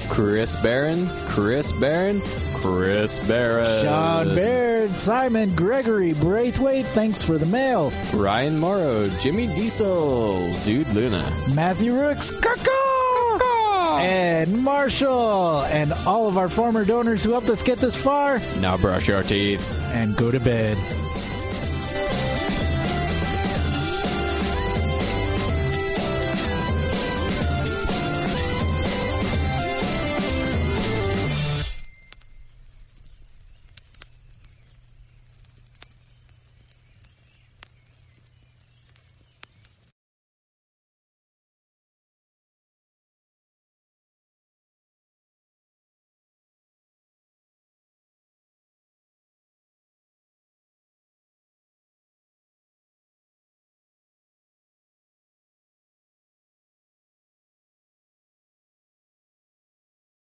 Chris 0.09 0.55
Barron, 0.63 1.07
Chris 1.27 1.71
Barron, 1.73 2.19
Chris 2.65 3.19
Barron, 3.27 3.83
Sean 3.83 4.33
Baird, 4.33 4.89
Simon 4.91 5.53
Gregory 5.55 6.13
Braithwaite, 6.13 6.85
thanks 6.87 7.21
for 7.21 7.37
the 7.37 7.45
mail. 7.45 7.91
Ryan 8.11 8.57
Morrow, 8.59 9.07
Jimmy 9.19 9.45
Diesel, 9.47 10.51
Dude 10.63 10.89
Luna, 10.89 11.31
Matthew 11.53 11.93
Rooks, 11.93 12.31
Caw-caw! 12.31 13.99
and 14.01 14.63
Marshall, 14.63 15.61
and 15.65 15.93
all 16.07 16.27
of 16.27 16.39
our 16.39 16.49
former 16.49 16.83
donors 16.83 17.23
who 17.23 17.31
helped 17.33 17.49
us 17.49 17.61
get 17.61 17.77
this 17.77 17.95
far, 17.95 18.39
now 18.59 18.77
brush 18.77 19.07
your 19.07 19.21
teeth. 19.21 19.63
and 19.93 20.17
go 20.17 20.31
to 20.31 20.39
bed. 20.39 20.75